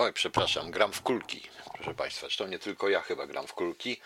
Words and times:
Oj, 0.00 0.12
przepraszam, 0.12 0.70
gram 0.70 0.92
w 0.92 1.02
kulki, 1.02 1.42
proszę 1.74 1.94
Państwa. 1.94 2.20
Zresztą 2.20 2.46
nie 2.46 2.58
tylko 2.58 2.88
ja 2.88 3.00
chyba 3.02 3.26
gram 3.26 3.46
w 3.46 3.54
kulki. 3.54 4.00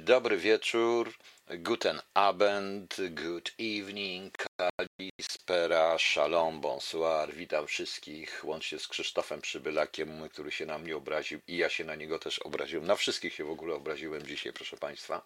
Dobry 0.00 0.36
wieczór, 0.36 1.12
guten 1.58 2.00
Abend, 2.14 2.96
good 3.10 3.52
evening, 3.58 4.34
kalispera, 4.56 5.98
shalom, 5.98 6.60
bonsoir. 6.60 7.34
Witam 7.34 7.66
wszystkich, 7.66 8.40
łącznie 8.44 8.78
z 8.78 8.88
Krzysztofem 8.88 9.40
Przybylakiem, 9.40 10.28
który 10.28 10.52
się 10.52 10.66
na 10.66 10.78
mnie 10.78 10.96
obraził 10.96 11.40
i 11.46 11.56
ja 11.56 11.68
się 11.68 11.84
na 11.84 11.94
niego 11.94 12.18
też 12.18 12.38
obraziłem. 12.38 12.86
Na 12.86 12.96
wszystkich 12.96 13.34
się 13.34 13.44
w 13.44 13.50
ogóle 13.50 13.74
obraziłem 13.74 14.26
dzisiaj, 14.26 14.52
proszę 14.52 14.76
Państwa. 14.76 15.22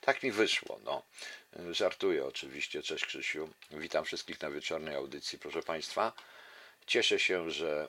Tak 0.00 0.22
mi 0.22 0.32
wyszło, 0.32 0.80
no. 0.84 1.02
Żartuję 1.70 2.24
oczywiście. 2.26 2.82
Cześć 2.82 3.06
Krzysiu. 3.06 3.48
Witam 3.70 4.04
wszystkich 4.04 4.40
na 4.40 4.50
wieczornej 4.50 4.94
audycji, 4.94 5.38
proszę 5.38 5.62
Państwa. 5.62 6.12
Cieszę 6.86 7.18
się, 7.18 7.50
że 7.50 7.88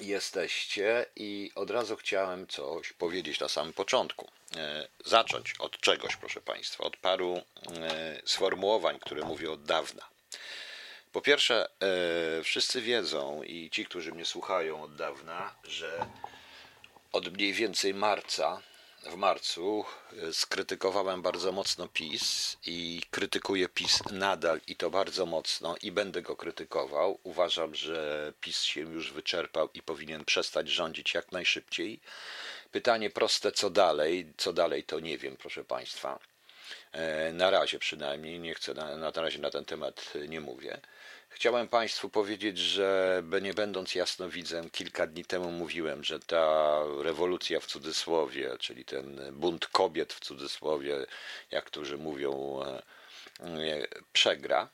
jesteście 0.00 1.06
i 1.16 1.50
od 1.54 1.70
razu 1.70 1.96
chciałem 1.96 2.46
coś 2.46 2.92
powiedzieć 2.92 3.40
na 3.40 3.48
samym 3.48 3.72
początku. 3.72 4.28
E, 4.56 4.88
zacząć 5.04 5.54
od 5.58 5.80
czegoś, 5.80 6.16
proszę 6.16 6.40
Państwa, 6.40 6.84
od 6.84 6.96
paru 6.96 7.42
e, 7.80 8.22
sformułowań, 8.24 8.98
które 9.00 9.22
mówię 9.22 9.50
od 9.50 9.64
dawna. 9.64 10.02
Po 11.12 11.20
pierwsze, 11.20 11.68
e, 11.80 12.42
wszyscy 12.42 12.80
wiedzą 12.80 13.42
i 13.42 13.70
ci, 13.70 13.86
którzy 13.86 14.12
mnie 14.12 14.24
słuchają 14.24 14.82
od 14.82 14.96
dawna, 14.96 15.54
że 15.64 16.06
od 17.12 17.36
mniej 17.36 17.52
więcej 17.52 17.94
marca 17.94 18.62
w 19.06 19.16
marcu 19.16 19.84
e, 20.22 20.32
skrytykowałem 20.32 21.22
bardzo 21.22 21.52
mocno 21.52 21.88
PiS 21.88 22.56
i 22.66 23.02
krytykuję 23.10 23.68
PiS 23.68 24.02
nadal 24.10 24.60
i 24.66 24.76
to 24.76 24.90
bardzo 24.90 25.26
mocno 25.26 25.76
i 25.82 25.92
będę 25.92 26.22
go 26.22 26.36
krytykował. 26.36 27.18
Uważam, 27.22 27.74
że 27.74 28.32
PiS 28.40 28.62
się 28.62 28.80
już 28.80 29.12
wyczerpał 29.12 29.68
i 29.74 29.82
powinien 29.82 30.24
przestać 30.24 30.68
rządzić 30.68 31.14
jak 31.14 31.32
najszybciej. 31.32 32.00
Pytanie 32.72 33.10
proste, 33.10 33.52
co 33.52 33.70
dalej? 33.70 34.32
Co 34.36 34.52
dalej, 34.52 34.84
to 34.84 35.00
nie 35.00 35.18
wiem, 35.18 35.36
proszę 35.36 35.64
Państwa. 35.64 36.18
E, 36.92 37.32
na 37.32 37.50
razie 37.50 37.78
przynajmniej, 37.78 38.40
nie 38.40 38.54
chcę, 38.54 38.74
na, 38.74 38.96
na 38.96 39.10
razie 39.10 39.38
na 39.38 39.50
ten 39.50 39.64
temat 39.64 40.12
nie 40.28 40.40
mówię. 40.40 40.80
Chciałem 41.34 41.68
Państwu 41.68 42.10
powiedzieć, 42.10 42.58
że 42.58 43.22
nie 43.42 43.54
będąc 43.54 43.94
jasnowidzem, 43.94 44.70
kilka 44.70 45.06
dni 45.06 45.24
temu 45.24 45.50
mówiłem, 45.50 46.04
że 46.04 46.20
ta 46.20 46.78
rewolucja 47.02 47.60
w 47.60 47.66
cudzysłowie, 47.66 48.50
czyli 48.58 48.84
ten 48.84 49.20
bunt 49.32 49.66
kobiet 49.66 50.12
w 50.12 50.20
cudzysłowie, 50.20 51.06
jak 51.50 51.64
którzy 51.64 51.98
mówią, 51.98 52.60
e, 52.62 52.82
e, 53.40 53.86
przegra. 54.12 54.68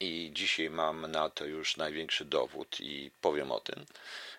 I 0.00 0.30
dzisiaj 0.34 0.70
mam 0.70 1.10
na 1.10 1.30
to 1.30 1.44
już 1.44 1.76
największy 1.76 2.24
dowód 2.24 2.80
i 2.80 3.10
powiem 3.20 3.52
o 3.52 3.60
tym. 3.60 3.86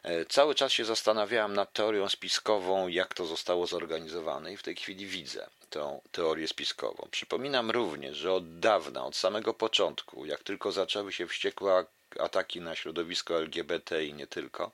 E, 0.04 0.26
cały 0.26 0.56
czas 0.56 0.72
się 0.72 0.86
zastanawiałem 0.86 1.54
nad 1.54 1.74
teorią 1.74 2.10
spiskową, 2.10 2.88
jak 2.88 3.14
to 3.14 3.26
zostało 3.26 3.68
zorganizowane, 3.68 4.54
i 4.54 4.58
w 4.58 4.64
tej 4.64 4.76
chwili 4.76 5.06
widzę 5.06 5.50
tą 5.70 6.02
teorię 6.12 6.48
spiskową. 6.48 7.08
Przypominam 7.12 7.72
również, 7.72 8.18
że 8.18 8.34
od 8.34 8.60
dawna, 8.60 9.06
od 9.06 9.16
samego 9.16 9.54
początku, 9.54 10.26
jak 10.26 10.44
tylko 10.44 10.72
zaczęły 10.72 11.12
się 11.12 11.28
wściekłe 11.28 11.86
ataki 12.20 12.62
na 12.62 12.76
środowisko 12.76 13.38
LGBT 13.38 14.06
i 14.06 14.14
nie 14.14 14.28
tylko, 14.28 14.72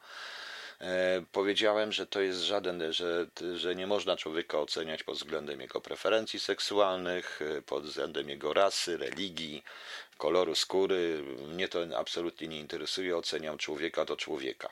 e, 0.81 1.23
powiedziałem, 1.31 1.91
że 1.91 2.07
to 2.07 2.21
jest 2.21 2.39
żaden, 2.39 2.93
że, 2.93 3.27
że 3.55 3.75
nie 3.75 3.87
można 3.87 4.17
człowieka 4.17 4.59
oceniać 4.59 5.03
pod 5.03 5.15
względem 5.15 5.61
jego 5.61 5.81
preferencji 5.81 6.39
seksualnych, 6.39 7.39
e, 7.41 7.61
pod 7.61 7.83
względem 7.83 8.29
jego 8.29 8.53
rasy, 8.53 8.97
religii, 8.97 9.63
koloru 10.17 10.55
skóry. 10.55 11.23
Mnie 11.47 11.67
to 11.67 11.79
absolutnie 11.97 12.47
nie 12.47 12.59
interesuje. 12.59 13.17
Oceniam 13.17 13.57
człowieka 13.57 14.05
do 14.05 14.17
człowieka. 14.17 14.69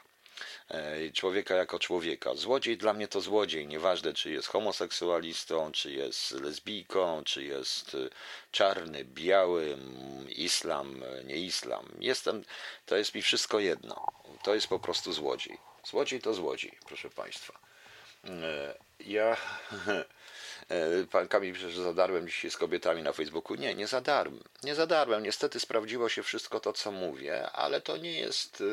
E, 0.74 1.12
człowieka 1.12 1.56
jako 1.56 1.80
człowieka. 1.80 2.36
Złodziej 2.36 2.78
dla 2.78 2.94
mnie 2.94 3.08
to 3.08 3.22
złodziej, 3.22 3.68
nieważne 3.68 4.14
czy 4.14 4.32
jest 4.32 4.48
homoseksualistą, 4.48 5.72
czy 5.72 5.92
jest 5.92 6.32
lesbijką, 6.32 7.24
czy 7.24 7.44
jest 7.44 7.96
e, 7.96 7.98
czarny, 8.52 9.06
biały, 9.06 9.78
islam, 10.30 11.04
e, 11.04 11.24
nie 11.24 11.36
islam. 11.36 11.90
Jestem, 12.00 12.44
to 12.86 12.96
jest 12.96 13.16
mi 13.16 13.22
wszystko 13.22 13.60
jedno. 13.60 14.06
To 14.44 14.56
jest 14.56 14.68
po 14.68 14.80
prostu 14.80 15.14
złodziej. 15.14 15.58
Złodziej 15.84 16.22
to 16.22 16.34
złodziej, 16.34 16.78
proszę 16.86 17.10
Państwa. 17.10 17.60
Ja, 19.00 19.38
pan 21.12 21.28
Kamil 21.28 21.54
pisze, 21.54 21.72
że 21.72 21.84
zadarłem 21.84 22.28
dzisiaj 22.28 22.52
z 22.52 22.58
kobietami 22.58 23.04
na 23.04 23.14
Facebooku. 23.14 23.56
Nie, 23.56 23.76
nie 23.76 23.88
zadarłem. 23.88 24.44
Nie 24.64 24.76
zadarłem. 24.76 25.24
Niestety 25.24 25.60
sprawdziło 25.60 26.10
się 26.10 26.24
wszystko 26.24 26.60
to, 26.60 26.74
co 26.74 26.92
mówię, 26.92 27.52
ale 27.52 27.82
to 27.82 27.98
nie 27.98 28.20
jest 28.20 28.64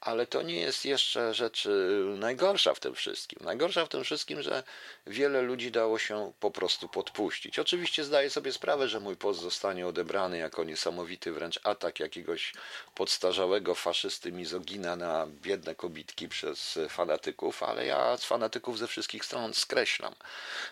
ale 0.00 0.26
to 0.26 0.42
nie 0.42 0.60
jest 0.60 0.84
jeszcze 0.84 1.34
rzecz 1.34 1.68
najgorsza 2.16 2.74
w 2.74 2.80
tym 2.80 2.94
wszystkim. 2.94 3.38
Najgorsza 3.44 3.86
w 3.86 3.88
tym 3.88 4.04
wszystkim, 4.04 4.42
że 4.42 4.62
wiele 5.06 5.42
ludzi 5.42 5.70
dało 5.70 5.98
się 5.98 6.32
po 6.40 6.50
prostu 6.50 6.88
podpuścić. 6.88 7.58
Oczywiście 7.58 8.04
zdaję 8.04 8.30
sobie 8.30 8.52
sprawę, 8.52 8.88
że 8.88 9.00
mój 9.00 9.16
post 9.16 9.40
zostanie 9.40 9.86
odebrany 9.86 10.38
jako 10.38 10.64
niesamowity 10.64 11.32
wręcz 11.32 11.60
atak 11.62 12.00
jakiegoś 12.00 12.52
podstarzałego 12.94 13.74
faszysty 13.74 14.32
mizogina 14.32 14.96
na 14.96 15.26
biedne 15.26 15.74
kobitki 15.74 16.28
przez 16.28 16.78
fanatyków, 16.88 17.62
ale 17.62 17.86
ja 17.86 18.16
z 18.16 18.24
fanatyków 18.24 18.78
ze 18.78 18.86
wszystkich 18.86 19.24
stron 19.24 19.54
skreślam. 19.54 20.14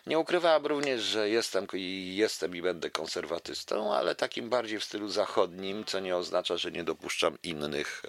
Nie 0.07 0.19
ukrywałem 0.19 0.67
również, 0.67 1.03
że 1.03 1.29
jestem 1.29 1.67
i 1.73 2.17
jestem 2.17 2.57
i 2.57 2.63
będę 2.63 2.91
konserwatystą, 2.91 3.95
ale 3.95 4.15
takim 4.15 4.51
bardziej 4.51 4.81
w 4.81 4.85
stylu 4.85 5.09
zachodnim, 5.09 5.85
co 5.85 6.01
nie 6.01 6.17
oznacza, 6.17 6.57
że 6.57 6.71
nie 6.71 6.85
dopuszczam 6.85 7.39
innych, 7.43 8.03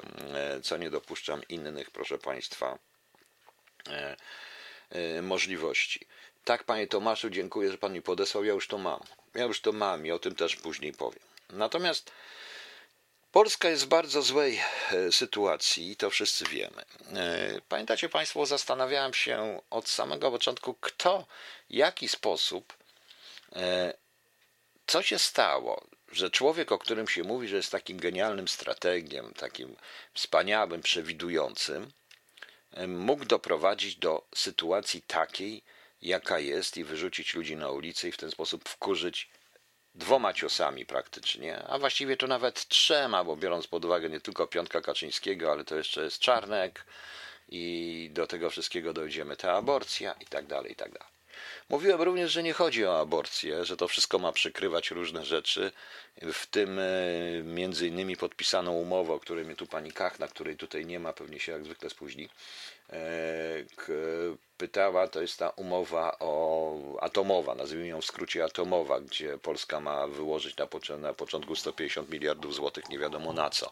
co 0.63 0.77
nie 0.77 0.89
dopuszczam 0.89 1.08
dopuszczam 1.09 1.41
innych, 1.49 1.91
proszę 1.91 2.17
Państwa, 2.17 2.79
e, 3.87 4.17
e, 4.89 5.21
możliwości. 5.21 6.07
Tak, 6.45 6.63
Panie 6.63 6.87
Tomaszu, 6.87 7.29
dziękuję, 7.29 7.71
że 7.71 7.77
Pan 7.77 7.93
mi 7.93 8.01
podesłał. 8.01 8.43
Ja 8.43 8.53
już 8.53 8.67
to 8.67 8.77
mam. 8.77 8.99
Ja 9.33 9.43
już 9.43 9.61
to 9.61 9.71
mam 9.71 10.05
i 10.05 10.11
o 10.11 10.19
tym 10.19 10.35
też 10.35 10.55
później 10.55 10.93
powiem. 10.93 11.19
Natomiast 11.49 12.11
Polska 13.31 13.69
jest 13.69 13.83
w 13.83 13.87
bardzo 13.87 14.21
złej 14.21 14.61
e, 14.91 15.11
sytuacji 15.11 15.91
i 15.91 15.95
to 15.95 16.09
wszyscy 16.09 16.45
wiemy. 16.45 16.83
Pamiętacie 17.69 18.09
Państwo, 18.09 18.45
zastanawiałem 18.45 19.13
się 19.13 19.61
od 19.69 19.89
samego 19.89 20.31
początku, 20.31 20.73
kto, 20.73 21.25
jaki 21.69 22.09
sposób, 22.09 22.73
co 24.87 25.01
się 25.01 25.19
stało, 25.19 25.87
że 26.11 26.29
człowiek, 26.29 26.71
o 26.71 26.79
którym 26.79 27.07
się 27.07 27.23
mówi, 27.23 27.47
że 27.47 27.55
jest 27.55 27.71
takim 27.71 27.97
genialnym 27.99 28.47
strategiem, 28.47 29.33
takim 29.33 29.75
wspaniałym, 30.13 30.81
przewidującym, 30.81 31.91
mógł 32.87 33.25
doprowadzić 33.25 33.95
do 33.95 34.23
sytuacji 34.35 35.01
takiej, 35.01 35.63
jaka 36.01 36.39
jest, 36.39 36.77
i 36.77 36.83
wyrzucić 36.83 37.33
ludzi 37.33 37.55
na 37.55 37.69
ulicę 37.69 38.07
i 38.07 38.11
w 38.11 38.17
ten 38.17 38.31
sposób 38.31 38.69
wkurzyć 38.69 39.29
dwoma 39.95 40.33
ciosami 40.33 40.85
praktycznie, 40.85 41.63
a 41.63 41.79
właściwie 41.79 42.17
to 42.17 42.27
nawet 42.27 42.67
trzema, 42.67 43.23
bo 43.23 43.35
biorąc 43.35 43.67
pod 43.67 43.85
uwagę 43.85 44.09
nie 44.09 44.21
tylko 44.21 44.47
piątka 44.47 44.81
Kaczyńskiego, 44.81 45.51
ale 45.51 45.63
to 45.65 45.75
jeszcze 45.75 46.03
jest 46.03 46.19
Czarnek 46.19 46.85
i 47.49 48.09
do 48.13 48.27
tego 48.27 48.49
wszystkiego 48.49 48.93
dojdziemy 48.93 49.35
ta 49.35 49.53
aborcja 49.53 50.11
i 50.11 50.25
tak 50.25 50.47
dalej, 50.47 50.71
i 50.71 50.75
tak 50.75 50.91
dalej. 50.91 51.18
Mówiłem 51.69 52.01
również, 52.01 52.31
że 52.31 52.43
nie 52.43 52.53
chodzi 52.53 52.85
o 52.85 52.99
aborcję, 52.99 53.65
że 53.65 53.77
to 53.77 53.87
wszystko 53.87 54.19
ma 54.19 54.31
przykrywać 54.31 54.91
różne 54.91 55.25
rzeczy, 55.25 55.71
w 56.21 56.47
tym 56.47 56.79
e, 56.79 56.83
między 57.43 57.87
innymi 57.87 58.17
podpisaną 58.17 58.73
umowę, 58.73 59.13
o 59.13 59.19
której 59.19 59.45
mnie 59.45 59.55
tu 59.55 59.67
pani 59.67 59.91
Kachna, 59.91 60.27
której 60.27 60.57
tutaj 60.57 60.85
nie 60.85 60.99
ma, 60.99 61.13
pewnie 61.13 61.39
się 61.39 61.51
jak 61.51 61.63
zwykle 61.63 61.89
spóźni, 61.89 62.29
e, 62.89 62.97
pytała, 64.57 65.07
to 65.07 65.21
jest 65.21 65.39
ta 65.39 65.49
umowa 65.49 66.17
o 66.19 66.97
atomowa, 67.01 67.55
nazwijmy 67.55 67.87
ją 67.87 68.01
w 68.01 68.05
skrócie 68.05 68.43
atomowa, 68.43 68.99
gdzie 68.99 69.37
Polska 69.37 69.79
ma 69.79 70.07
wyłożyć 70.07 70.55
na, 70.57 70.67
na 70.97 71.13
początku 71.13 71.55
150 71.55 72.09
miliardów 72.09 72.55
złotych, 72.55 72.89
nie 72.89 72.99
wiadomo 72.99 73.33
na 73.33 73.49
co, 73.49 73.71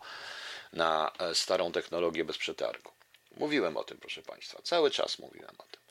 na 0.74 1.12
e, 1.20 1.36
starą 1.36 1.72
technologię 1.72 2.26
bez 2.26 2.38
przetargu. 2.38 2.92
Mówiłem 3.38 3.78
o 3.78 3.84
tym, 3.84 3.98
proszę 3.98 4.22
Państwa, 4.22 4.62
cały 4.64 4.92
czas 4.92 5.20
mówiłem 5.20 5.56
o 5.58 5.64
tym. 5.64 5.82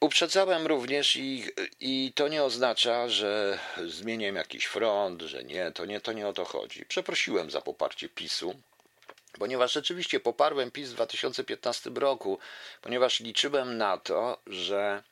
Uprzedzałem 0.00 0.66
również 0.66 1.16
i, 1.16 1.44
i 1.80 2.12
to 2.14 2.28
nie 2.28 2.44
oznacza, 2.44 3.08
że 3.08 3.58
zmieniam 3.86 4.36
jakiś 4.36 4.64
front, 4.64 5.22
że 5.22 5.44
nie, 5.44 5.72
to 5.72 5.84
nie, 5.84 6.00
to 6.00 6.12
nie 6.12 6.28
o 6.28 6.32
to 6.32 6.44
chodzi. 6.44 6.84
Przeprosiłem 6.86 7.50
za 7.50 7.60
poparcie 7.60 8.08
PiSu, 8.08 8.54
ponieważ 9.38 9.72
rzeczywiście 9.72 10.20
poparłem 10.20 10.70
PiS 10.70 10.90
w 10.90 10.94
2015 10.94 11.90
roku, 11.94 12.38
ponieważ 12.82 13.20
liczyłem 13.20 13.78
na 13.78 13.98
to, 13.98 14.38
że 14.46 15.02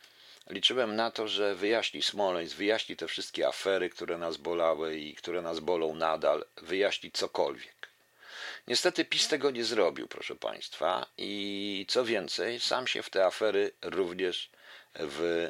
liczyłem 0.50 0.96
na 0.96 1.10
to, 1.10 1.28
że 1.28 1.54
wyjaśni 1.54 2.02
Smoleńsk, 2.02 2.56
wyjaśni 2.56 2.96
te 2.96 3.08
wszystkie 3.08 3.48
afery, 3.48 3.90
które 3.90 4.18
nas 4.18 4.36
bolały 4.36 4.98
i 4.98 5.14
które 5.14 5.42
nas 5.42 5.60
bolą 5.60 5.94
nadal, 5.94 6.44
wyjaśni 6.56 7.12
cokolwiek. 7.12 7.88
Niestety 8.66 9.04
PiS 9.04 9.28
tego 9.28 9.50
nie 9.50 9.64
zrobił, 9.64 10.08
proszę 10.08 10.36
Państwa, 10.36 11.06
i 11.18 11.86
co 11.88 12.04
więcej, 12.04 12.60
sam 12.60 12.86
się 12.86 13.02
w 13.02 13.10
te 13.10 13.26
afery 13.26 13.72
również 13.82 14.50
w, 14.94 15.48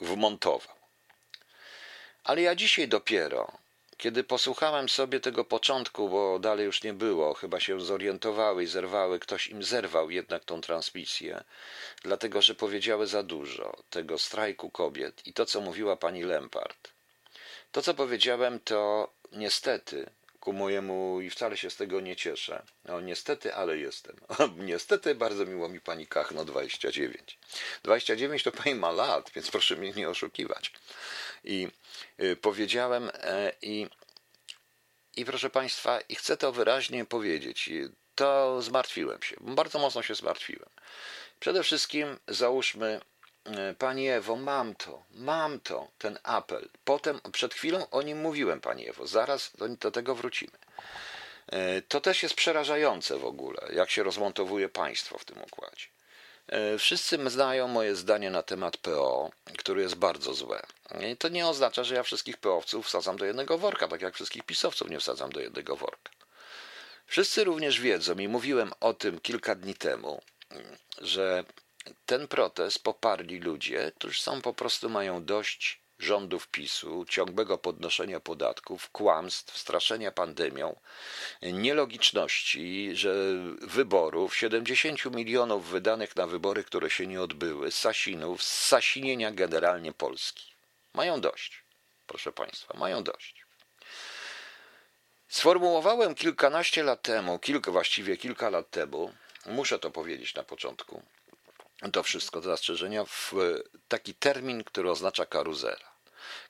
wmontował. 0.00 0.76
Ale 2.24 2.42
ja 2.42 2.54
dzisiaj 2.54 2.88
dopiero 2.88 3.58
kiedy 3.98 4.24
posłuchałem 4.24 4.88
sobie 4.88 5.20
tego 5.20 5.44
początku, 5.44 6.08
bo 6.08 6.38
dalej 6.38 6.66
już 6.66 6.82
nie 6.82 6.92
było, 6.92 7.34
chyba 7.34 7.60
się 7.60 7.80
zorientowały 7.80 8.64
i 8.64 8.66
zerwały, 8.66 9.18
ktoś 9.18 9.46
im 9.46 9.62
zerwał 9.62 10.10
jednak 10.10 10.44
tą 10.44 10.60
transmisję, 10.60 11.44
dlatego 12.02 12.42
że 12.42 12.54
powiedziały 12.54 13.06
za 13.06 13.22
dużo 13.22 13.76
tego 13.90 14.18
strajku 14.18 14.70
kobiet 14.70 15.26
i 15.26 15.32
to, 15.32 15.46
co 15.46 15.60
mówiła 15.60 15.96
pani 15.96 16.22
Lempart. 16.22 16.90
To, 17.72 17.82
co 17.82 17.94
powiedziałem, 17.94 18.60
to 18.60 19.10
niestety 19.32 20.10
ku 20.48 20.52
mojemu 20.52 21.20
i 21.20 21.30
wcale 21.30 21.56
się 21.56 21.70
z 21.70 21.76
tego 21.76 22.00
nie 22.00 22.16
cieszę. 22.16 22.62
No 22.84 23.00
niestety, 23.00 23.54
ale 23.54 23.78
jestem. 23.78 24.16
niestety 24.70 25.14
bardzo 25.14 25.46
miło 25.46 25.68
mi 25.68 25.80
pani 25.80 26.06
Kachno 26.06 26.44
29. 26.44 27.38
29 27.82 28.42
to 28.42 28.52
pani 28.52 28.74
ma 28.74 28.90
lat, 28.90 29.30
więc 29.34 29.50
proszę 29.50 29.76
mnie 29.76 29.92
nie 29.92 30.08
oszukiwać. 30.08 30.72
I 31.44 31.68
y, 32.22 32.36
powiedziałem 32.36 33.10
e, 33.14 33.52
i, 33.62 33.86
i 35.16 35.24
proszę 35.24 35.50
państwa, 35.50 36.00
i 36.00 36.14
chcę 36.14 36.36
to 36.36 36.52
wyraźnie 36.52 37.04
powiedzieć, 37.04 37.70
to 38.14 38.62
zmartwiłem 38.62 39.22
się, 39.22 39.36
bardzo 39.40 39.78
mocno 39.78 40.02
się 40.02 40.14
zmartwiłem. 40.14 40.68
Przede 41.40 41.62
wszystkim 41.62 42.18
załóżmy 42.28 43.00
Pani 43.78 44.08
Ewo, 44.08 44.36
mam 44.36 44.74
to, 44.74 45.02
mam 45.10 45.60
to, 45.60 45.88
ten 45.98 46.18
apel. 46.22 46.68
Potem, 46.84 47.20
przed 47.32 47.54
chwilą 47.54 47.90
o 47.90 48.02
nim 48.02 48.20
mówiłem, 48.20 48.60
Pani 48.60 48.88
Ewo, 48.88 49.06
zaraz 49.06 49.50
do, 49.58 49.68
do 49.68 49.90
tego 49.90 50.14
wrócimy. 50.14 50.58
E, 51.46 51.82
to 51.82 52.00
też 52.00 52.22
jest 52.22 52.34
przerażające 52.34 53.18
w 53.18 53.24
ogóle, 53.24 53.68
jak 53.72 53.90
się 53.90 54.02
rozmontowuje 54.02 54.68
państwo 54.68 55.18
w 55.18 55.24
tym 55.24 55.42
układzie. 55.42 55.86
E, 56.48 56.78
wszyscy 56.78 57.30
znają 57.30 57.68
moje 57.68 57.96
zdanie 57.96 58.30
na 58.30 58.42
temat 58.42 58.76
PO, 58.76 59.30
które 59.58 59.82
jest 59.82 59.94
bardzo 59.94 60.34
złe. 60.34 60.62
I 61.12 61.16
to 61.16 61.28
nie 61.28 61.46
oznacza, 61.46 61.84
że 61.84 61.94
ja 61.94 62.02
wszystkich 62.02 62.36
PO-wców 62.36 62.86
wsadzam 62.86 63.16
do 63.16 63.24
jednego 63.24 63.58
worka, 63.58 63.88
tak 63.88 64.02
jak 64.02 64.14
wszystkich 64.14 64.42
pisowców 64.42 64.90
nie 64.90 65.00
wsadzam 65.00 65.32
do 65.32 65.40
jednego 65.40 65.76
worka. 65.76 66.12
Wszyscy 67.06 67.44
również 67.44 67.80
wiedzą, 67.80 68.18
i 68.18 68.28
mówiłem 68.28 68.72
o 68.80 68.94
tym 68.94 69.20
kilka 69.20 69.54
dni 69.54 69.74
temu, 69.74 70.22
że 71.00 71.44
ten 72.06 72.28
protest 72.28 72.82
poparli 72.82 73.40
ludzie, 73.40 73.92
którzy 73.96 74.22
są 74.22 74.42
po 74.42 74.54
prostu 74.54 74.90
mają 74.90 75.24
dość 75.24 75.80
rządów 75.98 76.48
PiSu, 76.48 77.04
ciągłego 77.08 77.58
podnoszenia 77.58 78.20
podatków, 78.20 78.90
kłamstw, 78.90 79.58
straszenia 79.58 80.12
pandemią, 80.12 80.80
nielogiczności, 81.42 82.90
że 82.92 83.14
wyborów, 83.60 84.36
70 84.36 85.04
milionów 85.04 85.68
wydanych 85.68 86.16
na 86.16 86.26
wybory, 86.26 86.64
które 86.64 86.90
się 86.90 87.06
nie 87.06 87.22
odbyły, 87.22 87.70
sasinów, 87.70 88.42
sasinienia 88.42 89.30
generalnie 89.30 89.92
Polski. 89.92 90.52
Mają 90.94 91.20
dość, 91.20 91.64
proszę 92.06 92.32
Państwa, 92.32 92.78
mają 92.78 93.04
dość. 93.04 93.44
Sformułowałem 95.28 96.14
kilkanaście 96.14 96.82
lat 96.82 97.02
temu, 97.02 97.38
kilka, 97.38 97.70
właściwie 97.70 98.16
kilka 98.16 98.50
lat 98.50 98.70
temu, 98.70 99.12
muszę 99.46 99.78
to 99.78 99.90
powiedzieć 99.90 100.34
na 100.34 100.42
początku, 100.42 101.02
to 101.92 102.02
wszystko, 102.02 102.40
te 102.40 102.46
zastrzeżenia, 102.48 103.04
w 103.04 103.32
taki 103.88 104.14
termin, 104.14 104.64
który 104.64 104.90
oznacza 104.90 105.26
karuzela. 105.26 105.88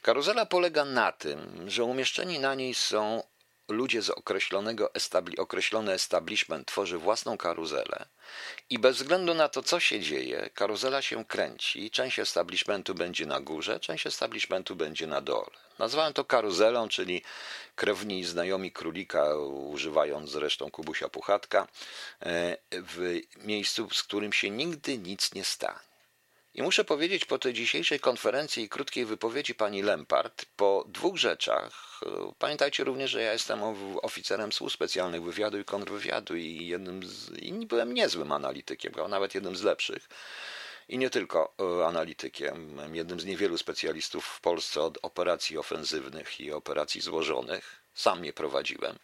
Karuzela 0.02 0.46
polega 0.46 0.84
na 0.84 1.12
tym, 1.12 1.70
że 1.70 1.84
umieszczeni 1.84 2.38
na 2.38 2.54
niej 2.54 2.74
są 2.74 3.22
ludzie 3.68 4.02
z 4.02 4.10
określonego 4.10 4.94
establi 4.94 5.38
określony 5.38 5.92
establishment 5.92 6.66
tworzy 6.66 6.98
własną 6.98 7.36
karuzelę 7.36 8.06
i 8.70 8.78
bez 8.78 8.96
względu 8.96 9.34
na 9.34 9.48
to, 9.48 9.62
co 9.62 9.80
się 9.80 10.00
dzieje, 10.00 10.50
karuzela 10.54 11.02
się 11.02 11.24
kręci. 11.24 11.90
Część 11.90 12.18
establishmentu 12.18 12.94
będzie 12.94 13.26
na 13.26 13.40
górze, 13.40 13.80
część 13.80 14.06
establishmentu 14.06 14.76
będzie 14.76 15.06
na 15.06 15.20
dole. 15.20 15.50
Nazwałem 15.78 16.12
to 16.12 16.24
karuzelą, 16.24 16.88
czyli 16.88 17.22
krewni 17.76 18.24
znajomi 18.24 18.72
królika, 18.72 19.36
używając 19.72 20.30
zresztą 20.30 20.70
Kubusia 20.70 21.08
Puchatka, 21.08 21.68
e, 22.22 22.56
w 22.70 23.20
miejscu, 23.36 23.88
z 23.92 24.02
którym 24.02 24.32
się 24.32 24.50
nigdy 24.50 24.98
nic 24.98 25.34
nie 25.34 25.44
stanie. 25.44 25.87
I 26.54 26.62
muszę 26.62 26.84
powiedzieć 26.84 27.24
po 27.24 27.38
tej 27.38 27.52
dzisiejszej 27.52 28.00
konferencji 28.00 28.64
i 28.64 28.68
krótkiej 28.68 29.04
wypowiedzi 29.04 29.54
pani 29.54 29.82
Lempart, 29.82 30.44
po 30.56 30.84
dwóch 30.88 31.16
rzeczach, 31.16 32.00
e, 32.06 32.32
pamiętajcie 32.38 32.84
również, 32.84 33.10
że 33.10 33.22
ja 33.22 33.32
jestem 33.32 33.62
oficerem 34.02 34.52
służb 34.52 34.74
specjalnych 34.74 35.22
wywiadu 35.22 35.58
i 35.58 35.64
kontrwywiadu 35.64 36.36
i 36.36 36.66
jednym 36.66 37.06
z, 37.06 37.30
i 37.38 37.52
byłem 37.52 37.94
niezłym 37.94 38.32
analitykiem, 38.32 38.92
a 39.04 39.08
nawet 39.08 39.34
jednym 39.34 39.56
z 39.56 39.62
lepszych. 39.62 40.08
I 40.88 40.98
nie 40.98 41.10
tylko 41.10 41.54
e, 41.60 41.86
analitykiem, 41.86 42.80
jednym 42.92 43.20
z 43.20 43.24
niewielu 43.24 43.58
specjalistów 43.58 44.24
w 44.24 44.40
Polsce 44.40 44.82
od 44.82 44.98
operacji 45.02 45.58
ofensywnych 45.58 46.40
i 46.40 46.52
operacji 46.52 47.00
złożonych. 47.00 47.82
Sam 47.94 48.22
nie 48.22 48.32
prowadziłem. 48.32 48.98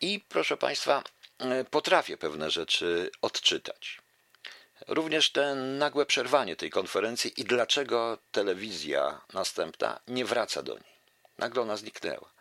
I 0.00 0.20
proszę 0.28 0.56
Państwa, 0.56 1.02
e, 1.38 1.64
potrafię 1.64 2.16
pewne 2.16 2.50
rzeczy 2.50 3.10
odczytać. 3.22 4.01
Również 4.88 5.32
ten 5.32 5.78
nagłe 5.78 6.06
przerwanie 6.06 6.56
tej 6.56 6.70
konferencji 6.70 7.40
i 7.40 7.44
dlaczego 7.44 8.18
telewizja 8.32 9.20
następna 9.32 10.00
nie 10.08 10.24
wraca 10.24 10.62
do 10.62 10.74
niej. 10.74 10.92
Nagle 11.38 11.62
ona 11.62 11.76
zniknęła. 11.76 12.32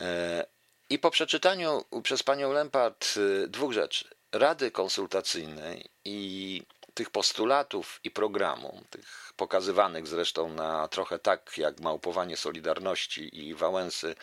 E, 0.00 0.46
I 0.90 0.98
po 0.98 1.10
przeczytaniu 1.10 1.84
przez 2.02 2.22
panią 2.22 2.52
Lempart 2.52 3.14
e, 3.16 3.48
dwóch 3.48 3.72
rzeczy. 3.72 4.08
Rady 4.32 4.70
konsultacyjnej 4.70 5.88
i 6.04 6.62
tych 6.94 7.10
postulatów 7.10 8.00
i 8.04 8.10
programu, 8.10 8.84
tych 8.90 9.32
pokazywanych 9.36 10.06
zresztą 10.06 10.48
na 10.48 10.88
trochę 10.88 11.18
tak 11.18 11.58
jak 11.58 11.80
małpowanie 11.80 12.36
Solidarności 12.36 13.38
i 13.38 13.54
Wałęsy 13.54 14.14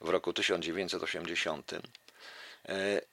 w 0.00 0.08
roku 0.08 0.32
1980, 0.32 1.72
e, 1.72 1.80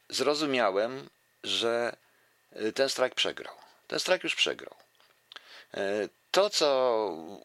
zrozumiałem, 0.09 1.09
że 1.43 1.95
ten 2.75 2.89
strajk 2.89 3.15
przegrał. 3.15 3.58
Ten 3.89 3.99
strajk 3.99 4.23
już 4.23 4.35
przegrał. 4.35 4.75
E, 5.73 6.09
to, 6.31 6.49
co 6.49 6.69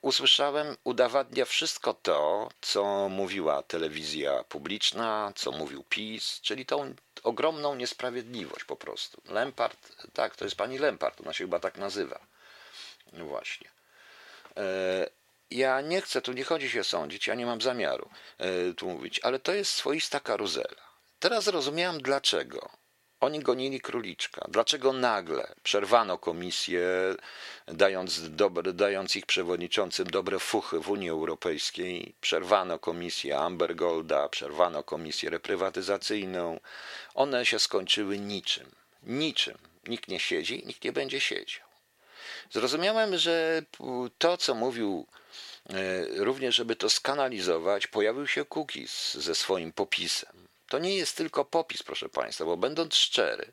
usłyszałem, 0.02 0.76
udowadnia 0.84 1.44
wszystko 1.44 1.94
to, 1.94 2.48
co 2.60 3.08
mówiła 3.08 3.62
telewizja 3.62 4.44
publiczna, 4.44 5.32
co 5.36 5.52
mówił 5.52 5.84
PiS, 5.88 6.40
czyli 6.40 6.66
tą 6.66 6.94
ogromną 7.22 7.74
niesprawiedliwość 7.74 8.64
po 8.64 8.76
prostu. 8.76 9.22
Lempart, 9.28 9.92
tak, 10.12 10.36
to 10.36 10.44
jest 10.44 10.56
pani 10.56 10.78
Lempart, 10.78 11.20
ona 11.20 11.32
się 11.32 11.44
chyba 11.44 11.60
tak 11.60 11.78
nazywa. 11.78 12.20
No 13.12 13.24
właśnie. 13.24 13.68
E, 14.56 15.08
ja 15.50 15.80
nie 15.80 16.00
chcę, 16.00 16.22
tu 16.22 16.32
nie 16.32 16.44
chodzi 16.44 16.70
się 16.70 16.84
sądzić, 16.84 17.26
ja 17.26 17.34
nie 17.34 17.46
mam 17.46 17.60
zamiaru 17.60 18.10
e, 18.38 18.74
tu 18.74 18.88
mówić, 18.88 19.20
ale 19.22 19.38
to 19.38 19.52
jest 19.52 19.70
swoista 19.70 20.20
karuzela. 20.20 20.82
Teraz 21.20 21.44
zrozumiałem 21.44 22.02
dlaczego. 22.02 22.83
Oni 23.24 23.40
gonili 23.40 23.80
króliczka. 23.80 24.46
Dlaczego 24.48 24.92
nagle 24.92 25.54
przerwano 25.62 26.18
komisję, 26.18 26.82
dając, 27.66 28.30
dobre, 28.30 28.72
dając 28.72 29.16
ich 29.16 29.26
przewodniczącym 29.26 30.06
dobre 30.06 30.38
fuchy 30.38 30.80
w 30.80 30.90
Unii 30.90 31.10
Europejskiej? 31.10 32.14
Przerwano 32.20 32.78
komisję 32.78 33.38
Amber 33.38 33.76
Golda, 33.76 34.28
przerwano 34.28 34.82
komisję 34.82 35.30
reprywatyzacyjną. 35.30 36.60
One 37.14 37.46
się 37.46 37.58
skończyły 37.58 38.18
niczym. 38.18 38.70
Niczym. 39.02 39.58
Nikt 39.86 40.08
nie 40.08 40.20
siedzi, 40.20 40.62
nikt 40.66 40.84
nie 40.84 40.92
będzie 40.92 41.20
siedział. 41.20 41.66
Zrozumiałem, 42.50 43.18
że 43.18 43.62
to, 44.18 44.36
co 44.36 44.54
mówił 44.54 45.06
e, 45.70 45.74
również, 46.24 46.56
żeby 46.56 46.76
to 46.76 46.90
skanalizować, 46.90 47.86
pojawił 47.86 48.26
się 48.26 48.44
Cookies 48.44 49.14
ze 49.14 49.34
swoim 49.34 49.72
popisem. 49.72 50.43
To 50.68 50.78
nie 50.78 50.96
jest 50.96 51.16
tylko 51.16 51.44
popis, 51.44 51.82
proszę 51.82 52.08
Państwa, 52.08 52.44
bo 52.44 52.56
będąc 52.56 52.94
szczery, 52.94 53.52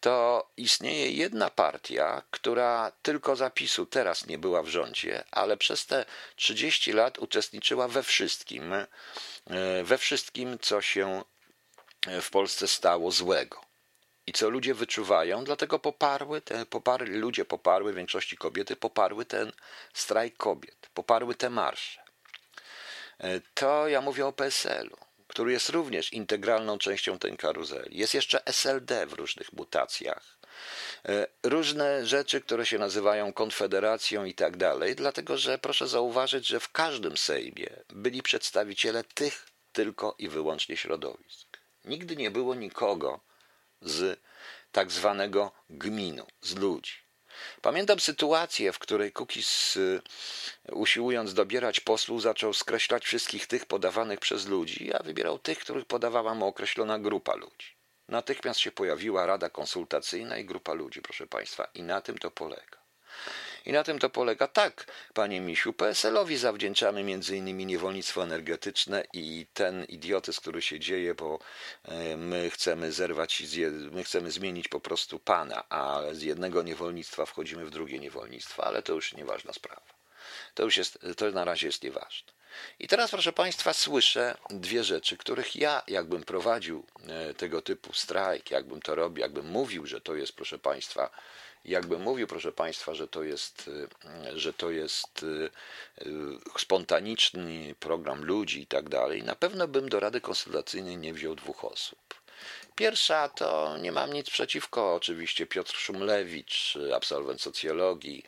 to 0.00 0.46
istnieje 0.56 1.10
jedna 1.10 1.50
partia, 1.50 2.22
która 2.30 2.92
tylko 3.02 3.36
zapisu 3.36 3.86
teraz 3.86 4.26
nie 4.26 4.38
była 4.38 4.62
w 4.62 4.68
rządzie, 4.68 5.24
ale 5.30 5.56
przez 5.56 5.86
te 5.86 6.04
30 6.36 6.92
lat 6.92 7.18
uczestniczyła 7.18 7.88
we 7.88 8.02
wszystkim, 8.02 8.72
e, 8.72 8.86
we 9.84 9.98
wszystkim, 9.98 10.58
co 10.58 10.82
się 10.82 11.22
w 12.22 12.30
Polsce 12.30 12.68
stało 12.68 13.10
złego. 13.10 13.60
I 14.26 14.32
co 14.32 14.50
ludzie 14.50 14.74
wyczuwają, 14.74 15.44
dlatego 15.44 15.78
poparły, 15.78 16.40
te, 16.40 16.66
poparli, 16.66 17.12
ludzie 17.18 17.44
poparły, 17.44 17.92
w 17.92 17.96
większości 17.96 18.36
kobiety 18.36 18.76
poparły 18.76 19.24
ten 19.24 19.52
strajk 19.94 20.36
kobiet, 20.36 20.88
poparły 20.94 21.34
te 21.34 21.50
marsze. 21.50 22.02
E, 23.18 23.40
to 23.54 23.88
ja 23.88 24.00
mówię 24.00 24.26
o 24.26 24.32
PSL-u 24.32 25.09
który 25.30 25.52
jest 25.52 25.68
również 25.68 26.12
integralną 26.12 26.78
częścią 26.78 27.18
tej 27.18 27.36
karuzeli. 27.36 27.98
Jest 27.98 28.14
jeszcze 28.14 28.46
SLD 28.46 29.06
w 29.06 29.12
różnych 29.12 29.52
mutacjach. 29.52 30.38
E, 31.08 31.26
różne 31.42 32.06
rzeczy, 32.06 32.40
które 32.40 32.66
się 32.66 32.78
nazywają 32.78 33.32
konfederacją 33.32 34.24
i 34.24 34.34
tak 34.34 34.56
dalej, 34.56 34.94
dlatego 34.94 35.38
że 35.38 35.58
proszę 35.58 35.88
zauważyć, 35.88 36.46
że 36.46 36.60
w 36.60 36.72
każdym 36.72 37.16
Sejmie 37.16 37.70
byli 37.88 38.22
przedstawiciele 38.22 39.04
tych 39.04 39.46
tylko 39.72 40.14
i 40.18 40.28
wyłącznie 40.28 40.76
środowisk. 40.76 41.58
Nigdy 41.84 42.16
nie 42.16 42.30
było 42.30 42.54
nikogo 42.54 43.20
z 43.82 44.20
tak 44.72 44.90
zwanego 44.90 45.52
gminu, 45.70 46.26
z 46.40 46.54
ludzi. 46.54 46.92
Pamiętam 47.62 48.00
sytuację, 48.00 48.72
w 48.72 48.78
której 48.78 49.12
Kukis, 49.12 49.76
y, 49.76 50.02
usiłując 50.72 51.34
dobierać 51.34 51.80
posłów, 51.80 52.22
zaczął 52.22 52.54
skreślać 52.54 53.04
wszystkich 53.04 53.46
tych 53.46 53.66
podawanych 53.66 54.20
przez 54.20 54.46
ludzi, 54.46 54.92
a 54.94 55.02
wybierał 55.02 55.38
tych, 55.38 55.58
których 55.58 55.84
podawała 55.84 56.34
mu 56.34 56.46
określona 56.46 56.98
grupa 56.98 57.34
ludzi. 57.34 57.76
Natychmiast 58.08 58.60
się 58.60 58.72
pojawiła 58.72 59.26
Rada 59.26 59.50
Konsultacyjna 59.50 60.38
i 60.38 60.44
grupa 60.44 60.72
ludzi, 60.72 61.02
proszę 61.02 61.26
Państwa, 61.26 61.68
i 61.74 61.82
na 61.82 62.00
tym 62.00 62.18
to 62.18 62.30
polega. 62.30 62.79
I 63.66 63.72
na 63.72 63.84
tym 63.84 63.98
to 63.98 64.10
polega. 64.10 64.48
Tak, 64.48 64.86
panie 65.14 65.40
Misiu, 65.40 65.72
PSL-owi 65.72 66.36
zawdzięczamy 66.36 67.00
innymi 67.32 67.66
niewolnictwo 67.66 68.22
energetyczne 68.22 69.04
i 69.12 69.46
ten 69.54 69.84
idiotyzm, 69.84 70.40
który 70.40 70.62
się 70.62 70.80
dzieje, 70.80 71.14
bo 71.14 71.38
e, 71.84 72.16
my 72.16 72.50
chcemy 72.50 72.92
zerwać, 72.92 73.42
my 73.90 74.04
chcemy 74.04 74.30
zmienić 74.30 74.68
po 74.68 74.80
prostu 74.80 75.18
pana, 75.18 75.64
a 75.68 76.00
z 76.12 76.22
jednego 76.22 76.62
niewolnictwa 76.62 77.26
wchodzimy 77.26 77.64
w 77.64 77.70
drugie 77.70 77.98
niewolnictwo, 77.98 78.64
ale 78.64 78.82
to 78.82 78.92
już 78.92 79.14
nieważna 79.14 79.52
sprawa. 79.52 80.00
To 80.54 80.62
już 80.62 80.76
jest, 80.76 80.98
to 81.16 81.30
na 81.30 81.44
razie 81.44 81.66
jest 81.66 81.82
nieważne. 81.82 82.32
I 82.78 82.88
teraz, 82.88 83.10
proszę 83.10 83.32
Państwa, 83.32 83.72
słyszę 83.72 84.36
dwie 84.50 84.84
rzeczy, 84.84 85.16
których 85.16 85.56
ja, 85.56 85.82
jakbym 85.88 86.22
prowadził 86.22 86.86
e, 87.08 87.34
tego 87.34 87.62
typu 87.62 87.92
strajk, 87.92 88.50
jakbym 88.50 88.82
to 88.82 88.94
robił, 88.94 89.22
jakbym 89.22 89.46
mówił, 89.46 89.86
że 89.86 90.00
to 90.00 90.14
jest, 90.14 90.32
proszę 90.32 90.58
Państwa, 90.58 91.10
jakbym 91.64 92.02
mówił, 92.02 92.26
proszę 92.26 92.52
Państwa, 92.52 92.94
że 92.94 93.08
to 93.08 93.22
jest, 93.22 93.68
y, 93.68 94.38
że 94.38 94.52
to 94.52 94.70
jest 94.70 95.22
y, 95.22 95.50
y, 96.02 96.08
spontaniczny 96.58 97.74
program 97.80 98.24
ludzi 98.24 98.62
i 98.62 98.66
tak 98.66 98.88
dalej, 98.88 99.22
na 99.22 99.34
pewno 99.34 99.68
bym 99.68 99.88
do 99.88 100.00
Rady 100.00 100.20
Konsultacyjnej 100.20 100.96
nie 100.96 101.14
wziął 101.14 101.34
dwóch 101.34 101.64
osób. 101.64 101.98
Pierwsza 102.76 103.28
to 103.28 103.78
nie 103.78 103.92
mam 103.92 104.12
nic 104.12 104.30
przeciwko, 104.30 104.94
oczywiście 104.94 105.46
Piotr 105.46 105.76
Szumlewicz, 105.76 106.78
absolwent 106.94 107.42
socjologii, 107.42 108.24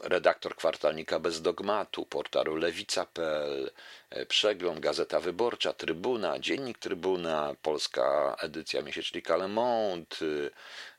redaktor 0.00 0.56
kwartalnika 0.56 1.20
bez 1.20 1.42
dogmatu, 1.42 2.06
portalu 2.06 2.56
lewica.pl, 2.56 3.70
e, 4.10 4.26
przegląd, 4.26 4.80
Gazeta 4.80 5.20
Wyborcza, 5.20 5.72
Trybuna, 5.72 6.38
Dziennik 6.38 6.78
Trybuna, 6.78 7.54
polska 7.62 8.36
edycja 8.42 8.82
miesięcznika 8.82 9.36
Le 9.36 9.48
Monde, 9.48 10.16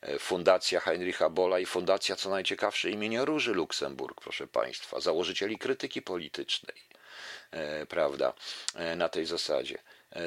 e, 0.02 0.18
Fundacja 0.18 0.80
Heinricha 0.80 1.30
Bola 1.30 1.58
i 1.58 1.66
Fundacja, 1.66 2.16
co 2.16 2.30
najciekawsze, 2.30 2.90
imienia 2.90 3.24
Róży 3.24 3.54
Luksemburg, 3.54 4.20
proszę 4.20 4.46
Państwa, 4.46 5.00
założycieli 5.00 5.58
krytyki 5.58 6.02
politycznej, 6.02 6.76
e, 7.50 7.86
prawda, 7.86 8.32
na 8.96 9.08
tej 9.08 9.26
zasadzie. 9.26 9.78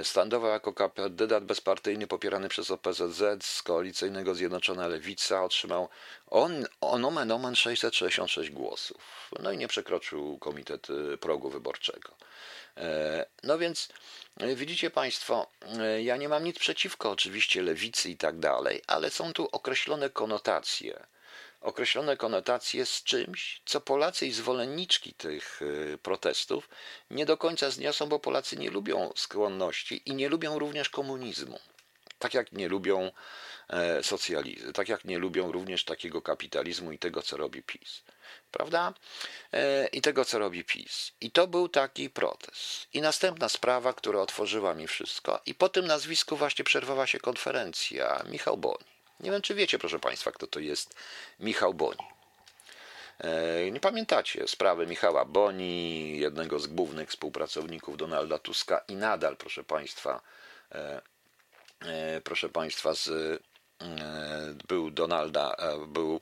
Standował 0.03 0.51
jako 0.51 0.73
kandydat 0.73 1.43
bezpartyjny 1.43 2.07
popierany 2.07 2.49
przez 2.49 2.71
OPZZ 2.71 3.23
z 3.41 3.63
koalicyjnego 3.63 4.35
Zjednoczona 4.35 4.87
Lewica. 4.87 5.43
Otrzymał 5.43 5.89
on, 6.27 6.65
on 6.81 7.05
omen 7.05 7.31
omen 7.31 7.55
666 7.55 8.49
głosów. 8.49 9.31
No 9.39 9.51
i 9.51 9.57
nie 9.57 9.67
przekroczył 9.67 10.37
komitet 10.37 10.89
y, 10.89 11.17
progu 11.17 11.49
wyborczego. 11.49 12.15
E, 12.77 13.25
no 13.43 13.57
więc 13.57 13.89
e, 14.37 14.55
widzicie 14.55 14.89
Państwo, 14.89 15.47
e, 15.79 16.03
ja 16.03 16.17
nie 16.17 16.29
mam 16.29 16.43
nic 16.43 16.59
przeciwko 16.59 17.11
oczywiście 17.11 17.61
lewicy 17.61 18.09
i 18.09 18.17
tak 18.17 18.39
dalej, 18.39 18.81
ale 18.87 19.09
są 19.09 19.33
tu 19.33 19.49
określone 19.51 20.09
konotacje 20.09 21.05
określone 21.61 22.17
konotacje 22.17 22.85
z 22.85 23.03
czymś, 23.03 23.61
co 23.65 23.81
Polacy 23.81 24.27
i 24.27 24.31
zwolenniczki 24.31 25.13
tych 25.13 25.61
y, 25.61 25.97
protestów 26.03 26.69
nie 27.11 27.25
do 27.25 27.37
końca 27.37 27.71
zniosą, 27.71 28.09
bo 28.09 28.19
Polacy 28.19 28.55
nie 28.57 28.69
lubią 28.69 29.13
skłonności 29.15 30.01
i 30.05 30.13
nie 30.15 30.29
lubią 30.29 30.59
również 30.59 30.89
komunizmu. 30.89 31.59
Tak 32.19 32.33
jak 32.33 32.51
nie 32.51 32.67
lubią 32.67 33.11
e, 33.69 34.03
socjalizmu, 34.03 34.73
tak 34.73 34.89
jak 34.89 35.05
nie 35.05 35.17
lubią 35.17 35.51
również 35.51 35.85
takiego 35.85 36.21
kapitalizmu 36.21 36.91
i 36.91 36.99
tego, 36.99 37.21
co 37.21 37.37
robi 37.37 37.63
PiS. 37.63 38.03
Prawda? 38.51 38.93
E, 39.53 39.87
I 39.87 40.01
tego, 40.01 40.25
co 40.25 40.39
robi 40.39 40.63
PiS. 40.63 41.11
I 41.21 41.31
to 41.31 41.47
był 41.47 41.69
taki 41.69 42.09
protest. 42.09 42.87
I 42.93 43.01
następna 43.01 43.49
sprawa, 43.49 43.93
która 43.93 44.19
otworzyła 44.19 44.73
mi 44.73 44.87
wszystko, 44.87 45.41
i 45.45 45.55
po 45.55 45.69
tym 45.69 45.87
nazwisku 45.87 46.37
właśnie 46.37 46.65
przerwała 46.65 47.07
się 47.07 47.19
konferencja 47.19 48.23
Michał 48.29 48.57
Boni. 48.57 48.90
Nie 49.21 49.31
wiem, 49.31 49.41
czy 49.41 49.55
wiecie, 49.55 49.79
proszę 49.79 49.99
Państwa, 49.99 50.31
kto 50.31 50.47
to 50.47 50.59
jest 50.59 50.95
Michał 51.39 51.73
Boni. 51.73 52.07
E, 53.19 53.71
nie 53.71 53.79
pamiętacie 53.79 54.47
sprawy 54.47 54.87
Michała 54.87 55.25
Boni, 55.25 56.19
jednego 56.19 56.59
z 56.59 56.67
głównych 56.67 57.09
współpracowników 57.09 57.97
Donalda 57.97 58.39
Tuska 58.39 58.81
i 58.87 58.95
nadal, 58.95 59.37
proszę 59.37 59.63
Państwa, 59.63 60.21
e, 60.71 61.01
e, 61.81 62.21
proszę 62.21 62.49
Państwa, 62.49 62.93
z, 62.93 63.09
był 64.67 64.91
Donalda, 64.91 65.55
był 65.87 66.21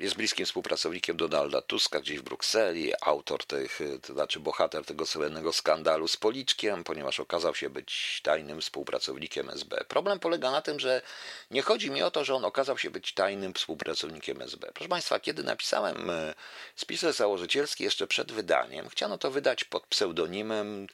jest 0.00 0.16
bliskim 0.16 0.46
współpracownikiem 0.46 1.16
Donalda 1.16 1.62
Tuska 1.62 2.00
gdzieś 2.00 2.18
w 2.18 2.22
Brukseli, 2.22 2.92
autor 3.00 3.44
tych, 3.44 3.78
to 4.02 4.12
znaczy 4.12 4.40
bohater 4.40 4.84
tego 4.84 5.06
słynnego 5.06 5.52
skandalu 5.52 6.08
z 6.08 6.16
policzkiem, 6.16 6.84
ponieważ 6.84 7.20
okazał 7.20 7.54
się 7.54 7.70
być 7.70 8.20
tajnym 8.22 8.60
współpracownikiem 8.60 9.50
SB. 9.50 9.84
Problem 9.88 10.18
polega 10.18 10.50
na 10.50 10.62
tym, 10.62 10.80
że 10.80 11.02
nie 11.50 11.62
chodzi 11.62 11.90
mi 11.90 12.02
o 12.02 12.10
to, 12.10 12.24
że 12.24 12.34
on 12.34 12.44
okazał 12.44 12.78
się 12.78 12.90
być 12.90 13.12
tajnym 13.12 13.54
współpracownikiem 13.54 14.42
SB. 14.42 14.70
Proszę 14.74 14.88
Państwa, 14.88 15.20
kiedy 15.20 15.42
napisałem 15.42 16.10
e, 16.10 16.34
spisek 16.76 17.12
założycielski 17.12 17.84
jeszcze 17.84 18.06
przed 18.06 18.32
wydaniem, 18.32 18.88
chciano 18.88 19.18
to 19.18 19.30
wydać 19.30 19.64
pod 19.64 19.86
pseudonimem 19.86 20.86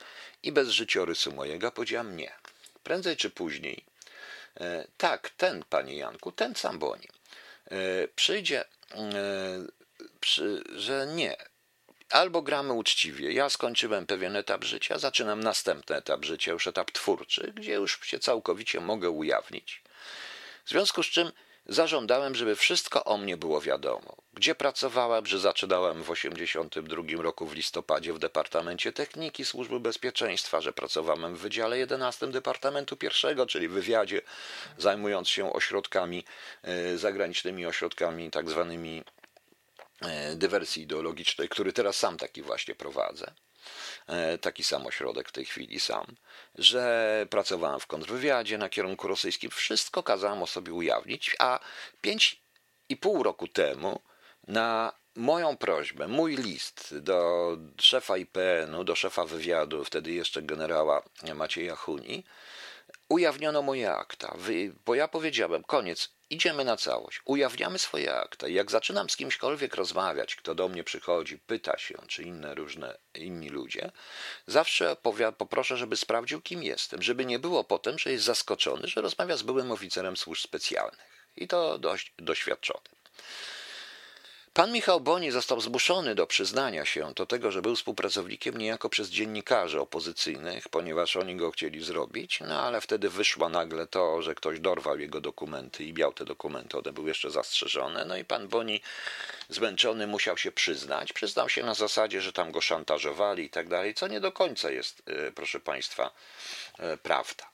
i 0.43 0.53
bez 0.53 0.69
życiorysu 0.69 1.33
mojego, 1.33 1.73
powiedziałem 1.73 2.17
nie. 2.17 2.33
Prędzej 2.83 3.17
czy 3.17 3.31
później. 3.31 3.85
E, 4.61 4.87
tak, 4.99 5.31
ten, 5.31 5.65
panie 5.71 5.97
Janku, 5.97 6.33
ten 6.33 6.55
sam 6.55 6.79
Boni 6.79 7.09
e, 7.09 7.24
przyjdzie 8.15 8.65
E, 8.95 10.49
że 10.77 11.07
nie. 11.07 11.37
Albo 12.11 12.43
gramy 12.43 12.73
uczciwie. 12.73 13.33
Ja 13.33 13.51
skończyłem 13.51 14.07
pewien 14.07 14.37
etap 14.37 14.65
życia, 14.65 14.99
zaczynam 14.99 15.41
następny 15.41 15.97
etap 15.97 16.25
życia, 16.25 16.53
już 16.53 16.67
etap 16.67 16.91
twórczy, 16.91 17.53
gdzie 17.57 17.73
już 17.73 18.01
się 18.07 18.19
całkowicie 18.19 18.81
mogę 18.81 19.11
ujawnić. 19.11 19.83
W 20.65 20.71
związku 20.71 21.03
z 21.03 21.07
czym 21.07 21.33
zażądałem, 21.67 22.35
żeby 22.35 22.57
wszystko 22.57 23.05
o 23.05 23.17
mnie 23.17 23.37
było 23.37 23.61
wiadomo. 23.61 24.17
Gdzie 24.35 24.55
pracowałem, 24.55 25.27
że 25.27 25.39
zaczynałem 25.39 26.03
w 26.03 26.11
1982 26.11 27.23
roku 27.23 27.47
w 27.47 27.55
listopadzie 27.55 28.13
w 28.13 28.19
Departamencie 28.19 28.93
Techniki 28.93 29.45
Służby 29.45 29.81
Bezpieczeństwa, 29.81 30.61
że 30.61 30.73
pracowałem 30.73 31.37
w 31.37 31.39
Wydziale 31.39 31.79
11 31.79 32.27
Departamentu 32.27 32.97
I, 33.03 33.47
czyli 33.47 33.69
wywiadzie, 33.69 34.21
zajmując 34.79 35.29
się 35.29 35.53
ośrodkami, 35.53 36.25
e, 36.63 36.99
zagranicznymi 36.99 37.67
ośrodkami, 37.67 38.31
tak 38.31 38.51
zwanymi 38.51 39.03
e, 40.01 40.37
dywersji 40.37 40.83
ideologicznej, 40.83 41.49
który 41.49 41.73
teraz 41.73 41.97
sam 41.97 42.17
taki 42.17 42.43
właśnie 42.43 42.75
prowadzę 42.75 43.44
taki 44.41 44.65
sam 44.65 44.87
ośrodek 44.87 45.29
w 45.29 45.33
tej 45.33 45.45
chwili 45.45 45.81
sam, 45.81 46.07
że 46.55 47.27
pracowałem 47.31 47.81
w 47.81 47.87
kontrwywiadzie 47.87 48.59
na 48.59 48.69
kierunku 48.69 49.09
rosyjskim. 49.09 49.51
Wszystko 49.51 50.03
kazałem 50.03 50.43
o 50.43 50.47
sobie 50.47 50.73
ujawnić, 50.73 51.37
a 51.39 51.61
pięć 52.01 52.43
i 52.89 52.97
pół 52.97 53.23
roku 53.23 53.49
temu 53.49 54.01
na 54.49 54.93
moją 55.17 55.57
prośbę, 55.57 56.09
mój 56.09 56.37
list 56.37 56.99
do 56.99 57.51
szefa 57.81 58.17
IPN-u, 58.17 58.85
do 58.85 58.95
szefa 58.95 59.25
wywiadu, 59.25 59.85
wtedy 59.85 60.13
jeszcze 60.13 60.43
generała 60.43 61.03
Macieja 61.35 61.77
Huni, 61.77 62.25
ujawniono 63.09 63.63
moje 63.63 63.93
akta, 63.93 64.37
bo 64.87 64.95
ja 64.95 65.09
powiedziałem, 65.09 65.65
koniec, 65.65 66.09
idziemy 66.31 66.65
na 66.65 66.77
całość, 66.77 67.21
ujawniamy 67.25 67.79
swoje 67.79 68.15
akta. 68.15 68.49
I 68.49 68.55
jak 68.55 68.71
zaczynam 68.71 69.11
z 69.11 69.17
kimśkolwiek 69.17 69.75
rozmawiać, 69.75 70.37
kto 70.37 70.55
do 70.55 70.69
mnie 70.69 70.85
przychodzi, 70.85 71.39
pyta 71.39 71.79
się, 71.79 71.95
czy 72.09 72.23
inne 72.23 72.55
różne 72.55 72.99
inni 73.15 73.49
ludzie, 73.49 73.91
zawsze 74.47 74.97
poproszę, 75.39 75.77
żeby 75.77 75.97
sprawdził, 75.97 76.41
kim 76.41 76.63
jestem, 76.63 77.03
żeby 77.03 77.25
nie 77.25 77.39
było 77.39 77.65
potem, 77.65 77.99
że 77.99 78.13
jest 78.13 78.25
zaskoczony, 78.25 78.89
że 78.89 79.01
rozmawia 79.01 79.37
z 79.37 79.43
byłym 79.43 79.73
oficerem 79.73 80.17
służb 80.17 80.43
specjalnych. 80.43 81.15
I 81.37 81.49
to 81.49 81.79
dość 81.79 82.13
doświadczonym. 82.19 82.95
Pan 84.55 84.73
Michał 84.73 85.01
Boni 85.01 85.31
został 85.31 85.61
zmuszony 85.61 86.15
do 86.15 86.27
przyznania 86.27 86.85
się 86.85 87.13
do 87.17 87.27
tego, 87.27 87.51
że 87.51 87.63
był 87.63 87.77
współpracownikiem 87.77 88.59
niejako 88.59 88.89
przez 88.89 89.11
dziennikarzy 89.11 89.81
opozycyjnych, 89.81 90.69
ponieważ 90.69 91.17
oni 91.17 91.37
go 91.37 91.51
chcieli 91.51 91.85
zrobić, 91.85 92.41
no 92.41 92.61
ale 92.61 92.81
wtedy 92.81 93.11
wyszło 93.11 93.49
nagle 93.49 93.87
to, 93.87 94.23
że 94.23 94.35
ktoś 94.35 94.61
dorwał 94.61 94.99
jego 94.99 95.21
dokumenty 95.21 95.85
i 95.85 95.93
miał 95.93 96.13
te 96.13 96.25
dokumenty, 96.25 96.79
one 96.79 96.93
były 96.93 97.09
jeszcze 97.09 97.31
zastrzeżone, 97.31 98.05
no 98.05 98.17
i 98.17 98.25
pan 98.25 98.49
Boni 98.49 98.81
zmęczony 99.49 100.07
musiał 100.07 100.37
się 100.37 100.53
przyznać. 100.53 101.13
Przyznał 101.13 101.49
się 101.49 101.63
na 101.63 101.75
zasadzie, 101.75 102.21
że 102.21 102.33
tam 102.33 102.53
go 102.53 102.61
szantażowali 102.61 103.45
i 103.45 103.51
tak 103.51 103.69
dalej, 103.69 103.95
co 103.95 104.09
nie 104.09 104.21
do 104.21 104.33
końca 104.33 104.71
jest, 104.71 105.03
e, 105.07 105.33
proszę 105.33 105.61
państwa, 105.61 106.11
e, 106.79 106.97
prawda. 106.97 107.54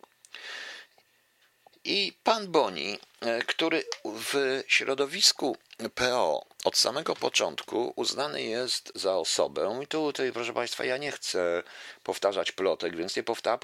I 1.84 2.12
pan 2.24 2.48
Boni, 2.48 2.98
e, 3.20 3.42
który 3.42 3.84
w 4.04 4.62
środowisku 4.66 5.56
PO 5.94 6.46
od 6.64 6.76
samego 6.76 7.16
początku 7.16 7.92
uznany 7.96 8.42
jest 8.42 8.92
za 8.94 9.16
osobę, 9.16 9.80
i 9.82 9.86
tutaj, 9.86 10.32
proszę 10.32 10.52
Państwa, 10.52 10.84
ja 10.84 10.96
nie 10.96 11.12
chcę 11.12 11.62
powtarzać 12.02 12.52
plotek, 12.52 12.96
więc 12.96 13.16
nie 13.16 13.22
powtarzam, 13.22 13.60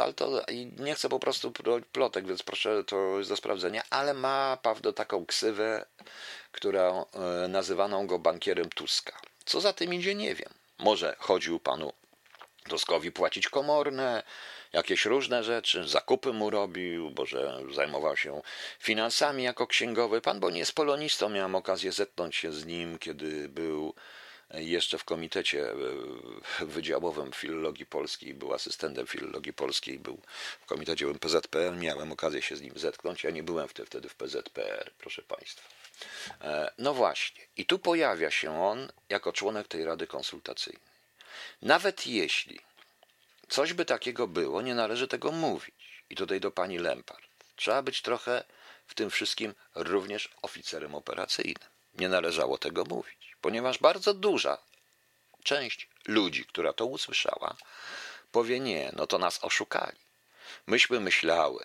ale 0.00 0.12
nie 0.78 0.94
chcę 0.94 1.08
po 1.08 1.18
prostu 1.18 1.52
plotek, 1.92 2.26
więc 2.26 2.42
proszę, 2.42 2.84
to 2.84 3.18
do 3.28 3.36
sprawdzenia, 3.36 3.82
ale 3.90 4.14
ma 4.14 4.58
prawdę 4.62 4.92
taką 4.92 5.26
ksywę, 5.26 5.86
która 6.52 7.04
e, 7.44 7.48
nazywaną 7.48 8.06
go 8.06 8.18
bankierem 8.18 8.68
Tuska. 8.70 9.20
Co 9.44 9.60
za 9.60 9.72
tym 9.72 9.94
idzie, 9.94 10.14
nie 10.14 10.34
wiem. 10.34 10.54
Może 10.78 11.16
chodził 11.18 11.60
panu 11.60 11.92
Tuskowi 12.68 13.12
płacić 13.12 13.48
komorne, 13.48 14.22
jakieś 14.72 15.04
różne 15.04 15.44
rzeczy, 15.44 15.88
zakupy 15.88 16.32
mu 16.32 16.50
robił, 16.50 17.10
bo 17.10 17.26
że 17.26 17.62
zajmował 17.74 18.16
się 18.16 18.42
finansami 18.78 19.42
jako 19.42 19.66
księgowy. 19.66 20.20
Pan 20.20 20.40
bo 20.40 20.50
nie 20.50 20.58
jest 20.58 20.72
polonistą, 20.72 21.28
miałem 21.28 21.54
okazję 21.54 21.92
zetknąć 21.92 22.36
się 22.36 22.52
z 22.52 22.66
nim, 22.66 22.98
kiedy 22.98 23.48
był 23.48 23.94
jeszcze 24.54 24.98
w 24.98 25.04
komitecie 25.04 25.70
e, 25.70 25.74
wydziałowym 26.64 27.32
filologii 27.32 27.86
polskiej, 27.86 28.34
był 28.34 28.54
asystentem 28.54 29.06
filologii 29.06 29.52
polskiej, 29.52 29.98
był 29.98 30.20
w 30.60 30.66
komitecie 30.66 31.14
PZPR, 31.14 31.76
miałem 31.76 32.12
okazję 32.12 32.42
się 32.42 32.56
z 32.56 32.60
nim 32.60 32.72
zetknąć, 32.76 33.24
ja 33.24 33.30
nie 33.30 33.42
byłem 33.42 33.68
wtedy 33.68 34.08
w 34.08 34.14
PZPR, 34.14 34.90
proszę 34.98 35.22
Państwa. 35.22 35.68
E, 36.40 36.70
no 36.78 36.94
właśnie, 36.94 37.44
i 37.56 37.66
tu 37.66 37.78
pojawia 37.78 38.30
się 38.30 38.62
on 38.62 38.88
jako 39.08 39.32
członek 39.32 39.68
tej 39.68 39.84
Rady 39.84 40.06
Konsultacyjnej. 40.06 40.96
Nawet 41.62 42.06
jeśli 42.06 42.60
coś 43.48 43.72
by 43.72 43.84
takiego 43.84 44.26
było, 44.26 44.62
nie 44.62 44.74
należy 44.74 45.08
tego 45.08 45.32
mówić. 45.32 46.04
I 46.10 46.16
tutaj 46.16 46.40
do 46.40 46.50
pani 46.50 46.78
Lempart. 46.78 47.26
Trzeba 47.56 47.82
być 47.82 48.02
trochę 48.02 48.44
w 48.86 48.94
tym 48.94 49.10
wszystkim 49.10 49.54
również 49.74 50.28
oficerem 50.42 50.94
operacyjnym. 50.94 51.68
Nie 51.94 52.08
należało 52.08 52.58
tego 52.58 52.84
mówić, 52.84 53.36
ponieważ 53.40 53.78
bardzo 53.78 54.14
duża 54.14 54.58
część 55.42 55.88
ludzi, 56.06 56.44
która 56.44 56.72
to 56.72 56.86
usłyszała, 56.86 57.56
powie 58.32 58.60
nie, 58.60 58.92
no 58.96 59.06
to 59.06 59.18
nas 59.18 59.44
oszukali. 59.44 59.98
Myśmy 60.66 61.00
myślały, 61.00 61.64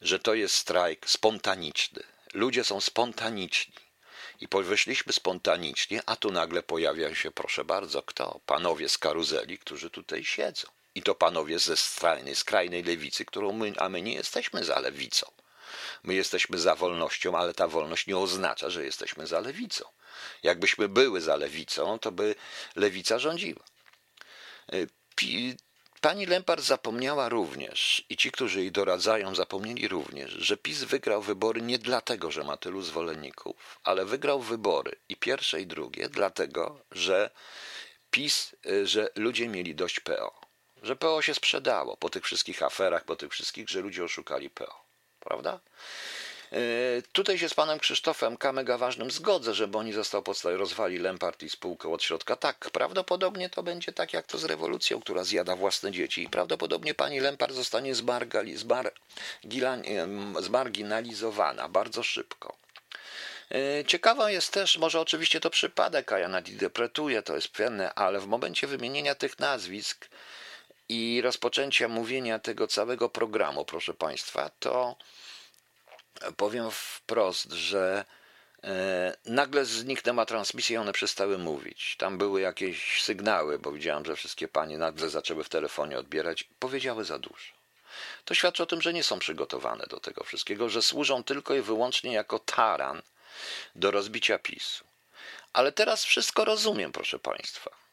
że 0.00 0.18
to 0.18 0.34
jest 0.34 0.54
strajk 0.54 1.10
spontaniczny. 1.10 2.02
Ludzie 2.34 2.64
są 2.64 2.80
spontaniczni. 2.80 3.74
I 4.40 4.48
wyszliśmy 4.62 5.12
spontanicznie, 5.12 6.02
a 6.06 6.16
tu 6.16 6.30
nagle 6.30 6.62
pojawia 6.62 7.14
się, 7.14 7.30
proszę 7.30 7.64
bardzo, 7.64 8.02
kto? 8.02 8.40
Panowie 8.46 8.88
z 8.88 8.98
karuzeli, 8.98 9.58
którzy 9.58 9.90
tutaj 9.90 10.24
siedzą. 10.24 10.68
I 10.94 11.02
to 11.02 11.14
panowie 11.14 11.58
ze 11.58 11.76
skrajnej, 11.76 12.36
skrajnej 12.36 12.82
lewicy, 12.82 13.24
którą 13.24 13.52
my, 13.52 13.72
a 13.78 13.88
my 13.88 14.02
nie 14.02 14.14
jesteśmy 14.14 14.64
za 14.64 14.80
lewicą. 14.80 15.26
My 16.02 16.14
jesteśmy 16.14 16.58
za 16.58 16.74
wolnością, 16.74 17.38
ale 17.38 17.54
ta 17.54 17.68
wolność 17.68 18.06
nie 18.06 18.18
oznacza, 18.18 18.70
że 18.70 18.84
jesteśmy 18.84 19.26
za 19.26 19.40
lewicą. 19.40 19.84
Jakbyśmy 20.42 20.88
były 20.88 21.20
za 21.20 21.36
lewicą, 21.36 21.98
to 21.98 22.12
by 22.12 22.34
lewica 22.76 23.18
rządziła. 23.18 23.64
Y, 24.72 24.88
pani 26.00 26.26
Lempart 26.26 26.64
zapomniała 26.64 27.28
również, 27.28 28.04
i 28.08 28.16
ci, 28.16 28.30
którzy 28.32 28.60
jej 28.60 28.72
doradzają, 28.72 29.34
zapomnieli 29.34 29.88
również, 29.88 30.30
że 30.30 30.56
PiS 30.56 30.84
wygrał 30.84 31.22
wybory 31.22 31.62
nie 31.62 31.78
dlatego, 31.78 32.30
że 32.30 32.44
ma 32.44 32.56
tylu 32.56 32.82
zwolenników, 32.82 33.80
ale 33.84 34.04
wygrał 34.04 34.40
wybory 34.40 34.96
i 35.08 35.16
pierwsze, 35.16 35.60
i 35.60 35.66
drugie, 35.66 36.08
dlatego, 36.08 36.80
że 36.90 37.30
PiS, 38.10 38.56
y, 38.66 38.86
że 38.86 39.08
ludzie 39.16 39.48
mieli 39.48 39.74
dość 39.74 40.00
PO 40.00 40.43
że 40.84 40.96
PO 40.96 41.22
się 41.22 41.34
sprzedało 41.34 41.96
po 41.96 42.10
tych 42.10 42.24
wszystkich 42.24 42.62
aferach, 42.62 43.04
po 43.04 43.16
tych 43.16 43.32
wszystkich, 43.32 43.68
że 43.68 43.80
ludzie 43.80 44.04
oszukali 44.04 44.50
PO. 44.50 44.84
Prawda? 45.20 45.60
E, 46.52 47.02
tutaj 47.12 47.38
się 47.38 47.48
z 47.48 47.54
panem 47.54 47.78
Krzysztofem 47.78 48.36
K. 48.36 48.52
mega 48.52 48.78
ważnym 48.78 49.10
zgodzę, 49.10 49.54
żeby 49.54 49.78
oni 49.78 49.92
został 49.92 50.22
podstawiony, 50.22 50.58
rozwali 50.58 50.98
Lempart 50.98 51.42
i 51.42 51.50
spółkę 51.50 51.92
od 51.92 52.02
środka. 52.02 52.36
Tak, 52.36 52.70
prawdopodobnie 52.72 53.50
to 53.50 53.62
będzie 53.62 53.92
tak 53.92 54.12
jak 54.12 54.26
to 54.26 54.38
z 54.38 54.44
rewolucją, 54.44 55.00
która 55.00 55.24
zjada 55.24 55.56
własne 55.56 55.92
dzieci 55.92 56.22
i 56.22 56.28
prawdopodobnie 56.28 56.94
pani 56.94 57.20
Lempart 57.20 57.54
zostanie 57.54 57.94
zmargali, 57.94 58.56
zmar, 58.56 58.92
zmarginalizowana 60.40 61.68
bardzo 61.68 62.02
szybko. 62.02 62.56
E, 63.50 63.84
ciekawa 63.84 64.30
jest 64.30 64.52
też, 64.52 64.78
może 64.78 65.00
oczywiście 65.00 65.40
to 65.40 65.50
przypadek, 65.50 66.12
a 66.12 66.18
ja 66.18 66.28
nadinterpretuję, 66.28 67.22
to 67.22 67.34
jest 67.34 67.48
pewne, 67.48 67.94
ale 67.94 68.20
w 68.20 68.26
momencie 68.26 68.66
wymienienia 68.66 69.14
tych 69.14 69.38
nazwisk 69.38 70.08
i 70.88 71.20
rozpoczęcia 71.22 71.88
mówienia 71.88 72.38
tego 72.38 72.66
całego 72.66 73.08
programu, 73.08 73.64
proszę 73.64 73.94
Państwa, 73.94 74.50
to 74.58 74.96
powiem 76.36 76.70
wprost, 76.70 77.52
że 77.52 78.04
e, 78.64 79.16
nagle 79.26 79.64
zniknęła 79.64 80.26
transmisja 80.26 80.74
i 80.74 80.82
one 80.82 80.92
przestały 80.92 81.38
mówić. 81.38 81.96
Tam 81.98 82.18
były 82.18 82.40
jakieś 82.40 83.02
sygnały, 83.02 83.58
bo 83.58 83.72
widziałem, 83.72 84.04
że 84.04 84.16
wszystkie 84.16 84.48
panie 84.48 84.78
nagle 84.78 85.08
zaczęły 85.08 85.44
w 85.44 85.48
telefonie 85.48 85.98
odbierać. 85.98 86.44
Powiedziały 86.58 87.04
za 87.04 87.18
dużo. 87.18 87.52
To 88.24 88.34
świadczy 88.34 88.62
o 88.62 88.66
tym, 88.66 88.82
że 88.82 88.92
nie 88.92 89.02
są 89.02 89.18
przygotowane 89.18 89.84
do 89.90 90.00
tego 90.00 90.24
wszystkiego, 90.24 90.68
że 90.68 90.82
służą 90.82 91.24
tylko 91.24 91.54
i 91.54 91.60
wyłącznie 91.60 92.12
jako 92.12 92.38
taran 92.38 93.02
do 93.74 93.90
rozbicia 93.90 94.38
PiSu. 94.38 94.84
Ale 95.52 95.72
teraz 95.72 96.04
wszystko 96.04 96.44
rozumiem, 96.44 96.92
proszę 96.92 97.18
Państwa. 97.18 97.83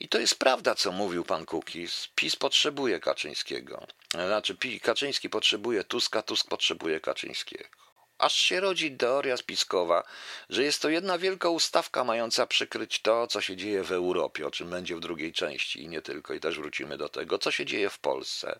I 0.00 0.08
to 0.08 0.18
jest 0.18 0.38
prawda, 0.38 0.74
co 0.74 0.92
mówił 0.92 1.24
pan 1.24 1.46
Kukis. 1.46 2.08
PiS 2.14 2.36
potrzebuje 2.36 3.00
Kaczyńskiego. 3.00 3.86
Znaczy, 4.10 4.56
Kaczyński 4.82 5.30
potrzebuje 5.30 5.84
Tuska, 5.84 6.22
Tusk 6.22 6.48
potrzebuje 6.48 7.00
Kaczyńskiego. 7.00 7.80
Aż 8.18 8.34
się 8.34 8.60
rodzi 8.60 8.96
teoria 8.96 9.36
spiskowa, 9.36 10.02
że 10.48 10.62
jest 10.62 10.82
to 10.82 10.88
jedna 10.88 11.18
wielka 11.18 11.48
ustawka 11.48 12.04
mająca 12.04 12.46
przykryć 12.46 13.02
to, 13.02 13.26
co 13.26 13.40
się 13.40 13.56
dzieje 13.56 13.82
w 13.82 13.92
Europie, 13.92 14.46
o 14.46 14.50
czym 14.50 14.70
będzie 14.70 14.96
w 14.96 15.00
drugiej 15.00 15.32
części 15.32 15.82
i 15.82 15.88
nie 15.88 16.02
tylko, 16.02 16.34
i 16.34 16.40
też 16.40 16.58
wrócimy 16.58 16.96
do 16.98 17.08
tego, 17.08 17.38
co 17.38 17.50
się 17.50 17.64
dzieje 17.64 17.90
w 17.90 17.98
Polsce. 17.98 18.58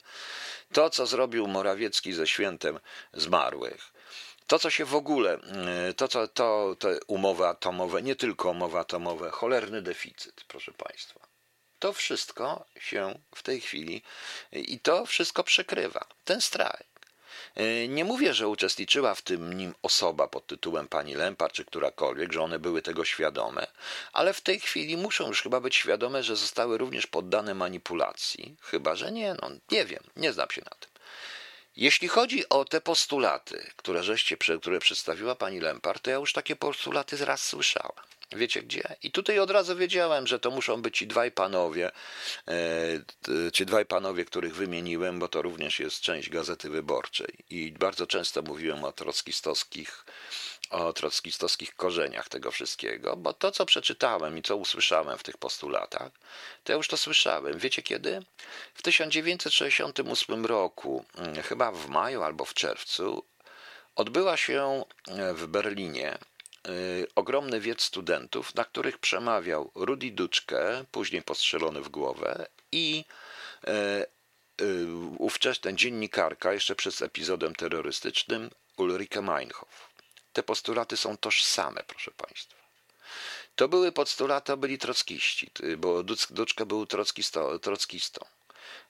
To, 0.72 0.90
co 0.90 1.06
zrobił 1.06 1.46
Morawiecki 1.46 2.12
ze 2.12 2.26
świętem 2.26 2.80
zmarłych 3.12 3.92
to, 4.50 4.58
co 4.58 4.70
się 4.70 4.84
w 4.84 4.94
ogóle, 4.94 5.38
to, 5.96 6.08
co 6.08 6.28
to, 6.28 6.76
te 6.78 6.98
umowy 7.06 7.46
atomowe, 7.46 8.02
nie 8.02 8.16
tylko 8.16 8.50
umowy 8.50 8.78
atomowe, 8.78 9.30
cholerny 9.30 9.82
deficyt, 9.82 10.44
proszę 10.48 10.72
Państwa. 10.72 11.29
To 11.80 11.92
wszystko 11.92 12.64
się 12.80 13.18
w 13.34 13.42
tej 13.42 13.60
chwili 13.60 14.02
i 14.52 14.78
to 14.78 15.06
wszystko 15.06 15.44
przekrywa 15.44 16.04
ten 16.24 16.40
strajk. 16.40 16.90
E, 17.54 17.88
nie 17.88 18.04
mówię, 18.04 18.34
że 18.34 18.48
uczestniczyła 18.48 19.14
w 19.14 19.22
tym 19.22 19.52
nim 19.52 19.74
osoba 19.82 20.28
pod 20.28 20.46
tytułem 20.46 20.88
pani 20.88 21.14
Lempar 21.14 21.52
czy 21.52 21.64
którakolwiek, 21.64 22.32
że 22.32 22.42
one 22.42 22.58
były 22.58 22.82
tego 22.82 23.04
świadome, 23.04 23.66
ale 24.12 24.32
w 24.32 24.40
tej 24.40 24.60
chwili 24.60 24.96
muszą 24.96 25.28
już 25.28 25.42
chyba 25.42 25.60
być 25.60 25.76
świadome, 25.76 26.22
że 26.22 26.36
zostały 26.36 26.78
również 26.78 27.06
poddane 27.06 27.54
manipulacji. 27.54 28.56
Chyba, 28.60 28.96
że 28.96 29.12
nie, 29.12 29.34
no 29.42 29.50
nie 29.70 29.84
wiem, 29.84 30.02
nie 30.16 30.32
znam 30.32 30.50
się 30.50 30.62
na 30.64 30.76
tym. 30.80 30.90
Jeśli 31.76 32.08
chodzi 32.08 32.48
o 32.48 32.64
te 32.64 32.80
postulaty, 32.80 33.70
które 33.76 34.02
żeście, 34.02 34.36
które 34.36 34.78
przedstawiła 34.78 35.34
pani 35.34 35.60
Lempar, 35.60 36.00
to 36.00 36.10
ja 36.10 36.16
już 36.16 36.32
takie 36.32 36.56
postulaty 36.56 37.24
raz 37.24 37.42
słyszałem. 37.42 38.09
Wiecie 38.32 38.62
gdzie? 38.62 38.96
I 39.02 39.10
tutaj 39.10 39.38
od 39.38 39.50
razu 39.50 39.76
wiedziałem, 39.76 40.26
że 40.26 40.38
to 40.40 40.50
muszą 40.50 40.82
być 40.82 40.98
ci 40.98 41.06
dwaj 41.06 41.32
panowie, 41.32 41.90
e, 42.48 43.50
ci 43.52 43.66
dwaj 43.66 43.86
panowie, 43.86 44.24
których 44.24 44.54
wymieniłem, 44.54 45.18
bo 45.18 45.28
to 45.28 45.42
również 45.42 45.78
jest 45.78 46.00
część 46.00 46.28
Gazety 46.28 46.70
Wyborczej. 46.70 47.34
I 47.50 47.72
bardzo 47.72 48.06
często 48.06 48.42
mówiłem 48.42 48.84
o 48.84 48.92
trockistowskich, 48.92 50.04
o 50.70 50.92
trockistowskich 50.92 51.74
korzeniach 51.74 52.28
tego 52.28 52.50
wszystkiego, 52.50 53.16
bo 53.16 53.32
to, 53.32 53.50
co 53.50 53.66
przeczytałem 53.66 54.38
i 54.38 54.42
co 54.42 54.56
usłyszałem 54.56 55.18
w 55.18 55.22
tych 55.22 55.36
postulatach, 55.36 56.12
to 56.64 56.72
ja 56.72 56.76
już 56.76 56.88
to 56.88 56.96
słyszałem. 56.96 57.58
Wiecie 57.58 57.82
kiedy? 57.82 58.22
W 58.74 58.82
1968 58.82 60.46
roku, 60.46 61.04
mm, 61.18 61.42
chyba 61.42 61.72
w 61.72 61.88
maju 61.88 62.22
albo 62.22 62.44
w 62.44 62.54
czerwcu, 62.54 63.24
odbyła 63.96 64.36
się 64.36 64.84
w 65.34 65.46
Berlinie 65.46 66.18
ogromny 67.14 67.60
wiec 67.60 67.82
studentów, 67.82 68.54
na 68.54 68.64
których 68.64 68.98
przemawiał 68.98 69.70
Rudy 69.74 70.10
Duczkę, 70.10 70.84
później 70.92 71.22
postrzelony 71.22 71.80
w 71.80 71.88
głowę, 71.88 72.46
i 72.72 73.04
y, 73.68 73.72
y, 74.64 74.86
ówczesna 75.18 75.72
dziennikarka, 75.72 76.52
jeszcze 76.52 76.74
przed 76.74 77.02
epizodem 77.02 77.54
terrorystycznym, 77.54 78.50
Ulrike 78.76 79.22
Meinhof. 79.22 79.90
Te 80.32 80.42
postulaty 80.42 80.96
są 80.96 81.16
tożsame, 81.16 81.82
proszę 81.86 82.10
Państwa. 82.10 82.56
To 83.56 83.68
były 83.68 83.92
postulaty, 83.92 84.56
byli 84.56 84.78
trockiści, 84.78 85.50
bo 85.78 86.02
Duczka 86.30 86.64
był 86.64 86.86
trockistą. 86.86 88.24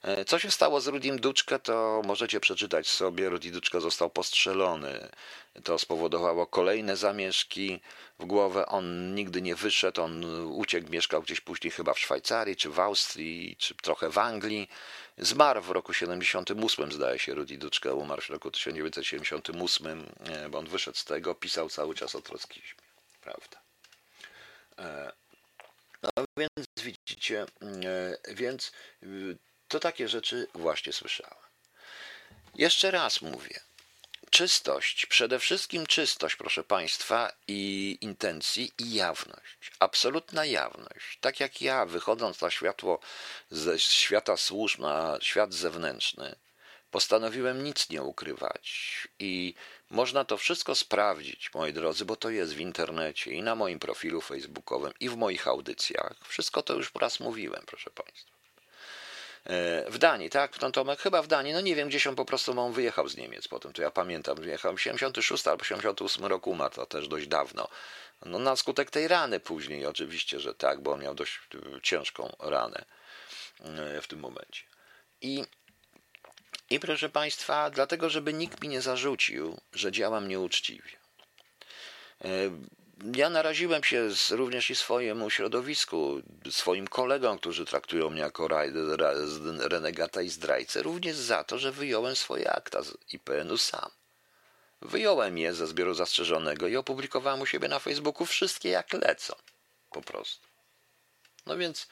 E, 0.03 0.25
co 0.25 0.39
się 0.39 0.51
stało 0.51 0.81
z 0.81 0.87
Rudim 0.87 1.19
Duczkę, 1.19 1.59
to 1.59 2.01
możecie 2.05 2.39
przeczytać 2.39 2.87
sobie. 2.87 3.29
Rudy 3.29 3.51
Duczka 3.51 3.79
został 3.79 4.09
postrzelony. 4.09 5.09
To 5.63 5.79
spowodowało 5.79 6.47
kolejne 6.47 6.97
zamieszki 6.97 7.79
w 8.19 8.25
głowę. 8.25 8.65
On 8.65 9.15
nigdy 9.15 9.41
nie 9.41 9.55
wyszedł, 9.55 10.01
on 10.01 10.25
uciekł, 10.51 10.91
mieszkał 10.91 11.21
gdzieś 11.21 11.41
później 11.41 11.71
chyba 11.71 11.93
w 11.93 11.99
Szwajcarii, 11.99 12.55
czy 12.55 12.69
w 12.69 12.79
Austrii, 12.79 13.55
czy 13.59 13.75
trochę 13.75 14.09
w 14.09 14.17
Anglii. 14.17 14.69
Zmarł 15.17 15.61
w 15.61 15.69
roku 15.69 15.93
78, 15.93 16.91
zdaje 16.91 17.19
się, 17.19 17.33
Rudy 17.33 17.57
Duczka 17.57 17.93
umarł 17.93 18.21
w 18.21 18.29
roku 18.29 18.51
1978, 18.51 20.05
e, 20.25 20.49
bo 20.49 20.57
on 20.57 20.65
wyszedł 20.67 20.97
z 20.97 21.05
tego, 21.05 21.35
pisał 21.35 21.69
cały 21.69 21.95
czas 21.95 22.15
o 22.15 22.21
trockizmie, 22.21 22.83
prawda. 23.21 23.61
E, 24.79 25.11
no 26.03 26.25
więc 26.37 26.67
widzicie, 26.83 27.45
więc 28.27 28.71
to 29.71 29.79
takie 29.79 30.09
rzeczy 30.09 30.47
właśnie 30.53 30.93
słyszałem. 30.93 31.43
Jeszcze 32.55 32.91
raz 32.91 33.21
mówię. 33.21 33.59
Czystość, 34.29 35.05
przede 35.05 35.39
wszystkim 35.39 35.85
czystość, 35.85 36.35
proszę 36.35 36.63
Państwa, 36.63 37.31
i 37.47 37.97
intencji, 38.01 38.71
i 38.77 38.93
jawność. 38.93 39.71
Absolutna 39.79 40.45
jawność. 40.45 41.17
Tak 41.21 41.39
jak 41.39 41.61
ja, 41.61 41.85
wychodząc 41.85 42.41
na 42.41 42.51
światło 42.51 42.99
ze 43.51 43.79
świata 43.79 44.37
służb 44.37 44.79
na 44.79 45.17
świat 45.21 45.53
zewnętrzny, 45.53 46.35
postanowiłem 46.91 47.63
nic 47.63 47.89
nie 47.89 48.03
ukrywać. 48.03 49.07
I 49.19 49.53
można 49.89 50.25
to 50.25 50.37
wszystko 50.37 50.75
sprawdzić, 50.75 51.53
moi 51.53 51.73
drodzy, 51.73 52.05
bo 52.05 52.15
to 52.15 52.29
jest 52.29 52.53
w 52.53 52.59
internecie 52.59 53.31
i 53.31 53.41
na 53.41 53.55
moim 53.55 53.79
profilu 53.79 54.21
facebookowym, 54.21 54.93
i 54.99 55.09
w 55.09 55.17
moich 55.17 55.47
audycjach. 55.47 56.15
Wszystko 56.27 56.63
to 56.63 56.73
już 56.73 56.91
raz 56.95 57.19
mówiłem, 57.19 57.63
proszę 57.65 57.89
Państwa. 57.89 58.30
E, 59.45 59.91
w 59.91 59.97
Danii, 59.97 60.29
tak? 60.29 60.51
Pan 60.51 60.71
Tomek 60.71 60.99
chyba 60.99 61.21
w 61.21 61.27
Danii, 61.27 61.53
no 61.53 61.61
nie 61.61 61.75
wiem, 61.75 61.89
gdzieś 61.89 62.07
on 62.07 62.15
po 62.15 62.25
prostu 62.25 62.59
on 62.59 62.73
wyjechał 62.73 63.07
z 63.07 63.17
Niemiec 63.17 63.47
potem, 63.47 63.73
to 63.73 63.81
ja 63.81 63.91
pamiętam, 63.91 64.35
wyjechał 64.35 64.75
w 64.75 64.81
76 64.81 65.47
albo 65.47 65.63
78 65.63 66.25
roku, 66.25 66.51
umarł 66.51 66.75
to 66.75 66.85
też 66.85 67.07
dość 67.07 67.27
dawno. 67.27 67.67
No 68.25 68.39
na 68.39 68.55
skutek 68.55 68.91
tej 68.91 69.07
rany 69.07 69.39
później 69.39 69.85
oczywiście, 69.85 70.39
że 70.39 70.53
tak, 70.53 70.81
bo 70.81 70.91
on 70.91 71.01
miał 71.01 71.15
dość 71.15 71.39
e, 71.55 71.81
ciężką 71.81 72.35
ranę 72.39 72.85
e, 73.59 74.01
w 74.01 74.07
tym 74.07 74.19
momencie. 74.19 74.63
I 75.21 75.45
i 76.69 76.79
proszę 76.79 77.09
Państwa, 77.09 77.69
dlatego, 77.69 78.09
żeby 78.09 78.33
nikt 78.33 78.61
mi 78.61 78.67
nie 78.69 78.81
zarzucił, 78.81 79.57
że 79.73 79.91
działam 79.91 80.27
nieuczciwie 80.27 80.91
ja 83.15 83.29
naraziłem 83.29 83.83
się 83.83 84.15
z, 84.15 84.31
również 84.31 84.69
i 84.69 84.75
swojemu 84.75 85.29
środowisku, 85.29 86.21
swoim 86.49 86.87
kolegom, 86.87 87.37
którzy 87.37 87.65
traktują 87.65 88.09
mnie 88.09 88.21
jako 88.21 88.47
renegata 89.59 90.21
i 90.21 90.29
zdrajcę, 90.29 90.83
również 90.83 91.15
za 91.15 91.43
to, 91.43 91.59
że 91.59 91.71
wyjąłem 91.71 92.15
swoje 92.15 92.51
akta 92.51 92.83
z 92.83 92.97
IPN-u 93.13 93.57
sam. 93.57 93.89
Wyjąłem 94.81 95.37
je 95.37 95.53
ze 95.53 95.67
zbioru 95.67 95.93
zastrzeżonego 95.93 96.67
i 96.67 96.75
opublikowałem 96.75 97.41
u 97.41 97.45
siebie 97.45 97.67
na 97.67 97.79
Facebooku 97.79 98.25
wszystkie 98.25 98.69
jak 98.69 98.93
lecą. 98.93 99.35
Po 99.91 100.01
prostu. 100.01 100.47
No 101.45 101.57
więc 101.57 101.87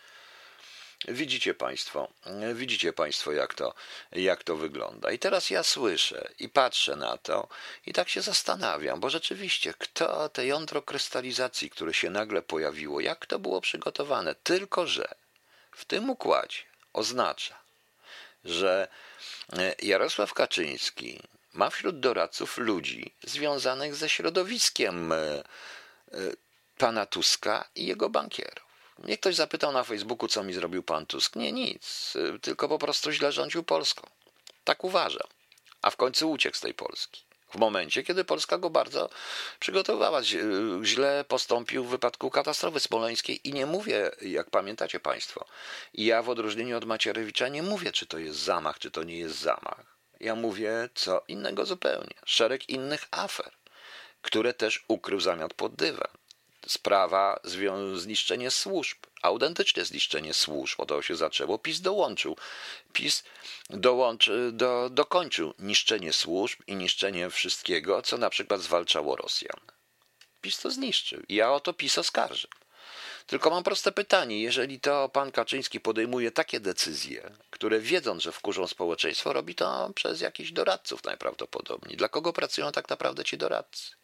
Widzicie 1.08 1.54
Państwo, 1.54 2.08
widzicie 2.54 2.94
Państwo, 2.94 3.32
jak 3.32 3.54
to, 3.54 3.74
jak 4.12 4.44
to 4.44 4.56
wygląda. 4.56 5.12
I 5.12 5.20
teraz 5.20 5.50
ja 5.50 5.64
słyszę 5.64 6.32
i 6.40 6.50
patrzę 6.50 6.96
na 6.96 7.18
to 7.18 7.48
i 7.86 7.94
tak 7.94 8.10
się 8.10 8.22
zastanawiam, 8.22 9.00
bo 9.00 9.10
rzeczywiście, 9.10 9.74
kto 9.74 10.30
te 10.30 10.46
jądro 10.46 10.82
krystalizacji, 10.82 11.70
które 11.70 11.94
się 11.94 12.10
nagle 12.10 12.42
pojawiło, 12.42 13.00
jak 13.00 13.26
to 13.26 13.40
było 13.40 13.62
przygotowane? 13.62 14.36
Tylko, 14.36 14.88
że 14.88 15.16
w 15.72 15.86
tym 15.86 16.10
układzie 16.10 16.64
oznacza, 16.94 17.60
że 18.46 18.88
e, 19.54 19.76
Jarosław 19.82 20.34
Kaczyński 20.34 21.20
ma 21.54 21.70
wśród 21.70 22.00
doradców 22.00 22.58
ludzi 22.58 23.14
związanych 23.24 23.96
ze 23.96 24.10
środowiskiem 24.10 25.12
e, 25.12 25.16
e, 25.16 25.44
pana 26.78 27.06
Tuska 27.06 27.66
i 27.76 27.86
jego 27.86 28.10
bankierów. 28.10 28.69
Mnie 29.04 29.18
ktoś 29.18 29.36
zapytał 29.36 29.72
na 29.72 29.84
Facebooku, 29.84 30.28
co 30.28 30.44
mi 30.44 30.54
zrobił 30.54 30.84
pan 30.84 31.06
Tusk. 31.06 31.36
Nie, 31.36 31.52
nic, 31.52 32.14
tylko 32.42 32.70
po 32.70 32.80
prostu 32.80 33.12
źle 33.12 33.32
rządził 33.32 33.64
Polską. 33.64 34.08
Tak 34.64 34.84
uważam. 34.84 35.28
A 35.82 35.90
w 35.90 35.96
końcu 35.96 36.32
uciekł 36.32 36.58
z 36.58 36.60
tej 36.60 36.74
Polski. 36.74 37.24
W 37.50 37.58
momencie, 37.58 38.04
kiedy 38.04 38.24
Polska 38.24 38.58
go 38.58 38.70
bardzo 38.70 39.10
przygotowywała, 39.60 40.22
źle 40.84 41.26
postąpił 41.28 41.84
w 41.84 41.90
wypadku 41.90 42.30
katastrofy 42.30 42.80
smoleńskiej. 42.80 43.48
I 43.48 43.54
nie 43.54 43.66
mówię, 43.66 44.12
jak 44.22 44.50
pamiętacie 44.50 45.00
Państwo, 45.00 45.46
ja 45.94 46.22
w 46.22 46.30
odróżnieniu 46.30 46.78
od 46.78 46.86
Macierewicza 46.86 47.48
nie 47.48 47.64
mówię, 47.64 47.92
czy 47.92 48.06
to 48.06 48.18
jest 48.18 48.40
zamach, 48.40 48.80
czy 48.80 48.92
to 48.92 49.04
nie 49.04 49.18
jest 49.18 49.40
zamach. 49.40 49.98
Ja 50.20 50.36
mówię 50.36 50.90
co 50.96 51.22
innego 51.28 51.66
zupełnie. 51.66 52.14
Szereg 52.26 52.70
innych 52.70 53.08
afer, 53.12 53.52
które 54.22 54.54
też 54.54 54.86
ukrył 54.88 55.20
zamiat 55.20 55.54
pod 55.54 55.76
dywan 55.76 56.19
sprawa 56.70 57.40
zniszczenie 57.96 58.52
służb, 58.52 58.98
autentyczne 59.22 59.86
zniszczenie 59.86 60.34
służb, 60.34 60.80
od 60.80 60.88
tego 60.90 61.02
się 61.02 61.16
zaczęło. 61.16 61.60
PiS 61.60 61.82
dołączył. 61.82 62.38
PiS 62.94 63.24
dołączy, 63.70 64.52
do, 64.54 64.90
dokończył 64.90 65.54
niszczenie 65.60 66.14
służb 66.14 66.60
i 66.68 66.76
niszczenie 66.76 67.30
wszystkiego, 67.30 68.02
co 68.02 68.18
na 68.18 68.30
przykład 68.30 68.62
zwalczało 68.62 69.16
Rosjan. 69.16 69.60
PiS 70.42 70.60
to 70.60 70.72
zniszczył. 70.72 71.24
Ja 71.30 71.52
o 71.52 71.60
to 71.60 71.74
PiS 71.74 71.98
oskarżę. 71.98 72.48
Tylko 73.28 73.50
mam 73.50 73.64
proste 73.64 73.92
pytanie. 73.92 74.42
Jeżeli 74.42 74.80
to 74.80 75.10
pan 75.10 75.32
Kaczyński 75.32 75.80
podejmuje 75.80 76.32
takie 76.32 76.60
decyzje, 76.60 77.32
które 77.50 77.80
wiedząc, 77.80 78.24
że 78.24 78.32
wkurzą 78.32 78.68
społeczeństwo, 78.68 79.34
robi 79.34 79.56
to 79.56 79.92
przez 79.96 80.22
jakichś 80.22 80.52
doradców 80.52 81.04
najprawdopodobniej. 81.04 81.98
Dla 81.98 82.10
kogo 82.10 82.34
pracują 82.34 82.72
tak 82.72 82.90
naprawdę 82.90 83.24
ci 83.24 83.38
doradcy? 83.38 83.99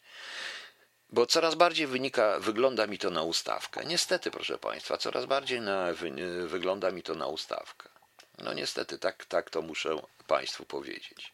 Bo 1.10 1.26
coraz 1.26 1.54
bardziej 1.54 1.86
wynika, 1.86 2.40
wygląda 2.40 2.86
mi 2.86 2.98
to 2.98 3.10
na 3.10 3.22
ustawkę. 3.22 3.84
Niestety, 3.84 4.30
proszę 4.30 4.58
Państwa, 4.58 4.96
coraz 4.96 5.26
bardziej 5.26 5.60
na, 5.60 5.92
wy, 5.92 6.10
wygląda 6.48 6.90
mi 6.90 7.02
to 7.02 7.14
na 7.14 7.26
ustawkę. 7.26 7.88
No 8.38 8.52
niestety, 8.52 8.98
tak, 8.98 9.24
tak 9.24 9.50
to 9.50 9.62
muszę 9.62 10.02
Państwu 10.26 10.64
powiedzieć. 10.64 11.32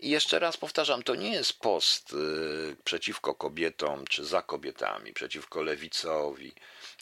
I 0.00 0.10
jeszcze 0.10 0.38
raz 0.38 0.56
powtarzam, 0.56 1.02
to 1.02 1.14
nie 1.14 1.32
jest 1.32 1.58
post 1.58 2.12
y, 2.12 2.76
przeciwko 2.84 3.34
kobietom 3.34 4.04
czy 4.06 4.24
za 4.24 4.42
kobietami, 4.42 5.12
przeciwko 5.12 5.62
lewicowi, 5.62 6.52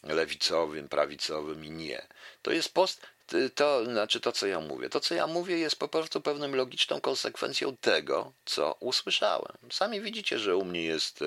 lewicowym, 0.03 0.89
prawicowym 0.89 1.65
i 1.65 1.71
nie. 1.71 2.07
To 2.43 2.51
jest 2.51 2.75
post, 2.75 3.07
to 3.55 3.85
znaczy 3.85 4.21
to, 4.21 4.33
co 4.33 4.47
ja 4.47 4.61
mówię. 4.61 4.91
To, 4.91 5.01
co 5.01 5.15
ja 5.15 5.27
mówię, 5.27 5.59
jest 5.59 5.77
po 5.77 5.89
prostu 5.89 6.21
pewną 6.21 6.55
logiczną 6.55 7.01
konsekwencją 7.01 7.77
tego, 7.77 8.33
co 8.45 8.77
usłyszałem. 8.81 9.57
Sami 9.71 10.01
widzicie, 10.01 10.39
że 10.39 10.57
u 10.57 10.65
mnie 10.65 10.83
jest. 10.83 11.25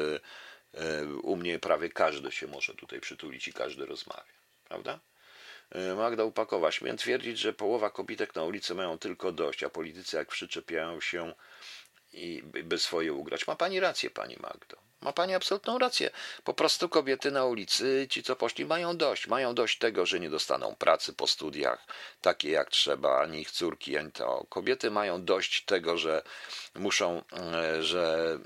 E, 0.73 1.05
u 1.05 1.36
mnie 1.36 1.60
prawie 1.60 1.89
każdy 1.89 2.31
się 2.31 2.47
może 2.47 2.73
tutaj 2.75 2.99
przytulić 2.99 3.47
i 3.47 3.53
każdy 3.53 3.86
rozmawia, 3.86 4.34
prawda? 4.67 4.99
E, 5.71 5.95
Magda 5.95 6.23
Upakowa. 6.23 6.71
Śmiem 6.71 6.97
twierdzić, 6.97 7.39
że 7.39 7.53
połowa 7.53 7.89
kobitek 7.89 8.36
na 8.36 8.43
ulicy 8.43 8.75
mają 8.75 8.97
tylko 8.97 9.31
dość, 9.31 9.63
a 9.63 9.69
politycy 9.69 10.17
jak 10.17 10.27
przyczepiają 10.27 11.01
się 11.01 11.34
i 12.13 12.43
by 12.43 12.79
swoje 12.79 13.13
ugrać. 13.13 13.47
Ma 13.47 13.55
pani 13.55 13.79
rację, 13.79 14.10
pani 14.10 14.38
Magdo. 14.39 14.77
Ma 15.01 15.13
pani 15.13 15.34
absolutną 15.34 15.79
rację. 15.79 16.10
Po 16.43 16.53
prostu 16.53 16.89
kobiety 16.89 17.31
na 17.31 17.45
ulicy, 17.45 18.07
ci 18.10 18.23
co 18.23 18.36
poszli, 18.36 18.65
mają 18.65 18.97
dość. 18.97 19.27
Mają 19.27 19.55
dość 19.55 19.77
tego, 19.77 20.05
że 20.05 20.19
nie 20.19 20.29
dostaną 20.29 20.75
pracy 20.75 21.13
po 21.13 21.27
studiach, 21.27 21.88
takie 22.21 22.49
jak 22.49 22.69
trzeba, 22.69 23.21
ani 23.21 23.41
ich 23.41 23.51
córki, 23.51 23.97
ani 23.97 24.12
to. 24.12 24.45
Kobiety 24.49 24.91
mają 24.91 25.25
dość 25.25 25.65
tego, 25.65 25.97
że 25.97 26.23
muszą, 26.75 27.23
e, 27.34 27.84
że 27.84 28.39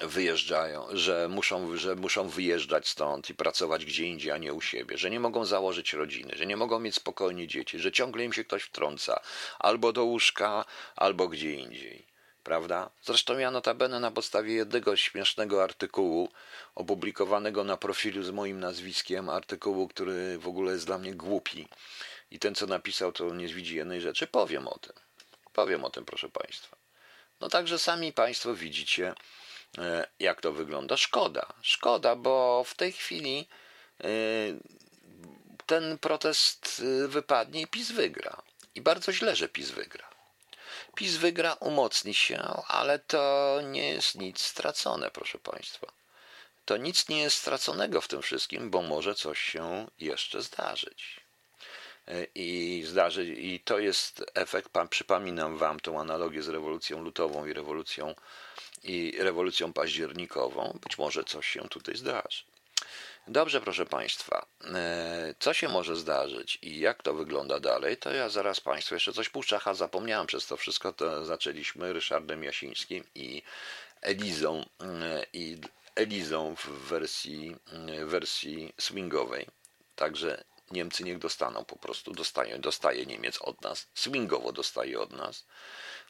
wyjeżdżają, 0.00 0.86
że 0.90 1.28
muszą, 1.28 1.76
że 1.76 1.94
muszą 1.94 2.28
wyjeżdżać 2.28 2.88
stąd 2.88 3.30
i 3.30 3.34
pracować 3.34 3.84
gdzie 3.84 4.04
indziej, 4.04 4.32
a 4.32 4.38
nie 4.38 4.54
u 4.54 4.60
siebie, 4.60 4.98
że 4.98 5.10
nie 5.10 5.20
mogą 5.20 5.44
założyć 5.44 5.92
rodziny, 5.92 6.32
że 6.36 6.46
nie 6.46 6.56
mogą 6.56 6.80
mieć 6.80 6.94
spokojnie 6.94 7.48
dzieci, 7.48 7.78
że 7.78 7.92
ciągle 7.92 8.24
im 8.24 8.32
się 8.32 8.44
ktoś 8.44 8.62
wtrąca 8.62 9.20
albo 9.58 9.92
do 9.92 10.04
łóżka, 10.04 10.64
albo 10.96 11.28
gdzie 11.28 11.52
indziej. 11.52 12.06
Prawda? 12.44 12.90
Zresztą 13.02 13.38
ja 13.38 13.50
notabene 13.50 14.00
na 14.00 14.10
podstawie 14.10 14.54
jednego 14.54 14.96
śmiesznego 14.96 15.62
artykułu 15.62 16.28
opublikowanego 16.74 17.64
na 17.64 17.76
profilu 17.76 18.22
z 18.22 18.30
moim 18.30 18.60
nazwiskiem, 18.60 19.28
artykułu, 19.28 19.88
który 19.88 20.38
w 20.38 20.48
ogóle 20.48 20.72
jest 20.72 20.86
dla 20.86 20.98
mnie 20.98 21.14
głupi 21.14 21.68
i 22.30 22.38
ten, 22.38 22.54
co 22.54 22.66
napisał, 22.66 23.12
to 23.12 23.34
nie 23.34 23.48
widzi 23.48 23.76
jednej 23.76 24.00
rzeczy, 24.00 24.26
powiem 24.26 24.68
o 24.68 24.78
tym. 24.78 24.92
Powiem 25.52 25.84
o 25.84 25.90
tym, 25.90 26.04
proszę 26.04 26.28
Państwa. 26.28 26.76
No 27.40 27.48
także 27.48 27.78
sami 27.78 28.12
Państwo 28.12 28.54
widzicie, 28.54 29.14
jak 30.18 30.40
to 30.40 30.52
wygląda. 30.52 30.96
Szkoda, 30.96 31.46
szkoda, 31.62 32.16
bo 32.16 32.64
w 32.64 32.74
tej 32.74 32.92
chwili 32.92 33.48
e, 34.00 34.08
ten 35.66 35.98
protest 35.98 36.82
e, 37.04 37.08
wypadnie 37.08 37.62
i 37.62 37.66
PiS 37.66 37.90
wygra. 37.90 38.42
I 38.74 38.80
bardzo 38.80 39.12
źle, 39.12 39.36
że 39.36 39.48
PiS 39.48 39.70
wygra. 39.70 40.08
PiS 40.94 41.16
wygra, 41.16 41.52
umocni 41.52 42.14
się, 42.14 42.38
ale 42.68 42.98
to 42.98 43.58
nie 43.62 43.88
jest 43.88 44.14
nic 44.14 44.40
stracone, 44.40 45.10
proszę 45.10 45.38
Państwa. 45.38 45.92
To 46.64 46.76
nic 46.76 47.08
nie 47.08 47.22
jest 47.22 47.36
straconego 47.36 48.00
w 48.00 48.08
tym 48.08 48.22
wszystkim, 48.22 48.70
bo 48.70 48.82
może 48.82 49.14
coś 49.14 49.38
się 49.38 49.86
jeszcze 49.98 50.42
zdarzyć. 50.42 51.20
i 52.34 52.82
zdarzy, 52.86 53.24
i 53.24 53.60
to 53.60 53.78
jest 53.78 54.24
efekt, 54.34 54.68
pan, 54.68 54.88
przypominam 54.88 55.58
wam 55.58 55.80
tą 55.80 56.00
analogię 56.00 56.42
z 56.42 56.48
rewolucją 56.48 57.02
lutową 57.02 57.46
i 57.46 57.52
rewolucją, 57.52 58.14
i 58.84 59.14
rewolucją 59.18 59.72
październikową, 59.72 60.78
być 60.82 60.98
może 60.98 61.24
coś 61.24 61.48
się 61.48 61.68
tutaj 61.68 61.96
zdarzy. 61.96 62.44
Dobrze, 63.28 63.60
proszę 63.60 63.86
Państwa, 63.86 64.46
e, 64.74 65.34
co 65.38 65.54
się 65.54 65.68
może 65.68 65.96
zdarzyć 65.96 66.58
i 66.62 66.78
jak 66.78 67.02
to 67.02 67.14
wygląda 67.14 67.60
dalej, 67.60 67.96
to 67.96 68.10
ja 68.10 68.28
zaraz 68.28 68.60
Państwu 68.60 68.94
jeszcze 68.94 69.12
coś 69.12 69.28
puszczę. 69.28 69.58
Ha, 69.58 69.74
zapomniałem 69.74 70.26
przez 70.26 70.46
to 70.46 70.56
wszystko, 70.56 70.92
to 70.92 71.24
zaczęliśmy 71.24 71.92
Ryszardem 71.92 72.44
Jasińskim 72.44 73.04
i 73.14 73.42
Elizą, 74.00 74.64
e, 74.80 75.26
i 75.32 75.58
Elizą 75.94 76.54
w 76.56 76.68
wersji, 76.68 77.56
w 78.04 78.08
wersji 78.08 78.72
swingowej. 78.78 79.46
Także 79.96 80.44
Niemcy 80.70 81.04
niech 81.04 81.18
dostaną 81.18 81.64
po 81.64 81.76
prostu, 81.76 82.12
dostaje, 82.12 82.58
dostaje 82.58 83.06
Niemiec 83.06 83.38
od 83.42 83.62
nas, 83.62 83.86
swingowo 83.94 84.52
dostaje 84.52 85.00
od 85.00 85.12
nas. 85.12 85.44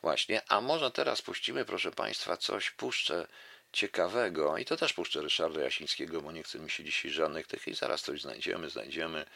Właśnie, 0.04 0.42
a 0.48 0.60
może 0.60 0.90
teraz 0.90 1.22
puścimy, 1.22 1.64
proszę 1.64 1.90
Państwa, 1.90 2.36
coś 2.36 2.70
puszczę 2.70 3.26
ciekawego. 3.72 4.58
I 4.58 4.64
to 4.64 4.76
też 4.76 4.92
puszczę 4.92 5.22
Ryszarda 5.22 5.60
Jasińskiego, 5.60 6.20
bo 6.20 6.32
nie 6.32 6.42
chcę 6.42 6.58
mi 6.58 6.70
się 6.70 6.84
dzisiaj 6.84 7.10
żadnych 7.10 7.46
tych. 7.46 7.68
I 7.68 7.74
zaraz 7.74 8.02
coś 8.02 8.22
znajdziemy, 8.22 8.70
znajdziemy, 8.70 9.26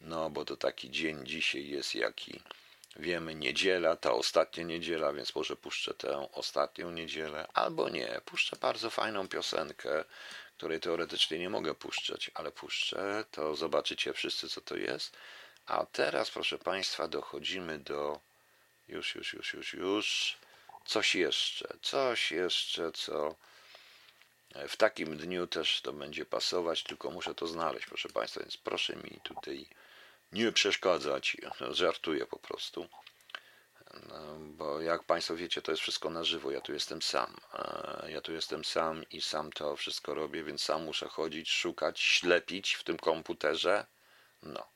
no 0.00 0.30
bo 0.30 0.44
to 0.44 0.56
taki 0.56 0.90
dzień 0.90 1.26
dzisiaj 1.26 1.68
jest 1.68 1.94
jaki 1.94 2.40
wiemy, 2.96 3.34
niedziela, 3.34 3.96
ta 3.96 4.12
ostatnia 4.12 4.64
niedziela, 4.64 5.12
więc 5.12 5.34
może 5.34 5.56
puszczę 5.56 5.94
tę 5.94 6.28
ostatnią 6.32 6.90
niedzielę, 6.90 7.46
albo 7.54 7.88
nie, 7.88 8.20
puszczę 8.24 8.56
bardzo 8.60 8.90
fajną 8.90 9.28
piosenkę, 9.28 10.04
której 10.56 10.80
teoretycznie 10.80 11.38
nie 11.38 11.50
mogę 11.50 11.74
puszczać, 11.74 12.30
ale 12.34 12.50
puszczę, 12.52 13.24
to 13.30 13.54
zobaczycie 13.54 14.12
wszyscy, 14.12 14.48
co 14.48 14.60
to 14.60 14.76
jest. 14.76 15.16
A 15.66 15.86
teraz, 15.86 16.30
proszę 16.30 16.58
Państwa, 16.58 17.08
dochodzimy 17.08 17.78
do. 17.78 18.27
Już, 18.88 19.14
już, 19.14 19.32
już, 19.32 19.54
już, 19.54 19.72
już. 19.74 20.36
Coś 20.84 21.14
jeszcze, 21.14 21.68
coś 21.82 22.30
jeszcze, 22.30 22.92
co 22.92 23.34
w 24.68 24.76
takim 24.76 25.16
dniu 25.16 25.46
też 25.46 25.80
to 25.80 25.92
będzie 25.92 26.24
pasować, 26.24 26.82
tylko 26.82 27.10
muszę 27.10 27.34
to 27.34 27.46
znaleźć, 27.46 27.86
proszę 27.86 28.08
Państwa, 28.08 28.40
więc 28.40 28.56
proszę 28.56 28.96
mi 28.96 29.20
tutaj 29.22 29.66
nie 30.32 30.52
przeszkadzać. 30.52 31.36
Żartuję 31.70 32.26
po 32.26 32.38
prostu. 32.38 32.88
No, 34.08 34.36
bo 34.38 34.80
jak 34.80 35.04
Państwo 35.04 35.36
wiecie, 35.36 35.62
to 35.62 35.72
jest 35.72 35.82
wszystko 35.82 36.10
na 36.10 36.24
żywo. 36.24 36.50
Ja 36.50 36.60
tu 36.60 36.72
jestem 36.72 37.02
sam. 37.02 37.36
E, 37.54 38.10
ja 38.10 38.20
tu 38.20 38.32
jestem 38.32 38.64
sam 38.64 39.04
i 39.10 39.22
sam 39.22 39.52
to 39.52 39.76
wszystko 39.76 40.14
robię, 40.14 40.44
więc 40.44 40.62
sam 40.62 40.84
muszę 40.84 41.08
chodzić, 41.08 41.50
szukać, 41.50 42.00
ślepić 42.00 42.74
w 42.74 42.84
tym 42.84 42.98
komputerze. 42.98 43.86
No. 44.42 44.66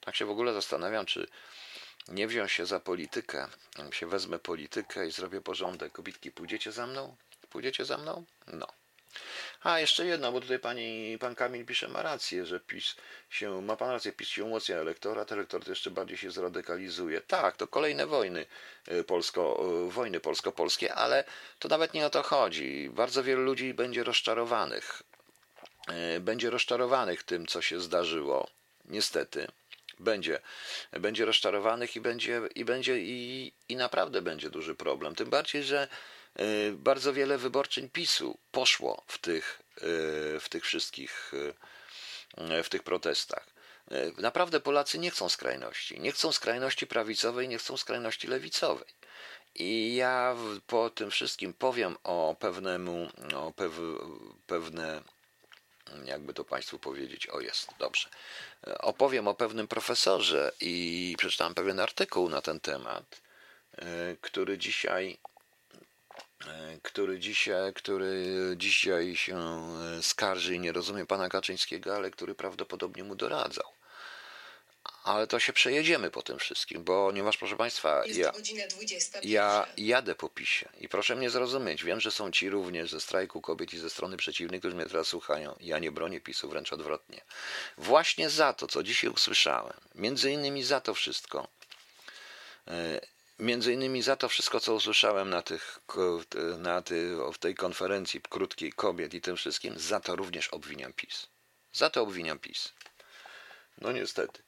Tak 0.00 0.16
się 0.16 0.26
w 0.26 0.30
ogóle 0.30 0.52
zastanawiam, 0.52 1.06
czy 1.06 1.28
nie 2.08 2.26
wziąć 2.26 2.52
się 2.52 2.66
za 2.66 2.80
politykę. 2.80 3.46
Się 3.92 4.06
wezmę 4.06 4.38
politykę 4.38 5.06
i 5.06 5.10
zrobię 5.10 5.40
porządek. 5.40 5.92
Kobitki, 5.92 6.30
pójdziecie 6.30 6.72
za 6.72 6.86
mną? 6.86 7.16
Pójdziecie 7.50 7.84
za 7.84 7.98
mną? 7.98 8.24
No. 8.46 8.66
A 9.62 9.80
jeszcze 9.80 10.06
jedno, 10.06 10.32
bo 10.32 10.40
tutaj 10.40 10.58
pani, 10.58 11.18
pan 11.20 11.34
Kamil 11.34 11.66
pisze, 11.66 11.88
ma 11.88 12.02
rację, 12.02 12.46
że 12.46 12.60
PiS 12.60 12.96
się, 13.30 13.62
ma 13.62 13.76
pan 13.76 13.90
rację, 13.90 14.12
PiS 14.12 14.28
się 14.28 14.44
umocnia 14.44 14.76
elektorat, 14.76 15.32
elektorat 15.32 15.68
jeszcze 15.68 15.90
bardziej 15.90 16.16
się 16.16 16.30
zradykalizuje. 16.30 17.20
Tak, 17.20 17.56
to 17.56 17.66
kolejne 17.66 18.06
wojny 18.06 18.46
y, 18.88 19.04
polsko, 19.04 19.66
y, 19.86 19.90
wojny 19.90 20.20
polsko-polskie, 20.20 20.94
ale 20.94 21.24
to 21.58 21.68
nawet 21.68 21.94
nie 21.94 22.06
o 22.06 22.10
to 22.10 22.22
chodzi. 22.22 22.90
Bardzo 22.92 23.22
wielu 23.24 23.42
ludzi 23.42 23.74
będzie 23.74 24.04
rozczarowanych. 24.04 25.02
Y, 26.16 26.20
będzie 26.20 26.50
rozczarowanych 26.50 27.22
tym, 27.22 27.46
co 27.46 27.62
się 27.62 27.80
zdarzyło. 27.80 28.48
Niestety 28.84 29.48
będzie, 30.00 30.40
będzie 30.92 31.24
rozczarowanych 31.24 31.96
i 31.96 32.00
będzie, 32.00 32.40
i 32.54 32.64
będzie 32.64 32.98
i, 32.98 33.52
i 33.68 33.76
naprawdę 33.76 34.22
będzie 34.22 34.50
duży 34.50 34.74
problem. 34.74 35.14
Tym 35.14 35.30
bardziej, 35.30 35.64
że 35.64 35.88
E, 36.38 36.72
bardzo 36.72 37.12
wiele 37.12 37.38
wyborczyń 37.38 37.90
PiSu 37.90 38.38
poszło 38.52 39.04
w 39.06 39.18
tych, 39.18 39.62
e, 39.76 39.80
w 40.40 40.46
tych 40.48 40.64
wszystkich 40.64 41.32
e, 42.36 42.62
w 42.62 42.68
tych 42.68 42.82
protestach. 42.82 43.46
Naprawdę 44.18 44.60
Polacy 44.60 44.98
nie 44.98 45.10
chcą 45.10 45.28
skrajności. 45.28 46.00
Nie 46.00 46.12
chcą 46.12 46.32
skrajności 46.32 46.86
prawicowej, 46.86 47.48
nie 47.48 47.58
chcą 47.58 47.76
skrajności 47.76 48.26
lewicowej. 48.26 48.88
I 49.54 49.94
ja 49.94 50.36
po 50.66 50.90
tym 50.90 51.10
wszystkim 51.10 51.54
powiem 51.54 51.96
o 52.04 52.36
pewnemu, 52.40 53.08
o 53.34 53.52
pew, 53.52 53.72
pewne, 54.46 55.02
jakby 56.04 56.34
to 56.34 56.44
Państwu 56.44 56.78
powiedzieć, 56.78 57.26
o 57.26 57.40
jest, 57.40 57.70
dobrze. 57.78 58.08
Opowiem 58.78 59.28
o 59.28 59.34
pewnym 59.34 59.68
profesorze 59.68 60.52
i 60.60 61.14
przeczytałem 61.18 61.54
pewien 61.54 61.80
artykuł 61.80 62.28
na 62.28 62.42
ten 62.42 62.60
temat, 62.60 63.20
który 64.20 64.58
dzisiaj 64.58 65.18
E, 66.46 66.78
który 66.82 67.18
dzisiaj, 67.18 67.74
który 67.74 68.54
dzisiaj 68.56 69.16
się 69.16 69.38
e, 69.38 70.02
skarży 70.02 70.54
i 70.54 70.60
nie 70.60 70.72
rozumie 70.72 71.06
pana 71.06 71.28
Kaczyńskiego, 71.28 71.96
ale 71.96 72.10
który 72.10 72.34
prawdopodobnie 72.34 73.04
mu 73.04 73.14
doradzał. 73.14 73.77
Ale 75.08 75.26
to 75.26 75.38
się 75.38 75.52
przejedziemy 75.52 76.10
po 76.10 76.22
tym 76.22 76.38
wszystkim, 76.38 76.84
bo 76.84 77.06
ponieważ, 77.06 77.36
proszę 77.36 77.56
Państwa, 77.56 78.02
ja, 78.06 78.32
ja 79.24 79.66
jadę 79.76 80.14
po 80.14 80.28
PiSie 80.28 80.68
i 80.80 80.88
proszę 80.88 81.16
mnie 81.16 81.30
zrozumieć, 81.30 81.84
wiem, 81.84 82.00
że 82.00 82.10
są 82.10 82.30
ci 82.30 82.50
również 82.50 82.90
ze 82.90 83.00
strajku 83.00 83.40
kobiet 83.40 83.74
i 83.74 83.78
ze 83.78 83.90
strony 83.90 84.16
przeciwnej, 84.16 84.60
którzy 84.60 84.76
mnie 84.76 84.86
teraz 84.86 85.06
słuchają. 85.06 85.56
Ja 85.60 85.78
nie 85.78 85.92
bronię 85.92 86.20
PiSu, 86.20 86.48
wręcz 86.48 86.72
odwrotnie. 86.72 87.20
Właśnie 87.78 88.30
za 88.30 88.52
to, 88.52 88.66
co 88.66 88.82
dzisiaj 88.82 89.10
usłyszałem, 89.10 89.76
między 89.94 90.30
innymi 90.30 90.62
za 90.62 90.80
to 90.80 90.94
wszystko, 90.94 91.48
e, 92.68 93.00
Między 93.38 93.72
innymi 93.72 94.02
za 94.02 94.16
to 94.16 94.28
wszystko, 94.28 94.60
co 94.60 94.74
usłyszałem 94.74 95.30
na, 95.30 95.42
tych, 95.42 95.80
na 96.58 96.82
ty, 96.82 97.16
w 97.32 97.38
tej 97.38 97.54
konferencji 97.54 98.20
krótkiej 98.20 98.72
kobiet 98.72 99.14
i 99.14 99.20
tym 99.20 99.36
wszystkim, 99.36 99.78
za 99.78 100.00
to 100.00 100.16
również 100.16 100.48
obwiniam 100.48 100.92
PiS. 100.92 101.26
Za 101.72 101.90
to 101.90 102.02
obwiniam 102.02 102.38
PiS. 102.38 102.72
No 103.80 103.92
niestety. 103.92 104.47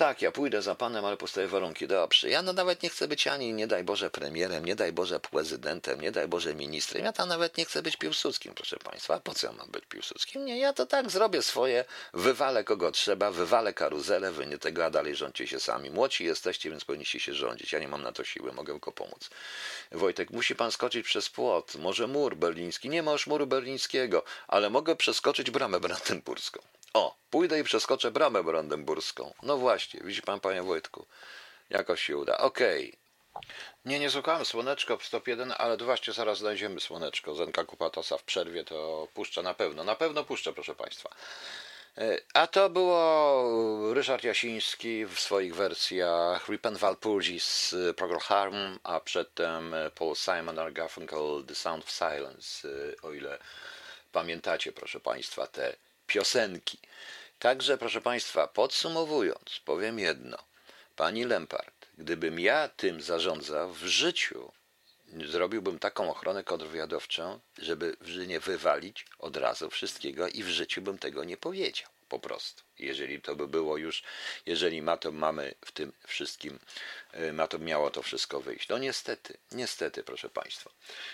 Tak, 0.00 0.22
ja 0.22 0.32
pójdę 0.32 0.62
za 0.62 0.74
panem, 0.74 1.04
ale 1.04 1.16
postawię 1.16 1.46
warunki. 1.46 1.86
Dobrze, 1.86 2.28
ja 2.30 2.42
no 2.42 2.52
nawet 2.52 2.82
nie 2.82 2.88
chcę 2.88 3.08
być 3.08 3.26
ani, 3.26 3.52
nie 3.52 3.66
daj 3.66 3.84
Boże, 3.84 4.10
premierem, 4.10 4.64
nie 4.64 4.76
daj 4.76 4.92
Boże, 4.92 5.20
prezydentem, 5.20 6.00
nie 6.00 6.12
daj 6.12 6.28
Boże, 6.28 6.54
ministrem. 6.54 7.04
Ja 7.04 7.12
tam 7.12 7.28
nawet 7.28 7.56
nie 7.56 7.64
chcę 7.64 7.82
być 7.82 7.96
Piłsudskim, 7.96 8.54
proszę 8.54 8.76
państwa. 8.76 9.20
Po 9.20 9.34
co 9.34 9.46
ja 9.46 9.52
mam 9.52 9.70
być 9.70 9.84
Piłsudskim? 9.86 10.44
Nie, 10.44 10.58
ja 10.58 10.72
to 10.72 10.86
tak 10.86 11.10
zrobię 11.10 11.42
swoje, 11.42 11.84
wywalę 12.14 12.64
kogo 12.64 12.92
trzeba, 12.92 13.30
wywalę 13.30 13.74
karuzelę, 13.74 14.32
wy 14.32 14.46
nie 14.46 14.58
tego, 14.58 14.84
a 14.84 14.90
dalej 14.90 15.16
rządźcie 15.16 15.46
się 15.46 15.60
sami. 15.60 15.90
Młodsi 15.90 16.24
jesteście, 16.24 16.70
więc 16.70 16.84
powinniście 16.84 17.20
się 17.20 17.34
rządzić. 17.34 17.72
Ja 17.72 17.78
nie 17.78 17.88
mam 17.88 18.02
na 18.02 18.12
to 18.12 18.24
siły, 18.24 18.52
mogę 18.52 18.72
tylko 18.72 18.92
pomóc. 18.92 19.30
Wojtek, 19.92 20.30
musi 20.30 20.56
pan 20.56 20.72
skoczyć 20.72 21.06
przez 21.06 21.28
płot, 21.28 21.74
może 21.74 22.06
mur 22.06 22.36
berliński. 22.36 22.88
Nie 22.88 23.02
ma 23.02 23.12
już 23.12 23.26
muru 23.26 23.46
berlińskiego, 23.46 24.22
ale 24.48 24.70
mogę 24.70 24.96
przeskoczyć 24.96 25.50
bramę 25.50 25.80
brandenburską. 25.80 26.60
O, 26.94 27.16
pójdę 27.30 27.60
i 27.60 27.64
przeskoczę 27.64 28.10
bramę 28.10 28.44
brandenburską. 28.44 29.34
No 29.42 29.56
właśnie, 29.56 30.00
widzi 30.04 30.22
pan, 30.22 30.40
panie 30.40 30.62
Wojtku, 30.62 31.06
jakoś 31.70 32.02
się 32.02 32.16
uda. 32.16 32.38
Okej. 32.38 32.88
Okay. 32.88 33.00
Nie, 33.84 33.98
nie 33.98 34.10
słuchałem 34.10 34.44
Słoneczko 34.44 34.96
w 34.96 35.04
stop 35.04 35.28
1, 35.28 35.54
ale 35.58 35.76
właśnie 35.76 36.12
zaraz 36.12 36.38
znajdziemy 36.38 36.80
Słoneczko. 36.80 37.34
Zenka 37.34 37.64
Kupatosa 37.64 38.18
w 38.18 38.22
przerwie 38.22 38.64
to 38.64 39.08
puszczę 39.14 39.42
na 39.42 39.54
pewno. 39.54 39.84
Na 39.84 39.94
pewno 39.94 40.24
puszczę, 40.24 40.52
proszę 40.52 40.74
państwa. 40.74 41.10
E, 41.98 42.18
a 42.34 42.46
to 42.46 42.70
było 42.70 43.94
Ryszard 43.94 44.24
Jasiński 44.24 45.06
w 45.06 45.20
swoich 45.20 45.54
wersjach 45.54 46.48
Repent 46.48 46.78
Walpurgis, 46.78 47.74
Procol 47.96 48.20
Harm, 48.20 48.78
a 48.82 49.00
przedtem 49.00 49.74
Paul 49.94 50.16
Simon 50.16 50.72
Garfunkel 50.72 51.44
The 51.48 51.54
Sound 51.54 51.84
of 51.84 51.90
Silence, 51.90 52.68
e, 52.68 53.02
o 53.02 53.12
ile 53.12 53.38
pamiętacie, 54.12 54.72
proszę 54.72 55.00
Państwa, 55.00 55.46
te 55.46 55.76
piosenki. 56.10 56.78
Także, 57.38 57.78
proszę 57.78 58.00
Państwa, 58.00 58.46
podsumowując, 58.46 59.60
powiem 59.64 59.98
jedno. 59.98 60.38
Pani 60.96 61.24
Lempart, 61.24 61.86
gdybym 61.98 62.40
ja 62.40 62.68
tym 62.68 63.00
zarządzał 63.02 63.72
w 63.72 63.84
życiu, 63.84 64.52
zrobiłbym 65.26 65.78
taką 65.78 66.10
ochronę 66.10 66.44
kontrwywiadowczą, 66.44 67.40
żeby 67.58 67.96
nie 68.26 68.40
wywalić 68.40 69.06
od 69.18 69.36
razu 69.36 69.70
wszystkiego 69.70 70.28
i 70.28 70.42
w 70.42 70.48
życiu 70.48 70.82
bym 70.82 70.98
tego 70.98 71.24
nie 71.24 71.36
powiedział. 71.36 71.88
Po 72.10 72.18
prostu. 72.18 72.62
Jeżeli 72.78 73.20
to 73.20 73.36
by 73.36 73.48
było 73.48 73.76
już, 73.76 74.02
jeżeli 74.46 74.82
ma 74.82 74.96
to 74.96 75.12
mamy 75.12 75.54
w 75.64 75.72
tym 75.72 75.92
wszystkim, 76.06 76.58
e, 77.12 77.32
ma 77.32 77.46
to 77.46 77.58
miało 77.58 77.90
to 77.90 78.02
wszystko 78.02 78.40
wyjść. 78.40 78.68
No 78.68 78.78
niestety, 78.78 79.38
niestety, 79.52 80.02
proszę 80.02 80.28
Państwa. 80.28 80.70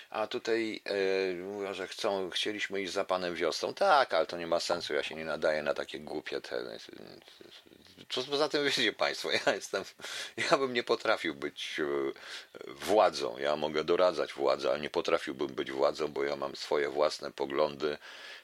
A 0.09 0.27
tutaj 0.27 0.81
e, 0.85 1.33
mówią, 1.33 1.73
że 1.73 1.87
chcą, 1.87 2.29
chcieliśmy 2.29 2.81
iść 2.81 2.91
za 2.93 3.05
Panem 3.05 3.35
wiosną. 3.35 3.73
Tak, 3.73 4.13
ale 4.13 4.25
to 4.25 4.37
nie 4.37 4.47
ma 4.47 4.59
sensu, 4.59 4.93
ja 4.93 5.03
się 5.03 5.15
nie 5.15 5.25
nadaję 5.25 5.63
na 5.63 5.73
takie 5.73 5.99
głupie 5.99 6.41
te, 6.41 6.79
co 8.09 8.23
poza 8.23 8.49
tym 8.49 8.65
wiecie 8.65 8.93
Państwo, 8.93 9.29
ja 9.31 9.55
jestem, 9.55 9.83
ja 10.51 10.57
bym 10.57 10.73
nie 10.73 10.83
potrafił 10.83 11.35
być 11.35 11.79
e, 11.79 11.83
władzą. 12.67 13.37
Ja 13.37 13.55
mogę 13.55 13.83
doradzać 13.83 14.33
władzę, 14.33 14.69
ale 14.69 14.79
nie 14.79 14.89
potrafiłbym 14.89 15.47
być 15.47 15.71
władzą, 15.71 16.07
bo 16.07 16.23
ja 16.23 16.35
mam 16.35 16.55
swoje 16.55 16.89
własne 16.89 17.31
poglądy 17.31 17.97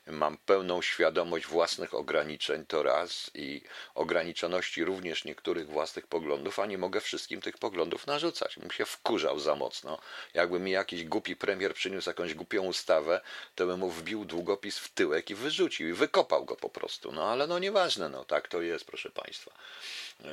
mam 0.07 0.37
pełną 0.37 0.81
świadomość 0.81 1.45
własnych 1.45 1.93
ograniczeń, 1.93 2.65
to 2.65 2.83
raz, 2.83 3.31
i 3.33 3.61
ograniczoności 3.95 4.83
również 4.83 5.25
niektórych 5.25 5.67
własnych 5.67 6.07
poglądów, 6.07 6.59
a 6.59 6.65
nie 6.65 6.77
mogę 6.77 7.01
wszystkim 7.01 7.41
tych 7.41 7.57
poglądów 7.57 8.07
narzucać. 8.07 8.59
Bym 8.59 8.71
się 8.71 8.85
wkurzał 8.85 9.39
za 9.39 9.55
mocno. 9.55 9.99
Jakby 10.33 10.59
mi 10.59 10.71
jakiś 10.71 11.05
głupi 11.05 11.35
premier 11.35 11.73
przyniósł 11.73 12.09
jakąś 12.09 12.33
głupią 12.33 12.63
ustawę, 12.63 13.21
to 13.55 13.65
bym 13.65 13.79
mu 13.79 13.89
wbił 13.89 14.25
długopis 14.25 14.79
w 14.79 14.93
tyłek 14.93 15.29
i 15.29 15.35
wyrzucił, 15.35 15.89
i 15.89 15.93
wykopał 15.93 16.45
go 16.45 16.55
po 16.55 16.69
prostu. 16.69 17.11
No 17.11 17.31
ale 17.31 17.47
no 17.47 17.59
nieważne, 17.59 18.09
no 18.09 18.25
tak 18.25 18.47
to 18.47 18.61
jest, 18.61 18.85
proszę 18.85 19.09
Państwa. 19.09 19.51
Yy, 20.19 20.27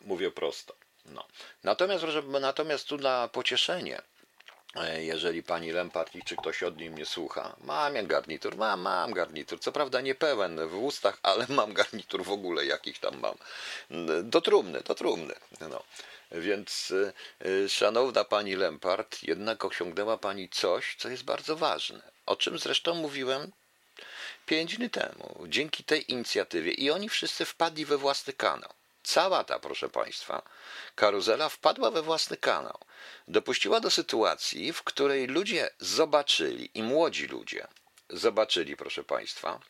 mówię 0.00 0.30
prosto. 0.30 0.74
No. 1.06 1.26
Natomiast, 1.64 2.04
natomiast 2.40 2.88
tu 2.88 2.96
na 2.96 3.28
pocieszenie, 3.28 4.02
E, 4.21 4.21
jeżeli 4.98 5.42
pani 5.42 5.72
Lempart 5.72 6.12
czy 6.24 6.36
ktoś 6.36 6.62
od 6.62 6.76
niej 6.76 6.90
mnie 6.90 7.06
słucha. 7.06 7.56
Mam 7.64 7.94
ja 7.94 8.02
garnitur, 8.02 8.56
mam, 8.56 8.80
mam 8.80 9.12
garnitur. 9.12 9.60
Co 9.60 9.72
prawda 9.72 10.00
nie 10.00 10.14
pełen 10.14 10.68
w 10.68 10.74
ustach, 10.74 11.18
ale 11.22 11.46
mam 11.48 11.72
garnitur 11.72 12.24
w 12.24 12.30
ogóle, 12.30 12.66
jakiś 12.66 12.98
tam 12.98 13.20
mam. 13.20 13.34
Do 14.22 14.40
trumny, 14.40 14.80
do 14.80 14.94
trumny. 14.94 15.34
No. 15.60 15.82
Więc 16.30 16.92
e, 17.40 17.68
szanowna 17.68 18.24
pani 18.24 18.56
Lempart, 18.56 19.22
jednak 19.22 19.64
osiągnęła 19.64 20.18
pani 20.18 20.48
coś, 20.48 20.96
co 20.98 21.08
jest 21.08 21.24
bardzo 21.24 21.56
ważne. 21.56 22.02
O 22.26 22.36
czym 22.36 22.58
zresztą 22.58 22.94
mówiłem 22.94 23.52
pięć 24.46 24.76
dni 24.76 24.90
temu. 24.90 25.44
Dzięki 25.48 25.84
tej 25.84 26.12
inicjatywie 26.12 26.72
i 26.72 26.90
oni 26.90 27.08
wszyscy 27.08 27.44
wpadli 27.44 27.84
we 27.84 27.98
własny 27.98 28.32
kanał. 28.32 28.70
Cała 29.02 29.44
ta, 29.44 29.58
proszę 29.58 29.88
Państwa, 29.88 30.42
karuzela 30.94 31.48
wpadła 31.48 31.90
we 31.90 32.02
własny 32.02 32.36
kanał. 32.36 32.78
Dopuściła 33.28 33.80
do 33.80 33.90
sytuacji, 33.90 34.72
w 34.72 34.82
której 34.82 35.26
ludzie 35.26 35.70
zobaczyli 35.78 36.70
i 36.74 36.82
młodzi 36.82 37.26
ludzie 37.26 37.66
zobaczyli, 38.10 38.76
proszę 38.76 39.04
Państwa, 39.04 39.60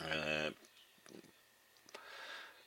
e, 0.00 0.52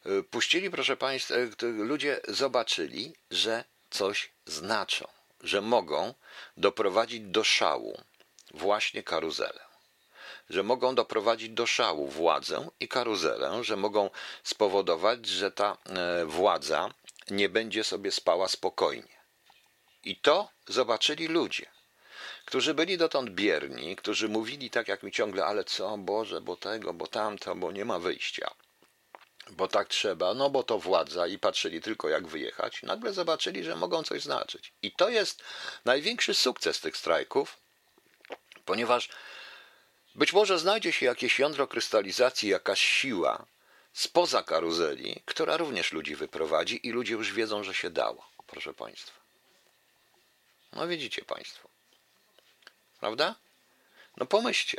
e, 0.06 0.24
puścili, 0.24 0.70
proszę 0.70 0.98
Państwa, 0.98 1.36
e, 1.36 1.66
ludzie 1.66 2.22
zobaczyli, 2.28 3.16
że 3.32 3.64
coś 3.90 4.32
znaczą, 4.46 5.08
że 5.42 5.62
mogą 5.62 6.14
doprowadzić 6.58 7.22
do 7.22 7.44
szału 7.44 8.02
właśnie 8.52 9.04
karuzelę 9.04 9.73
że 10.50 10.64
mogą 10.64 10.96
doprowadzić 10.96 11.50
do 11.50 11.66
szału 11.66 12.08
władzę 12.08 12.70
i 12.80 12.88
karuzelę, 12.88 13.64
że 13.64 13.76
mogą 13.76 14.10
spowodować, 14.44 15.26
że 15.26 15.52
ta 15.52 15.78
e, 15.86 16.26
władza 16.26 16.94
nie 17.30 17.50
będzie 17.50 17.84
sobie 17.84 18.12
spała 18.12 18.48
spokojnie. 18.48 19.24
I 20.04 20.16
to 20.16 20.50
zobaczyli 20.68 21.28
ludzie, 21.28 21.66
którzy 22.46 22.74
byli 22.74 22.98
dotąd 22.98 23.30
bierni, 23.30 23.96
którzy 23.96 24.30
mówili 24.30 24.70
tak 24.70 24.88
jak 24.88 25.04
mi 25.04 25.12
ciągle, 25.12 25.46
ale 25.46 25.64
co, 25.64 25.98
Boże, 25.98 26.42
bo 26.42 26.56
tego, 26.56 26.94
bo 26.94 27.08
tamto, 27.08 27.56
bo 27.56 27.72
nie 27.72 27.86
ma 27.86 28.00
wyjścia. 28.00 28.54
Bo 29.52 29.68
tak 29.68 29.88
trzeba, 29.88 30.34
no 30.34 30.50
bo 30.50 30.64
to 30.64 30.80
władza 30.80 31.28
i 31.28 31.40
patrzyli 31.40 31.82
tylko 31.82 32.10
jak 32.10 32.28
wyjechać, 32.28 32.84
nagle 32.84 33.14
zobaczyli, 33.14 33.64
że 33.64 33.76
mogą 33.76 34.04
coś 34.04 34.22
znaczyć. 34.22 34.74
I 34.82 34.92
to 34.92 35.10
jest 35.10 35.44
największy 35.86 36.34
sukces 36.34 36.80
tych 36.80 36.98
strajków, 36.98 37.58
ponieważ 38.66 39.10
być 40.16 40.34
może 40.34 40.60
znajdzie 40.60 40.92
się 40.92 41.06
jakieś 41.06 41.40
jądro 41.40 41.68
krystalizacji, 41.68 42.50
jakaś 42.50 42.82
siła 42.82 43.46
spoza 43.94 44.44
karuzeli, 44.44 45.22
która 45.26 45.58
również 45.58 45.92
ludzi 45.92 46.16
wyprowadzi 46.16 46.88
i 46.88 46.92
ludzie 46.92 47.14
już 47.14 47.34
wiedzą, 47.34 47.64
że 47.64 47.74
się 47.74 47.90
dało, 47.90 48.30
proszę 48.48 48.74
Państwa. 48.74 49.20
No 50.74 50.88
widzicie 50.88 51.26
Państwo. 51.26 51.70
Prawda? 53.00 53.36
No 54.18 54.26
pomyślcie, 54.26 54.78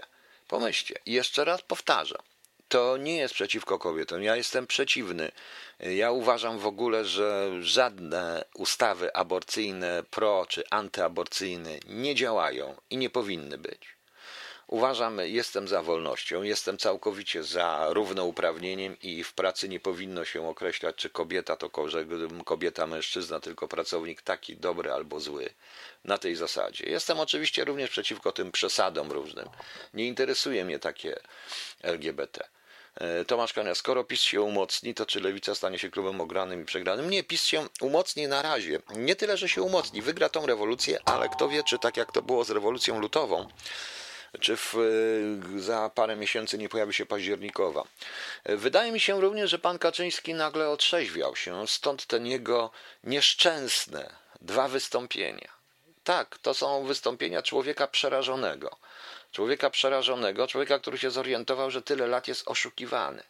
pomyślcie. 0.49 0.99
I 1.07 1.13
jeszcze 1.13 1.45
raz 1.45 1.63
powtarzam. 1.63 2.23
To 2.69 2.97
nie 2.97 3.17
jest 3.17 3.35
przeciwko 3.35 3.79
kobietom. 3.79 4.23
Ja 4.23 4.37
jestem 4.37 4.67
przeciwny. 4.67 5.33
Ja 5.81 6.11
uważam 6.11 6.59
w 6.59 6.67
ogóle, 6.67 7.05
że 7.05 7.51
żadne 7.61 8.45
ustawy 8.55 9.15
aborcyjne, 9.15 10.05
pro 10.11 10.47
czy 10.49 10.65
antyaborcyjne 10.71 11.79
nie 11.87 12.15
działają 12.15 12.77
i 12.91 12.97
nie 12.97 13.11
powinny 13.11 13.59
być. 13.59 13.94
Uważam, 14.67 15.19
jestem 15.25 15.69
za 15.69 15.83
wolnością, 15.83 16.43
jestem 16.43 16.79
całkowicie 16.79 17.43
za 17.43 17.87
równouprawnieniem 17.91 18.97
i 19.03 19.25
w 19.25 19.33
pracy 19.33 19.69
nie 19.69 19.81
powinno 19.81 20.25
się 20.25 20.49
określać, 20.49 20.97
czy 20.97 21.11
kobieta 21.11 21.57
to 21.57 21.71
kobieta, 22.45 22.87
mężczyzna, 22.87 23.41
tylko 23.41 23.69
pracownik 23.69 24.23
taki 24.23 24.57
dobry 24.57 24.93
albo 24.93 25.21
zły. 25.21 25.51
Na 26.05 26.19
tej 26.19 26.37
zasadzie. 26.37 26.87
Jestem 26.87 27.21
oczywiście 27.21 27.65
również 27.65 27.91
przeciwko 27.91 28.33
tym 28.33 28.53
przesadom 28.53 29.13
różnym. 29.13 29.49
Nie 29.95 30.07
interesuje 30.07 30.65
mnie 30.65 30.79
takie 30.79 31.21
LGBT. 31.83 32.45
E, 32.95 33.25
Tomasz 33.25 33.53
Kania, 33.53 33.75
skoro 33.75 34.05
PiS 34.05 34.21
się 34.21 34.41
umocni, 34.41 34.95
to 34.95 35.07
czy 35.07 35.21
Lewica 35.21 35.55
stanie 35.55 35.79
się 35.79 35.91
klubem 35.91 36.21
ogranym 36.21 36.63
i 36.63 36.65
przegranym? 36.65 37.11
Nie, 37.11 37.25
PiS 37.25 37.45
się 37.45 37.67
umocni 37.81 38.29
na 38.29 38.43
razie. 38.43 38.81
Nie 38.97 39.17
tyle, 39.17 39.37
że 39.37 39.49
się 39.49 39.63
umocni, 39.63 40.03
wygra 40.03 40.29
tą 40.29 40.47
rewolucję, 40.47 40.99
ale 41.05 41.29
kto 41.29 41.49
wie, 41.49 41.63
czy 41.63 41.79
tak 41.79 41.97
jak 41.97 42.13
to 42.13 42.23
było 42.23 42.45
z 42.45 42.51
rewolucją 42.51 43.01
lutową, 43.01 43.49
czy 44.41 44.57
w, 44.57 44.75
e, 44.75 45.61
za 45.61 45.91
parę 45.95 46.17
miesięcy 46.17 46.59
nie 46.59 46.69
pojawi 46.69 46.95
się 46.95 47.07
październikowa. 47.07 47.85
E, 48.45 48.57
wydaje 48.57 48.93
mi 48.93 49.01
się 49.01 49.21
również, 49.21 49.51
że 49.51 49.59
pan 49.59 49.79
Kaczyński 49.79 50.35
nagle 50.35 50.71
otrzeźwiał 50.71 51.37
się, 51.37 51.69
stąd 51.69 52.07
ten 52.07 52.27
jego 52.27 52.71
nieszczęsne 53.05 54.15
dwa 54.41 54.69
wystąpienia. 54.69 55.49
Tak, 56.05 56.39
to 56.39 56.55
są 56.55 56.85
wystąpienia 56.85 57.43
człowieka 57.43 57.87
przerażonego. 57.87 58.77
Człowieka 59.33 59.71
przerażonego, 59.71 60.47
człowieka, 60.47 60.79
który 60.79 60.99
się 60.99 61.11
zorientował, 61.11 61.71
że 61.71 61.83
tyle 61.83 62.07
lat 62.07 62.29
jest 62.29 62.49
oszukiwany. 62.49 63.23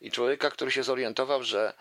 I 0.00 0.10
człowieka, 0.10 0.50
który 0.50 0.70
się 0.70 0.82
zorientował, 0.82 1.42
że 1.42 1.72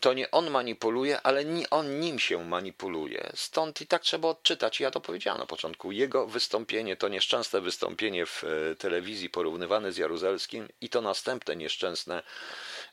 to 0.00 0.12
nie 0.12 0.30
on 0.30 0.50
manipuluje, 0.50 1.20
ale 1.20 1.44
nie 1.44 1.70
on 1.70 2.00
nim 2.00 2.18
się 2.18 2.44
manipuluje. 2.44 3.30
Stąd 3.34 3.80
i 3.80 3.86
tak 3.86 4.02
trzeba 4.02 4.28
odczytać. 4.28 4.80
Ja 4.80 4.90
to 4.90 5.00
powiedziałem 5.00 5.40
na 5.40 5.46
początku. 5.46 5.92
Jego 5.92 6.26
wystąpienie, 6.26 6.96
to 6.96 7.08
nieszczęsne 7.08 7.60
wystąpienie 7.60 8.26
w 8.26 8.44
e, 8.44 8.74
telewizji 8.76 9.30
porównywane 9.30 9.92
z 9.92 9.96
Jaruzelskim 9.96 10.68
i 10.80 10.88
to 10.88 11.00
następne 11.00 11.56
nieszczęsne 11.56 12.22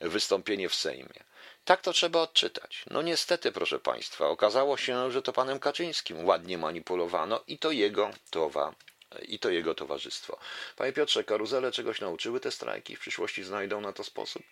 wystąpienie 0.02 0.70
w 0.70 0.76
Sejmie. 0.76 1.24
Tak 1.66 1.82
to 1.82 1.94
trzeba 1.94 2.22
odczytać. 2.22 2.84
No 2.92 3.02
niestety, 3.02 3.52
proszę 3.52 3.80
Państwa, 3.80 4.28
okazało 4.28 4.78
się, 4.78 5.12
że 5.12 5.22
to 5.22 5.34
panem 5.34 5.60
Kaczyńskim 5.60 6.26
ładnie 6.26 6.58
manipulowano 6.58 7.44
i 7.48 7.58
to 7.58 7.72
jego 7.72 8.12
towa 8.30 8.76
i 9.21 9.39
to 9.39 9.49
jego 9.49 9.75
towarzystwo. 9.75 10.38
Panie 10.75 10.93
Piotrze, 10.93 11.23
karuzele 11.23 11.71
czegoś 11.71 12.01
nauczyły 12.01 12.39
te 12.39 12.51
strajki? 12.51 12.95
W 12.95 12.99
przyszłości 12.99 13.43
znajdą 13.43 13.82
na 13.82 13.93
to 13.93 14.04
sposób? 14.04 14.43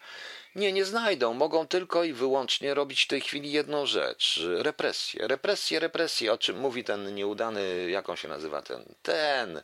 Nie, 0.55 0.73
nie 0.73 0.85
znajdą. 0.85 1.33
Mogą 1.33 1.67
tylko 1.67 2.03
i 2.03 2.13
wyłącznie 2.13 2.73
robić 2.73 3.03
w 3.03 3.07
tej 3.07 3.21
chwili 3.21 3.51
jedną 3.51 3.85
rzecz. 3.85 4.39
Represję. 4.57 5.27
Represję, 5.27 5.79
represję. 5.79 6.33
O 6.33 6.37
czym 6.37 6.59
mówi 6.59 6.83
ten 6.83 7.15
nieudany, 7.15 7.89
jak 7.89 8.09
on 8.09 8.15
się 8.15 8.27
nazywa 8.27 8.61
ten? 8.61 8.85
Ten 9.03 9.61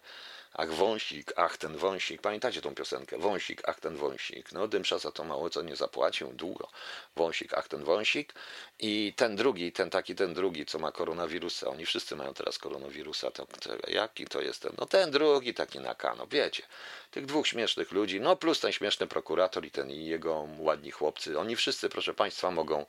Ach, 0.61 0.71
wąsik, 0.71 1.33
ach, 1.35 1.57
ten 1.57 1.77
wąsik. 1.77 2.21
Pamiętacie 2.21 2.61
tą 2.61 2.75
piosenkę? 2.75 3.17
Wąsik, 3.17 3.61
ach, 3.65 3.79
ten 3.79 3.95
wąsik. 3.95 4.51
No, 4.51 4.67
dymsza 4.67 4.97
za 4.97 5.11
to 5.11 5.23
mało, 5.23 5.49
co 5.49 5.61
nie 5.61 5.75
zapłacił, 5.75 6.33
długo. 6.33 6.69
Wąsik, 7.15 7.53
ach, 7.53 7.67
ten 7.67 7.83
wąsik. 7.83 8.33
I 8.79 9.13
ten 9.15 9.35
drugi, 9.35 9.71
ten 9.71 9.89
taki, 9.89 10.15
ten 10.15 10.33
drugi, 10.33 10.65
co 10.65 10.79
ma 10.79 10.91
koronawirusa. 10.91 11.67
Oni 11.67 11.85
wszyscy 11.85 12.15
mają 12.15 12.33
teraz 12.33 12.57
koronawirusa. 12.57 13.31
To, 13.31 13.45
to, 13.45 13.69
jaki 13.87 14.25
to 14.25 14.41
jest 14.41 14.61
ten? 14.61 14.71
No, 14.77 14.85
ten 14.85 15.11
drugi 15.11 15.53
taki 15.53 15.79
na 15.79 15.95
kano, 15.95 16.27
wiecie. 16.27 16.63
Tych 17.11 17.25
dwóch 17.25 17.47
śmiesznych 17.47 17.91
ludzi, 17.91 18.21
no 18.21 18.35
plus 18.35 18.59
ten 18.59 18.71
śmieszny 18.71 19.07
prokurator 19.07 19.65
i 19.65 19.71
ten 19.71 19.91
i 19.91 20.05
jego 20.05 20.47
ładni 20.57 20.91
chłopcy. 20.91 21.39
Oni 21.39 21.55
wszyscy, 21.55 21.89
proszę 21.89 22.13
Państwa, 22.13 22.51
mogą, 22.51 22.85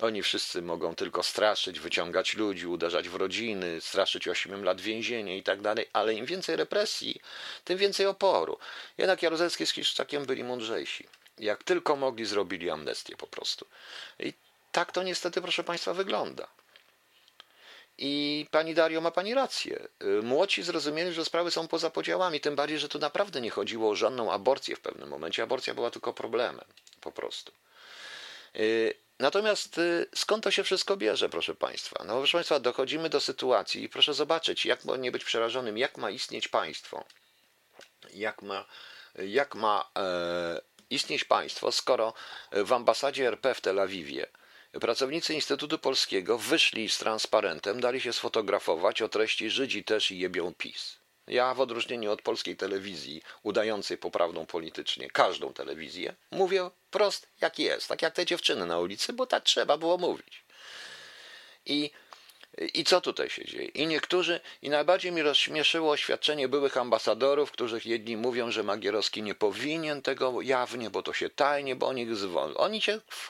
oni 0.00 0.22
wszyscy 0.22 0.62
mogą 0.62 0.94
tylko 0.94 1.22
straszyć, 1.22 1.80
wyciągać 1.80 2.34
ludzi, 2.34 2.66
uderzać 2.66 3.08
w 3.08 3.14
rodziny, 3.14 3.80
straszyć 3.80 4.28
8 4.28 4.64
lat 4.64 4.80
więzienia 4.80 5.36
i 5.36 5.42
tak 5.42 5.60
dalej, 5.60 5.86
ale 5.92 6.14
im 6.14 6.26
więcej 6.26 6.56
represji, 6.56 6.97
tym 7.64 7.78
więcej 7.78 8.06
oporu. 8.06 8.58
Jednak 8.98 9.22
Jaruzelski 9.22 9.66
z 9.66 9.72
Kiszczakiem 9.72 10.26
byli 10.26 10.44
mądrzejsi. 10.44 11.08
Jak 11.38 11.64
tylko 11.64 11.96
mogli, 11.96 12.26
zrobili 12.26 12.70
amnestię 12.70 13.16
po 13.16 13.26
prostu. 13.26 13.66
I 14.18 14.32
tak 14.72 14.92
to 14.92 15.02
niestety, 15.02 15.42
proszę 15.42 15.64
Państwa, 15.64 15.94
wygląda. 15.94 16.48
I 17.98 18.46
pani 18.50 18.74
Dario 18.74 19.00
ma 19.00 19.10
pani 19.10 19.34
rację. 19.34 19.88
Młodzi 20.22 20.62
zrozumieli, 20.62 21.12
że 21.12 21.24
sprawy 21.24 21.50
są 21.50 21.68
poza 21.68 21.90
podziałami, 21.90 22.40
tym 22.40 22.56
bardziej, 22.56 22.78
że 22.78 22.88
tu 22.88 22.98
naprawdę 22.98 23.40
nie 23.40 23.50
chodziło 23.50 23.90
o 23.90 23.96
żadną 23.96 24.32
aborcję 24.32 24.76
w 24.76 24.80
pewnym 24.80 25.08
momencie. 25.08 25.42
Aborcja 25.42 25.74
była 25.74 25.90
tylko 25.90 26.12
problemem, 26.12 26.64
po 27.00 27.12
prostu. 27.12 27.52
Natomiast 29.18 29.78
y, 29.78 30.06
skąd 30.14 30.44
to 30.44 30.50
się 30.50 30.64
wszystko 30.64 30.96
bierze, 30.96 31.28
proszę 31.28 31.54
Państwa? 31.54 32.04
No, 32.04 32.16
proszę 32.18 32.38
Państwa, 32.38 32.60
dochodzimy 32.60 33.08
do 33.08 33.20
sytuacji 33.20 33.82
i 33.82 33.88
proszę 33.88 34.14
zobaczyć, 34.14 34.66
jak 34.66 34.84
nie 34.84 35.12
być 35.12 35.24
przerażonym, 35.24 35.78
jak 35.78 35.98
ma 35.98 36.10
istnieć 36.10 36.48
państwo, 36.48 37.04
jak 38.14 38.42
ma, 38.42 38.64
jak 39.14 39.54
ma 39.54 39.90
e, 39.98 40.60
istnieć 40.90 41.24
państwo, 41.24 41.72
skoro 41.72 42.14
w 42.52 42.72
ambasadzie 42.72 43.26
RP 43.26 43.54
w 43.54 43.60
Tel 43.60 43.78
Awiwie 43.80 44.26
pracownicy 44.80 45.34
Instytutu 45.34 45.78
Polskiego 45.78 46.38
wyszli 46.38 46.88
z 46.88 46.98
transparentem, 46.98 47.80
dali 47.80 48.00
się 48.00 48.12
sfotografować 48.12 49.02
o 49.02 49.08
treści 49.08 49.50
Żydzi 49.50 49.84
też 49.84 50.10
i 50.10 50.18
jebią 50.18 50.54
PiS. 50.54 50.98
Ja 51.28 51.54
w 51.54 51.60
odróżnieniu 51.60 52.12
od 52.12 52.22
polskiej 52.22 52.56
telewizji, 52.56 53.22
udającej 53.42 53.98
poprawną 53.98 54.46
politycznie 54.46 55.10
każdą 55.10 55.52
telewizję, 55.52 56.14
mówię 56.30 56.70
prost 56.90 57.28
jak 57.40 57.58
jest, 57.58 57.88
tak 57.88 58.02
jak 58.02 58.14
te 58.14 58.26
dziewczyny 58.26 58.66
na 58.66 58.78
ulicy, 58.78 59.12
bo 59.12 59.26
tak 59.26 59.44
trzeba 59.44 59.78
było 59.78 59.98
mówić. 59.98 60.44
I 61.66 61.90
i 62.74 62.84
co 62.84 63.00
tutaj 63.00 63.30
się 63.30 63.44
dzieje? 63.44 63.64
I 63.64 63.86
niektórzy, 63.86 64.40
i 64.62 64.70
najbardziej 64.70 65.12
mi 65.12 65.22
rozśmieszyło 65.22 65.90
oświadczenie 65.90 66.48
byłych 66.48 66.76
ambasadorów, 66.76 67.50
których 67.50 67.86
jedni 67.86 68.16
mówią, 68.16 68.50
że 68.50 68.62
Magierowski 68.62 69.22
nie 69.22 69.34
powinien 69.34 70.02
tego 70.02 70.42
jawnie, 70.42 70.90
bo 70.90 71.02
to 71.02 71.12
się 71.12 71.30
tajnie, 71.30 71.76
bo 71.76 71.86
oni 71.86 72.14
zwolnią. 72.14 72.56
Oni 72.56 72.80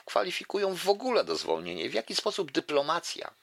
kwalifikują 0.05 0.75
w 0.75 0.89
ogóle 0.89 1.23
do 1.23 1.35
zwolnienia. 1.35 1.89
W 1.89 1.93
jaki 1.93 2.15
sposób 2.15 2.51
dyplomacja 2.51 3.33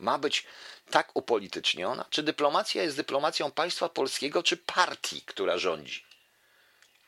ma 0.00 0.18
być 0.18 0.46
tak 0.90 1.16
upolityczniona? 1.16 2.04
Czy 2.10 2.22
dyplomacja 2.22 2.82
jest 2.82 2.96
dyplomacją 2.96 3.50
państwa 3.50 3.88
polskiego, 3.88 4.42
czy 4.42 4.56
partii, 4.56 5.22
która 5.22 5.58
rządzi? 5.58 6.04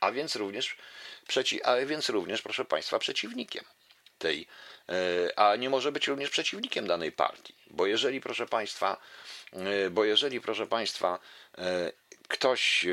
A 0.00 0.12
więc 0.12 0.36
również, 0.36 0.76
przeci- 1.28 1.60
a 1.64 1.86
więc 1.86 2.08
również 2.08 2.42
proszę 2.42 2.64
państwa, 2.64 2.98
przeciwnikiem 2.98 3.64
tej 4.18 4.46
E, 4.88 5.38
a 5.38 5.56
nie 5.56 5.70
może 5.70 5.92
być 5.92 6.08
również 6.08 6.30
przeciwnikiem 6.30 6.86
danej 6.86 7.12
partii. 7.12 7.54
Bo 7.66 7.86
jeżeli, 7.86 8.20
proszę 8.20 8.46
Państwa, 8.46 8.96
e, 9.52 9.90
bo 9.90 10.04
jeżeli, 10.04 10.40
proszę 10.40 10.66
Państwa, 10.66 11.18
e, 11.58 11.92
ktoś, 12.32 12.86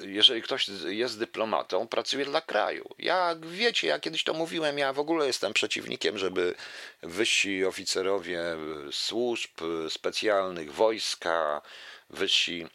jeżeli 0.00 0.42
ktoś 0.42 0.68
jest 0.84 1.18
dyplomatą, 1.18 1.88
pracuje 1.88 2.24
dla 2.24 2.40
kraju. 2.40 2.94
Jak 2.98 3.46
wiecie, 3.46 3.86
ja 3.88 3.98
kiedyś 3.98 4.24
to 4.24 4.34
mówiłem, 4.34 4.78
ja 4.78 4.92
w 4.92 4.98
ogóle 4.98 5.26
jestem 5.26 5.52
przeciwnikiem, 5.52 6.18
żeby 6.18 6.54
wyżsi 7.02 7.64
oficerowie 7.64 8.42
służb 8.90 9.50
specjalnych, 9.88 10.72
wojska, 10.72 11.62
wyżsi 12.10 12.66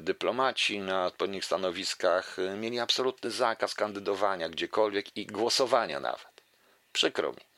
dyplomaci 0.00 0.78
na 0.78 1.06
odpowiednich 1.06 1.44
stanowiskach 1.44 2.36
mieli 2.56 2.78
absolutny 2.78 3.30
zakaz 3.30 3.74
kandydowania 3.74 4.48
gdziekolwiek 4.48 5.16
i 5.16 5.26
głosowania 5.26 6.00
nawet. 6.00 6.42
Przykro 6.92 7.32
mi. 7.32 7.55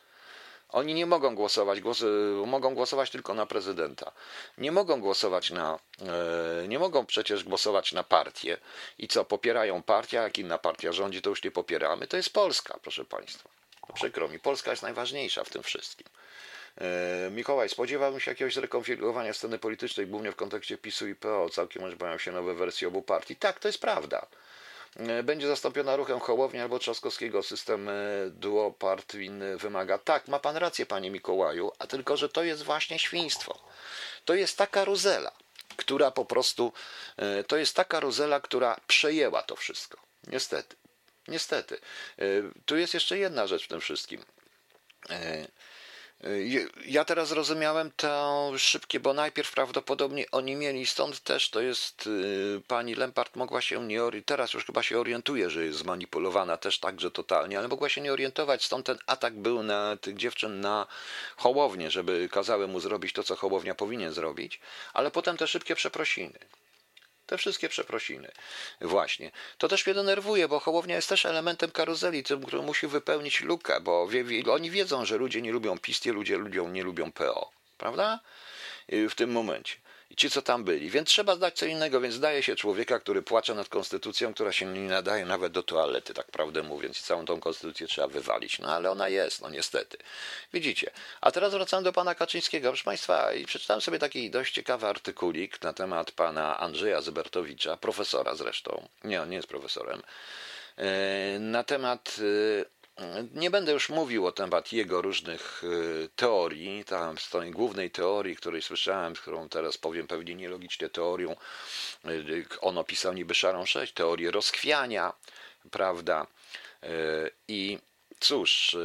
Oni 0.69 0.95
nie 0.95 1.07
mogą 1.07 1.35
głosować, 1.35 1.81
głos, 1.81 2.05
mogą 2.47 2.75
głosować 2.75 3.11
tylko 3.11 3.35
na 3.35 3.47
prezydenta. 3.47 4.13
Nie 4.59 4.73
mogą 4.73 5.01
głosować 5.01 5.51
na, 5.51 5.79
e, 6.63 6.69
nie 6.69 6.79
mogą 6.79 7.07
przecież 7.07 7.45
głosować 7.45 7.93
na 7.93 8.03
partię. 8.03 8.57
I 8.99 9.09
co, 9.09 9.25
popierają 9.25 9.83
partię, 9.83 10.21
a 10.21 10.23
jak 10.23 10.39
inna 10.39 10.59
partia 10.59 10.93
rządzi, 10.93 11.23
to 11.23 11.31
już 11.31 11.45
nie 11.45 11.51
popieramy. 11.51 12.07
To 12.07 12.17
jest 12.17 12.31
Polska, 12.31 12.79
proszę 12.83 13.05
Państwa. 13.05 13.49
No 13.89 13.95
przykro 13.95 14.29
mi, 14.29 14.39
Polska 14.39 14.71
jest 14.71 14.83
najważniejsza 14.83 15.45
w 15.45 15.51
tym 15.51 15.63
wszystkim. 15.63 16.07
E, 16.81 17.31
Mikołaj, 17.31 17.69
spodziewałbym 17.69 18.21
się 18.21 18.31
jakiegoś 18.31 18.55
zrekonfigurowania 18.55 19.33
sceny 19.33 19.59
politycznej, 19.59 20.07
głównie 20.07 20.33
w 20.33 20.37
kontekście 20.37 20.79
PiSu 20.79 21.09
i 21.09 21.15
PO. 21.15 21.49
Całkiem 21.51 21.97
pojawią 21.97 22.19
się 22.19 22.33
nowe 22.33 22.55
wersje 22.55 22.89
obu 22.89 23.03
partii. 23.03 23.37
Tak, 23.37 23.59
to 23.61 23.69
jest 23.69 23.81
prawda. 23.81 24.27
E, 24.99 25.23
będzie 25.23 25.49
zastąpiona 25.49 25.97
ruchem 25.97 26.21
Hołownia 26.21 26.63
albo 26.63 26.79
Trzaskowskiego. 26.79 27.43
System 27.43 27.89
e, 27.89 27.93
duopartyjny 28.31 29.57
wymaga. 29.57 29.99
Tak, 29.99 30.29
ma 30.29 30.39
pan 30.39 30.57
rację, 30.57 30.87
panie 30.87 31.11
Mikołaju, 31.11 31.73
a 31.79 31.87
tylko, 31.87 32.17
że 32.17 32.29
to 32.29 32.43
jest 32.43 32.63
właśnie 32.63 32.99
świństwo. 32.99 33.59
To 34.25 34.35
jest 34.35 34.59
ta 34.59 34.67
karuzela, 34.67 35.33
która 35.77 36.11
po 36.11 36.25
prostu, 36.25 36.73
e, 37.17 37.45
to 37.45 37.57
jest 37.57 37.77
ta 37.77 37.85
karuzela, 37.85 38.41
która 38.41 38.77
przejęła 38.87 39.43
to 39.43 39.57
wszystko. 39.57 39.99
Niestety. 40.27 40.77
Niestety. 41.29 41.79
Tu 42.67 42.77
jest 42.77 42.95
jeszcze 42.95 43.19
jedna 43.19 43.47
rzecz 43.47 43.65
w 43.65 43.69
tym 43.69 43.81
wszystkim. 43.81 44.25
Ja 46.87 47.05
teraz 47.05 47.29
zrozumiałem 47.29 47.91
to 47.97 48.53
szybkie, 48.57 49.01
bo 49.01 49.15
najpierw 49.15 49.53
prawdopodobnie 49.53 50.25
oni 50.31 50.57
mieli, 50.57 50.87
stąd 50.87 51.21
też 51.21 51.51
to 51.51 51.61
jest 51.61 52.07
y, 52.07 52.63
pani 52.67 52.95
Lempart 52.95 53.37
mogła 53.37 53.61
się 53.61 53.87
nie 53.87 54.05
orientować, 54.05 54.27
teraz 54.27 54.53
już 54.53 54.65
chyba 54.65 54.83
się 54.83 54.99
orientuje, 54.99 55.51
że 55.51 55.65
jest 55.65 55.79
zmanipulowana 55.79 56.57
też 56.57 56.79
także 56.79 57.11
totalnie, 57.11 57.59
ale 57.59 57.69
mogła 57.69 57.89
się 57.89 58.01
nie 58.01 58.13
orientować, 58.13 58.65
stąd 58.65 58.87
ten 58.87 58.99
atak 59.07 59.35
był 59.35 59.63
na 59.63 59.97
tych 59.97 60.17
dziewczyn 60.17 60.61
na 60.61 60.87
Hołownię, 61.37 61.91
żeby 61.91 62.29
kazały 62.33 62.69
mu 62.69 62.81
zrobić 62.81 63.13
to, 63.13 63.23
co 63.23 63.37
Hołownia 63.37 63.75
powinien 63.75 64.13
zrobić, 64.13 64.61
ale 64.93 65.11
potem 65.11 65.37
te 65.37 65.47
szybkie 65.47 65.75
przeprosiny. 65.75 66.39
Te 67.29 67.39
wszystkie 67.39 67.69
przeprosiny. 67.69 68.31
Właśnie. 68.81 69.31
To 69.59 69.69
też 69.69 69.87
mnie 69.87 69.95
denerwuje, 69.95 70.49
bo 70.49 70.61
Hołownia 70.61 70.97
jest 70.97 71.09
też 71.09 71.27
elementem 71.27 71.71
karuzeli, 71.71 72.25
tym, 72.25 72.45
który 72.45 72.63
musi 72.63 72.87
wypełnić 72.87 73.41
lukę, 73.41 73.81
bo 73.81 74.09
wie, 74.09 74.25
wie, 74.25 74.53
oni 74.53 74.71
wiedzą, 74.71 75.05
że 75.05 75.17
ludzie 75.17 75.43
nie 75.43 75.53
lubią 75.53 75.79
PiS, 75.79 76.07
ludzie, 76.07 76.37
ludzie 76.37 76.63
nie 76.63 76.83
lubią 76.83 77.13
PO. 77.13 77.51
Prawda? 77.79 78.21
w 78.89 79.15
tym 79.15 79.31
momencie 79.31 79.77
ci, 80.17 80.31
co 80.31 80.43
tam 80.43 80.65
byli. 80.65 80.91
Więc 80.91 81.09
trzeba 81.09 81.37
zdać 81.37 81.59
co 81.59 81.67
innego, 81.67 82.01
więc 82.01 82.15
zdaje 82.15 82.43
się 82.43 82.57
człowieka, 82.57 82.99
który 82.99 83.23
płacze 83.23 83.55
nad 83.55 83.69
konstytucją, 83.69 84.35
która 84.35 84.53
się 84.53 84.67
nie 84.67 84.81
nadaje 84.81 85.25
nawet 85.25 85.53
do 85.53 85.63
toalety, 85.63 86.15
tak 86.15 86.27
prawdę 86.27 86.63
mówiąc, 86.63 87.01
i 87.01 87.03
całą 87.03 87.25
tą 87.25 87.41
konstytucję 87.41 87.87
trzeba 87.87 88.09
wywalić. 88.09 88.59
No 88.59 88.69
ale 88.69 88.91
ona 88.91 89.09
jest, 89.09 89.41
no 89.41 89.51
niestety. 89.51 89.97
Widzicie. 90.53 90.91
A 91.21 91.31
teraz 91.31 91.53
wracam 91.53 91.85
do 91.85 91.93
pana 91.93 92.15
Kaczyńskiego. 92.15 92.69
Proszę 92.69 92.85
państwa, 92.85 93.33
i 93.33 93.45
przeczytałem 93.45 93.81
sobie 93.81 93.99
taki 93.99 94.31
dość 94.31 94.55
ciekawy 94.55 94.87
artykulik 94.87 95.63
na 95.63 95.73
temat 95.73 96.11
pana 96.11 96.59
Andrzeja 96.61 97.01
Zybertowicza, 97.01 97.77
profesora 97.77 98.35
zresztą. 98.35 98.89
Nie, 99.05 99.23
on 99.23 99.29
nie 99.29 99.37
jest 99.37 99.49
profesorem. 99.49 100.03
E, 100.77 101.39
na 101.39 101.65
temat 101.65 102.17
e, 102.63 102.78
nie 103.35 103.51
będę 103.51 103.73
już 103.73 103.89
mówił 103.89 104.27
o 104.27 104.33
temat 104.33 104.73
jego 104.73 105.03
różnych 105.03 105.65
y, 105.65 106.09
teorii, 106.17 106.85
tam 106.85 107.19
z 107.19 107.31
tej 107.31 107.51
głównej 107.51 107.91
teorii, 107.91 108.37
której 108.37 108.63
słyszałem, 108.63 109.15
którą 109.15 109.49
teraz 109.49 109.79
powiem 109.79 110.07
pewnie 110.07 110.35
nielogicznie 110.35 110.89
teorią, 110.89 111.37
y, 112.05 112.45
on 112.61 112.79
opisał 112.79 113.13
niby 113.13 113.35
szarą 113.35 113.67
sześć, 113.67 113.93
teorię 113.93 114.31
rozchwiania, 114.31 115.13
prawda, 115.71 116.27
y, 116.85 116.89
i 117.49 117.79
cóż, 118.21 118.77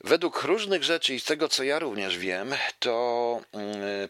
Według 0.00 0.42
różnych 0.42 0.84
rzeczy 0.84 1.14
i 1.14 1.20
z 1.20 1.24
tego, 1.24 1.48
co 1.48 1.62
ja 1.62 1.78
również 1.78 2.18
wiem, 2.18 2.54
to 2.78 3.40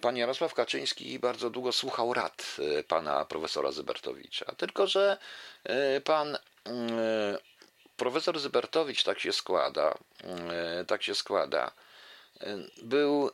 pan 0.00 0.16
Jarosław 0.16 0.55
Kaczyński 0.55 1.18
bardzo 1.18 1.50
długo 1.50 1.72
słuchał 1.72 2.14
rad 2.14 2.57
pana 2.88 3.24
profesora 3.24 3.72
Zybertowicza. 3.72 4.44
Tylko, 4.57 4.86
że 4.86 5.18
pan 6.05 6.38
profesor 7.97 8.40
Zybertowicz 8.40 9.05
tak 9.05 9.20
się 9.20 9.32
składa, 9.32 9.99
e, 10.24 10.84
tak 10.84 11.03
się 11.03 11.14
składa, 11.14 11.72
e, 12.40 12.59
był, 12.82 13.30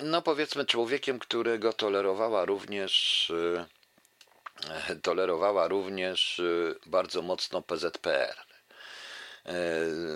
no 0.00 0.22
powiedzmy, 0.22 0.64
człowiekiem, 0.64 1.18
którego 1.18 1.72
tolerowała 1.72 2.44
również, 2.44 3.32
e, 4.90 4.96
tolerowała 5.02 5.68
również 5.68 6.42
bardzo 6.86 7.22
mocno 7.22 7.62
PZPR. 7.62 8.36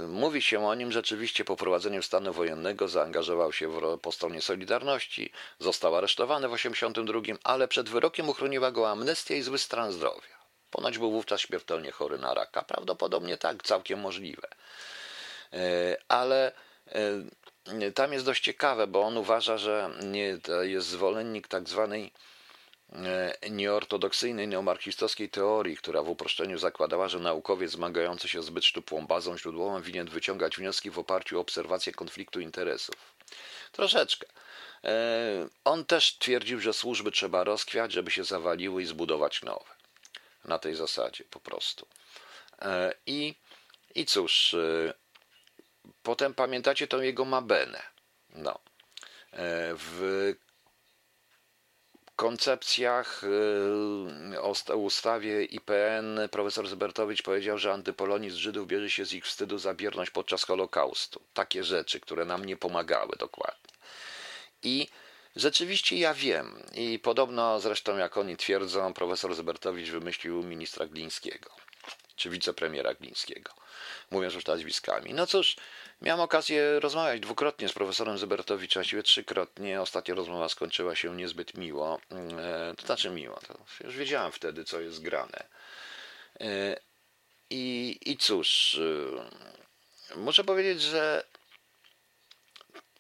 Mówi 0.09 0.43
się 0.43 0.66
o 0.66 0.75
nim 0.75 0.93
rzeczywiście 0.93 1.45
po 1.45 1.57
prowadzeniu 1.57 2.03
stanu 2.03 2.33
wojennego 2.33 2.89
zaangażował 2.89 3.53
się 3.53 3.69
w, 3.69 3.99
po 3.99 4.12
stronie 4.12 4.43
Solidarności, 4.43 5.33
został 5.59 5.97
aresztowany 5.97 6.49
w 6.49 6.53
1982, 6.53 7.39
ale 7.45 7.69
przed 7.69 7.89
wyrokiem 7.89 8.29
uchroniła 8.29 8.71
go 8.71 8.91
amnestia 8.91 9.35
i 9.35 9.43
zły 9.43 9.59
stan 9.59 9.93
zdrowia. 9.93 10.38
Ponoć 10.71 10.99
był 10.99 11.11
wówczas 11.11 11.41
śmiertelnie 11.41 11.91
chory 11.91 12.19
na 12.19 12.35
raka. 12.35 12.62
Prawdopodobnie 12.62 13.37
tak, 13.37 13.62
całkiem 13.62 14.01
możliwe. 14.01 14.49
E, 15.53 15.97
ale 16.09 16.53
e, 16.87 17.93
tam 17.93 18.12
jest 18.12 18.25
dość 18.25 18.43
ciekawe, 18.43 18.87
bo 18.87 19.03
on 19.03 19.16
uważa, 19.16 19.59
że 19.59 19.91
jest 20.62 20.89
zwolennik 20.89 21.49
tak 21.49 21.69
zwanej 21.69 22.12
e, 22.93 23.51
nieortodoksyjnej 23.51 24.49
neomarksistowskiej 24.49 25.29
teorii, 25.29 25.77
która 25.77 26.03
w 26.03 26.09
uproszczeniu 26.09 26.59
zakładała, 26.59 27.09
że 27.09 27.19
naukowiec 27.19 27.71
zmagający 27.71 28.29
się 28.29 28.43
zbyt 28.43 28.64
szczupłą 28.64 29.07
bazą 29.07 29.39
źródłową 29.39 29.83
winien 29.83 30.09
wyciągać 30.09 30.57
wnioski 30.57 30.91
w 30.91 30.99
oparciu 30.99 31.39
o 31.39 31.41
obserwację 31.41 31.93
konfliktu 31.93 32.41
interesów. 32.41 32.95
Troszeczkę. 33.73 34.27
On 35.64 35.85
też 35.85 36.19
twierdził, 36.19 36.61
że 36.61 36.73
służby 36.73 37.11
trzeba 37.11 37.45
rozkwiać, 37.45 37.93
żeby 37.93 38.11
się 38.11 38.25
zawaliły 38.25 38.83
i 38.83 38.87
zbudować 38.87 39.43
nowe 39.43 39.78
na 40.49 40.59
tej 40.59 40.74
zasadzie 40.74 41.24
po 41.24 41.40
prostu. 41.40 41.86
E, 42.62 42.94
I, 43.07 43.34
i 43.94 44.07
cóż, 44.07 44.55
e, 44.55 44.94
potem 46.03 46.34
pamiętacie 46.34 46.86
tą 46.86 47.01
jego 47.01 47.24
mabenę. 47.24 47.82
No. 48.30 48.59
E, 49.32 49.74
w 49.74 50.34
koncepcjach 52.16 53.22
o 54.70 54.76
ustawie 54.76 55.44
IPN 55.44 56.20
profesor 56.30 56.68
Zbertowicz 56.68 57.22
powiedział, 57.22 57.59
że 57.59 57.72
antypolonizm 57.72 58.38
Żydów 58.38 58.66
bierze 58.66 58.90
się 58.90 59.05
z 59.05 59.12
ich 59.12 59.24
wstydu 59.24 59.59
za 59.59 59.74
bierność 59.74 60.11
podczas 60.11 60.44
Holokaustu. 60.44 61.22
Takie 61.34 61.64
rzeczy, 61.64 62.01
które 62.01 62.24
nam 62.24 62.44
nie 62.44 62.57
pomagały 62.57 63.12
dokładnie. 63.18 63.72
I 64.62 64.88
Rzeczywiście 65.39 65.99
ja 65.99 66.14
wiem 66.14 66.62
i 66.74 66.99
podobno 66.99 67.61
zresztą 67.61 67.97
jak 67.97 68.16
oni 68.16 68.36
twierdzą, 68.36 68.95
profesor 68.95 69.34
Zybertowicz 69.34 69.91
wymyślił 69.91 70.43
ministra 70.43 70.86
Glińskiego. 70.86 71.51
czy 72.16 72.30
wicepremiera 72.30 72.95
Glińskiego, 72.95 73.53
mówiąc 74.11 74.34
już 74.34 74.47
nazwiskami. 74.47 75.14
No 75.14 75.26
cóż, 75.26 75.57
miałem 76.03 76.20
okazję 76.20 76.80
rozmawiać 76.80 77.20
dwukrotnie 77.20 77.68
z 77.68 77.72
profesorem 77.72 78.18
Zybertowiczem, 78.18 78.80
właściwie 78.80 79.03
trzykrotnie. 79.03 79.80
Ostatnia 79.80 80.14
rozmowa 80.14 80.49
skończyła 80.49 80.95
się 80.95 81.16
niezbyt 81.16 81.55
miło, 81.55 82.01
e, 82.11 82.74
to 82.76 82.86
znaczy 82.86 83.11
miło, 83.11 83.41
to 83.49 83.59
już 83.84 83.97
wiedziałem 83.97 84.32
wtedy, 84.32 84.64
co 84.64 84.80
jest 84.80 85.03
grane. 85.03 85.45
E, 86.41 86.76
I, 87.51 87.99
i 88.07 88.16
cóż, 88.16 88.80
e, 90.11 90.16
muszę 90.16 90.45
powiedzieć, 90.45 90.82
że 90.82 91.24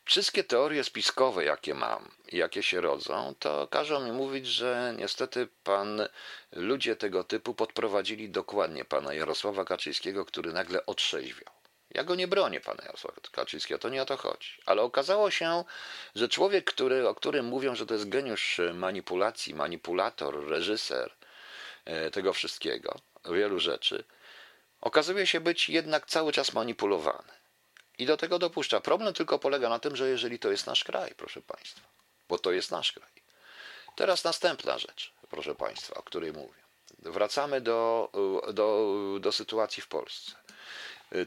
wszystkie 0.08 0.44
teorie 0.44 0.84
spiskowe, 0.84 1.44
jakie 1.44 1.74
mam 1.74 2.10
jakie 2.32 2.62
się 2.62 2.80
rodzą, 2.80 3.34
to 3.38 3.68
każą 3.70 4.00
mi 4.00 4.12
mówić, 4.12 4.46
że 4.46 4.94
niestety 4.98 5.48
pan, 5.64 6.08
ludzie 6.52 6.96
tego 6.96 7.24
typu 7.24 7.54
podprowadzili 7.54 8.30
dokładnie 8.30 8.84
pana 8.84 9.14
Jarosława 9.14 9.64
Kaczyńskiego, 9.64 10.24
który 10.24 10.52
nagle 10.52 10.86
otrzeźwiał. 10.86 11.52
Ja 11.90 12.04
go 12.04 12.14
nie 12.14 12.28
bronię, 12.28 12.60
pana 12.60 12.84
Jarosława 12.84 13.20
Kaczyńskiego, 13.32 13.78
to 13.78 13.88
nie 13.88 14.02
o 14.02 14.06
to 14.06 14.16
chodzi. 14.16 14.50
Ale 14.66 14.82
okazało 14.82 15.30
się, 15.30 15.64
że 16.14 16.28
człowiek, 16.28 16.64
który, 16.64 17.08
o 17.08 17.14
którym 17.14 17.46
mówią, 17.46 17.74
że 17.74 17.86
to 17.86 17.94
jest 17.94 18.08
geniusz 18.08 18.60
manipulacji, 18.74 19.54
manipulator, 19.54 20.48
reżyser 20.48 21.12
e, 21.84 22.10
tego 22.10 22.32
wszystkiego, 22.32 23.00
wielu 23.30 23.60
rzeczy, 23.60 24.04
okazuje 24.80 25.26
się 25.26 25.40
być 25.40 25.68
jednak 25.68 26.06
cały 26.06 26.32
czas 26.32 26.52
manipulowany. 26.52 27.37
I 27.98 28.06
do 28.06 28.16
tego 28.16 28.38
dopuszcza. 28.38 28.80
Problem 28.80 29.14
tylko 29.14 29.38
polega 29.38 29.68
na 29.68 29.78
tym, 29.78 29.96
że 29.96 30.08
jeżeli 30.08 30.38
to 30.38 30.50
jest 30.50 30.66
nasz 30.66 30.84
kraj, 30.84 31.14
proszę 31.16 31.42
Państwa, 31.42 31.88
bo 32.28 32.38
to 32.38 32.52
jest 32.52 32.70
nasz 32.70 32.92
kraj. 32.92 33.10
Teraz 33.96 34.24
następna 34.24 34.78
rzecz, 34.78 35.12
proszę 35.30 35.54
Państwa, 35.54 35.94
o 35.94 36.02
której 36.02 36.32
mówię. 36.32 36.58
Wracamy 36.98 37.60
do, 37.60 38.10
do, 38.52 39.18
do 39.20 39.32
sytuacji 39.32 39.82
w 39.82 39.88
Polsce. 39.88 40.32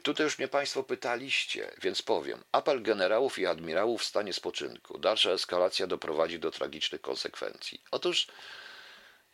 Tutaj 0.04 0.24
już 0.24 0.38
mnie 0.38 0.48
Państwo 0.48 0.84
pytaliście, 0.84 1.72
więc 1.82 2.02
powiem. 2.02 2.44
Apel 2.52 2.82
generałów 2.82 3.40
i 3.40 3.46
admirałów 3.46 4.02
w 4.02 4.06
stanie 4.06 4.34
spoczynku. 4.34 4.98
Dalsza 4.98 5.32
eskalacja 5.32 5.88
doprowadzi 5.88 6.40
do 6.40 6.52
tragicznych 6.52 7.02
konsekwencji. 7.02 7.82
Otóż 7.92 8.28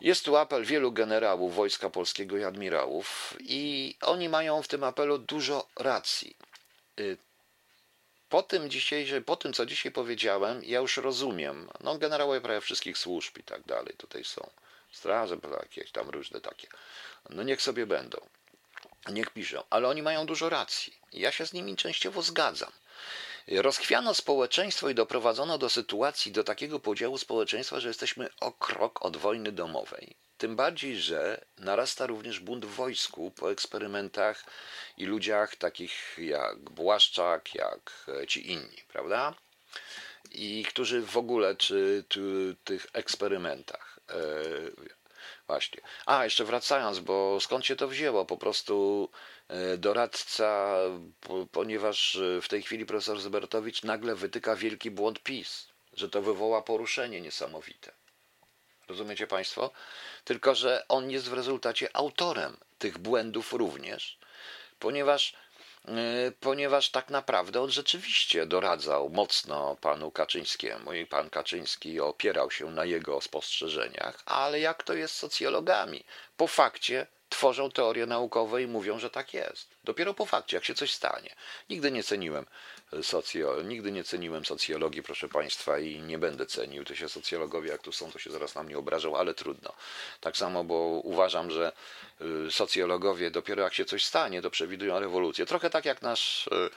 jest 0.02 0.26
tu 0.26 0.38
apel 0.38 0.66
wielu 0.66 0.92
generałów 0.92 1.56
Wojska 1.56 1.90
Polskiego 1.90 2.38
i 2.38 2.44
admirałów, 2.44 3.34
i 3.40 3.96
oni 4.02 4.30
mają 4.30 4.62
w 4.62 4.68
tym 4.68 4.84
apelu 4.84 5.18
dużo 5.18 5.68
racji. 5.76 6.36
Po 8.30 8.44
tym, 8.44 8.70
dzisiejszy, 8.70 9.22
po 9.22 9.36
tym, 9.36 9.54
co 9.54 9.66
dzisiaj 9.66 9.92
powiedziałem, 9.92 10.64
ja 10.64 10.80
już 10.80 10.98
rozumiem. 10.98 11.70
No, 11.80 11.98
generałowie 11.98 12.42
prawie 12.42 12.62
wszystkich 12.62 12.98
służb 12.98 13.38
i 13.38 13.44
tak 13.44 13.62
dalej 13.62 13.94
tutaj 13.98 14.24
są. 14.24 14.50
Straże, 14.92 15.38
jakieś 15.62 15.92
tam 15.92 16.10
różne 16.10 16.42
takie. 16.42 16.68
No 17.30 17.44
niech 17.44 17.62
sobie 17.62 17.86
będą. 17.86 18.18
Niech 19.10 19.30
piszą. 19.30 19.64
Ale 19.70 19.88
oni 19.88 20.02
mają 20.02 20.26
dużo 20.26 20.50
racji. 20.50 20.94
Ja 21.14 21.32
się 21.32 21.46
z 21.46 21.54
nimi 21.54 21.76
częściowo 21.76 22.22
zgadzam. 22.22 22.72
Rozchwiano 23.48 24.14
społeczeństwo 24.14 24.90
i 24.90 24.96
doprowadzono 24.96 25.58
do 25.58 25.70
sytuacji, 25.70 26.32
do 26.32 26.44
takiego 26.44 26.80
podziału 26.80 27.18
społeczeństwa, 27.18 27.80
że 27.80 27.88
jesteśmy 27.88 28.30
o 28.42 28.52
krok 28.52 29.06
od 29.06 29.18
wojny 29.18 29.52
domowej. 29.52 30.16
Tym 30.38 30.56
bardziej, 30.56 30.98
że 30.98 31.46
narasta 31.58 32.06
również 32.06 32.40
bunt 32.40 32.66
w 32.66 32.76
wojsku 32.76 33.32
po 33.32 33.52
eksperymentach 33.52 34.44
i 34.98 35.06
ludziach 35.06 35.56
takich 35.56 36.16
jak 36.18 36.60
Błaszczak, 36.60 37.56
jak 37.56 38.06
ci 38.28 38.52
inni, 38.52 38.84
prawda? 38.88 39.34
I 40.32 40.66
którzy 40.70 41.02
w 41.02 41.18
ogóle, 41.18 41.56
czy, 41.56 42.04
czy 42.10 42.56
tych 42.64 42.88
eksperymentach. 42.94 44.00
E, 45.48 45.54
właśnie. 45.54 45.82
A, 46.06 46.24
jeszcze 46.24 46.46
wracając, 46.46 47.00
bo 47.00 47.40
skąd 47.40 47.66
się 47.66 47.76
to 47.76 47.88
wzięło? 47.88 48.26
Po 48.26 48.38
prostu 48.38 49.10
e, 49.48 49.78
doradca, 49.78 50.78
ponieważ 51.52 52.20
w 52.42 52.48
tej 52.48 52.62
chwili 52.62 52.86
profesor 52.86 53.20
Zybertowicz 53.20 53.84
nagle 53.84 54.16
wytyka 54.16 54.56
wielki 54.56 54.92
błąd 54.92 55.20
PiS, 55.20 55.68
że 55.94 56.10
to 56.10 56.22
wywoła 56.22 56.62
poruszenie 56.62 57.22
niesamowite. 57.22 57.92
Rozumiecie 58.88 59.28
Państwo? 59.28 59.72
Tylko, 60.24 60.56
że 60.56 60.86
on 60.88 61.12
jest 61.12 61.30
w 61.30 61.34
rezultacie 61.34 61.96
autorem 61.96 62.58
tych 62.78 62.98
błędów 62.98 63.54
również, 63.54 64.20
ponieważ, 64.80 65.34
ponieważ 66.40 66.90
tak 66.90 67.10
naprawdę 67.10 67.62
on 67.62 67.72
rzeczywiście 67.72 68.46
doradzał 68.46 69.10
mocno 69.10 69.78
panu 69.82 70.12
Kaczyńskiemu 70.12 70.94
i 70.94 71.06
pan 71.06 71.30
Kaczyński 71.30 72.00
opierał 72.00 72.52
się 72.52 72.72
na 72.72 72.86
jego 72.86 73.22
spostrzeżeniach, 73.22 74.24
ale 74.26 74.60
jak 74.60 74.84
to 74.84 74.94
jest 74.94 75.14
z 75.14 75.18
socjologami? 75.18 76.04
Po 76.38 76.48
fakcie 76.48 77.08
tworzą 77.30 77.72
teorie 77.72 78.06
naukowe 78.06 78.64
i 78.64 78.68
mówią, 78.68 79.00
że 79.00 79.10
tak 79.10 79.34
jest. 79.34 79.68
Dopiero 79.84 80.14
po 80.14 80.26
fakcie, 80.26 80.58
jak 80.58 80.66
się 80.66 80.76
coś 80.76 80.94
stanie. 80.94 81.36
Nigdy 81.70 81.92
nie 81.92 82.04
ceniłem 82.04 82.46
socjo, 83.02 83.62
nigdy 83.62 83.92
nie 83.92 84.04
ceniłem 84.04 84.46
socjologii, 84.46 85.04
proszę 85.04 85.30
Państwa, 85.30 85.80
i 85.80 86.00
nie 86.00 86.18
będę 86.18 86.46
cenił. 86.46 86.86
To 86.86 86.96
się 86.96 87.10
socjologowie, 87.10 87.70
jak 87.70 87.82
tu 87.82 87.92
są, 87.92 88.12
to 88.12 88.20
się 88.20 88.32
zaraz 88.32 88.56
na 88.56 88.64
mnie 88.64 88.78
obrażą, 88.78 89.18
ale 89.18 89.34
trudno. 89.34 89.74
Tak 90.20 90.38
samo, 90.38 90.64
bo 90.64 90.76
uważam, 91.04 91.52
że 91.52 91.72
y, 92.48 92.52
socjologowie 92.52 93.32
dopiero 93.32 93.64
jak 93.64 93.74
się 93.74 93.86
coś 93.86 94.06
stanie, 94.06 94.42
to 94.42 94.50
przewidują 94.50 95.00
rewolucję. 95.00 95.46
Trochę 95.46 95.70
tak 95.70 95.86
jak 95.86 96.02
nasz 96.02 96.48
y, 96.48 96.70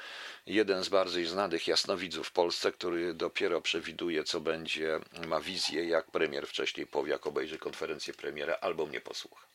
jeden 0.46 0.84
z 0.84 0.88
bardziej 0.88 1.26
znanych 1.26 1.68
jasnowidzów 1.68 2.28
w 2.28 2.32
Polsce, 2.32 2.72
który 2.72 3.14
dopiero 3.14 3.61
przewiduje, 3.61 4.24
co 4.24 4.40
będzie, 4.40 5.00
ma 5.26 5.40
wizję, 5.40 5.84
jak 5.84 6.11
premier 6.11 6.46
wcześniej 6.46 6.86
powie, 6.86 7.12
jak 7.12 7.26
obejrzy 7.26 7.58
konferencję 7.58 8.14
premiera, 8.14 8.58
albo 8.61 8.86
mnie 8.86 9.00
posłucha 9.00 9.50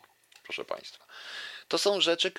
proszę 0.45 0.65
Państwa. 0.65 1.05
To 1.67 1.77
są 1.77 2.01
rzeczy, 2.01 2.31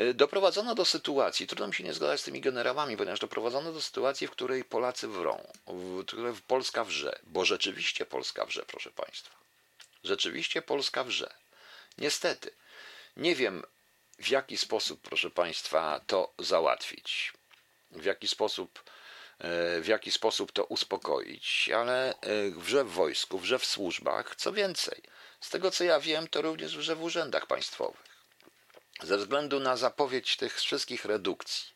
y, 0.00 0.14
doprowadzono 0.14 0.74
do 0.74 0.84
sytuacji, 0.84 1.46
trudno 1.46 1.66
mi 1.66 1.74
się 1.74 1.84
nie 1.84 1.94
zgadzać 1.94 2.20
z 2.20 2.24
tymi 2.24 2.40
generałami, 2.40 2.96
ponieważ 2.96 3.20
doprowadzono 3.20 3.72
do 3.72 3.82
sytuacji, 3.82 4.26
w 4.26 4.30
której 4.30 4.64
Polacy 4.64 5.08
wrą, 5.08 5.46
w 5.66 6.04
której 6.04 6.34
Polska 6.46 6.84
wrze, 6.84 7.18
bo 7.22 7.44
rzeczywiście 7.44 8.06
Polska 8.06 8.46
wrze, 8.46 8.64
proszę 8.66 8.90
Państwa. 8.90 9.36
Rzeczywiście 10.04 10.62
Polska 10.62 11.04
wrze. 11.04 11.34
Niestety, 11.98 12.50
nie 13.16 13.34
wiem 13.34 13.62
w 14.18 14.28
jaki 14.28 14.58
sposób, 14.58 15.00
proszę 15.00 15.30
Państwa, 15.30 16.00
to 16.06 16.32
załatwić, 16.38 17.32
w 17.90 18.04
jaki 18.04 18.28
sposób, 18.28 18.78
y, 19.78 19.82
w 19.82 19.86
jaki 19.86 20.12
sposób 20.12 20.52
to 20.52 20.64
uspokoić, 20.64 21.70
ale 21.76 22.14
y, 22.14 22.52
wrze 22.56 22.84
w 22.84 22.90
wojsku, 22.90 23.38
wrze 23.38 23.58
w 23.58 23.64
służbach, 23.64 24.36
co 24.36 24.52
więcej– 24.52 25.02
z 25.44 25.50
tego 25.50 25.70
co 25.70 25.84
ja 25.84 26.00
wiem, 26.00 26.28
to 26.28 26.42
również 26.42 26.72
że 26.72 26.96
w 26.96 27.02
urzędach 27.02 27.46
państwowych. 27.46 28.13
Ze 29.02 29.18
względu 29.18 29.60
na 29.60 29.76
zapowiedź 29.76 30.36
tych 30.36 30.60
wszystkich 30.60 31.04
redukcji. 31.04 31.74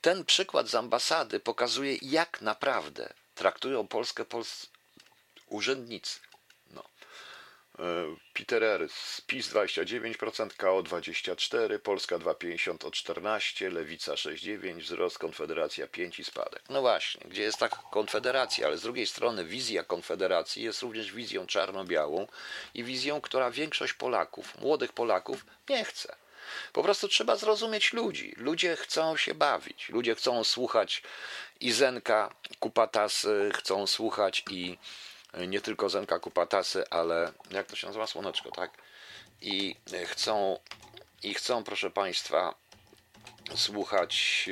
Ten 0.00 0.24
przykład 0.24 0.68
z 0.68 0.74
ambasady 0.74 1.40
pokazuje, 1.40 1.96
jak 2.02 2.40
naprawdę 2.40 3.12
traktują 3.34 3.86
Polskę 3.86 4.24
pols 4.24 4.66
urzędnicy. 5.46 6.18
E, 7.78 8.16
Peter 8.32 8.64
R. 8.64 8.88
PiS 9.26 9.48
29%, 9.48 10.56
KO 10.56 10.82
24%, 10.82 11.78
Polska 11.78 12.18
2,50 12.18 12.86
o 12.86 12.90
14%, 12.90 13.72
Lewica 13.72 14.14
6,9%, 14.14 14.80
wzrost, 14.80 15.18
Konfederacja 15.18 15.86
5% 15.86 16.20
i 16.20 16.24
spadek. 16.24 16.62
No 16.68 16.80
właśnie, 16.80 17.30
gdzie 17.30 17.42
jest 17.42 17.58
ta 17.58 17.68
konfederacja, 17.68 18.66
ale 18.66 18.78
z 18.78 18.82
drugiej 18.82 19.06
strony 19.06 19.44
wizja 19.44 19.84
konfederacji 19.84 20.62
jest 20.62 20.82
również 20.82 21.12
wizją 21.12 21.46
czarno-białą 21.46 22.26
i 22.74 22.84
wizją, 22.84 23.20
która 23.20 23.50
większość 23.50 23.92
Polaków, 23.92 24.58
młodych 24.58 24.92
Polaków 24.92 25.46
nie 25.68 25.84
chce. 25.84 26.16
Po 26.72 26.82
prostu 26.82 27.08
trzeba 27.08 27.36
zrozumieć 27.36 27.92
ludzi. 27.92 28.34
Ludzie 28.36 28.76
chcą 28.76 29.16
się 29.16 29.34
bawić, 29.34 29.88
ludzie 29.88 30.14
chcą 30.14 30.44
słuchać 30.44 31.02
i 31.60 31.72
Zenka 31.72 32.34
Kupatasy, 32.60 33.50
chcą 33.54 33.86
słuchać 33.86 34.44
i 34.50 34.78
nie 35.48 35.60
tylko 35.60 35.88
Zenka 35.88 36.18
Kupatasy, 36.18 36.84
ale 36.90 37.32
jak 37.50 37.66
to 37.66 37.76
się 37.76 37.86
nazywa? 37.86 38.06
Słoneczko, 38.06 38.50
tak? 38.50 38.70
I 39.40 39.76
chcą, 40.06 40.60
i 41.22 41.34
chcą, 41.34 41.64
proszę 41.64 41.90
Państwa, 41.90 42.54
słuchać 43.54 44.48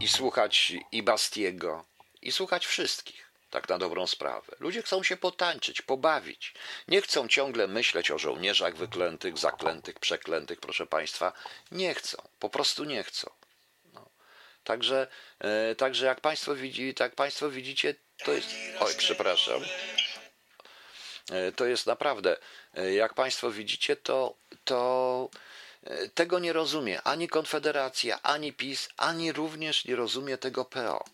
i 0.00 0.08
słuchać 0.08 0.72
i 0.92 1.02
Bastiego, 1.02 1.84
i 2.22 2.32
słuchać 2.32 2.66
wszystkich, 2.66 3.27
tak 3.50 3.68
na 3.68 3.78
dobrą 3.78 4.06
sprawę. 4.06 4.56
Ludzie 4.60 4.82
chcą 4.82 5.02
się 5.02 5.16
potańczyć, 5.16 5.82
pobawić. 5.82 6.54
Nie 6.88 7.02
chcą 7.02 7.28
ciągle 7.28 7.66
myśleć 7.66 8.10
o 8.10 8.18
żołnierzach 8.18 8.76
wyklętych, 8.76 9.38
zaklętych, 9.38 9.98
przeklętych, 9.98 10.60
proszę 10.60 10.86
Państwa. 10.86 11.32
Nie 11.70 11.94
chcą, 11.94 12.22
po 12.38 12.50
prostu 12.50 12.84
nie 12.84 13.02
chcą. 13.02 13.30
No. 13.94 14.08
Także, 14.64 15.06
e, 15.38 15.74
także 15.74 16.06
jak 16.06 16.20
Państwo 16.20 16.54
widzi, 16.54 16.94
tak 16.94 17.14
Państwo 17.14 17.50
widzicie, 17.50 17.94
to 18.24 18.32
jest. 18.32 18.48
Oj, 18.80 18.94
przepraszam. 18.98 19.62
E, 21.30 21.52
to 21.52 21.66
jest 21.66 21.86
naprawdę, 21.86 22.36
e, 22.74 22.94
jak 22.94 23.14
Państwo 23.14 23.50
widzicie, 23.50 23.96
to, 23.96 24.34
to 24.64 25.30
e, 25.84 26.08
tego 26.08 26.38
nie 26.38 26.52
rozumie 26.52 27.02
ani 27.02 27.28
Konfederacja, 27.28 28.22
ani 28.22 28.52
PiS, 28.52 28.88
ani 28.96 29.32
również 29.32 29.84
nie 29.84 29.96
rozumie 29.96 30.38
tego 30.38 30.64
PO. 30.64 31.04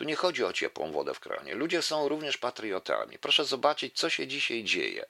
Tu 0.00 0.04
nie 0.04 0.16
chodzi 0.16 0.44
o 0.44 0.52
ciepłą 0.52 0.92
wodę 0.92 1.14
w 1.14 1.20
kranie. 1.20 1.54
Ludzie 1.54 1.82
są 1.82 2.08
również 2.08 2.38
patriotami. 2.38 3.18
Proszę 3.18 3.44
zobaczyć, 3.44 3.98
co 3.98 4.10
się 4.10 4.26
dzisiaj 4.26 4.64
dzieje 4.64 5.04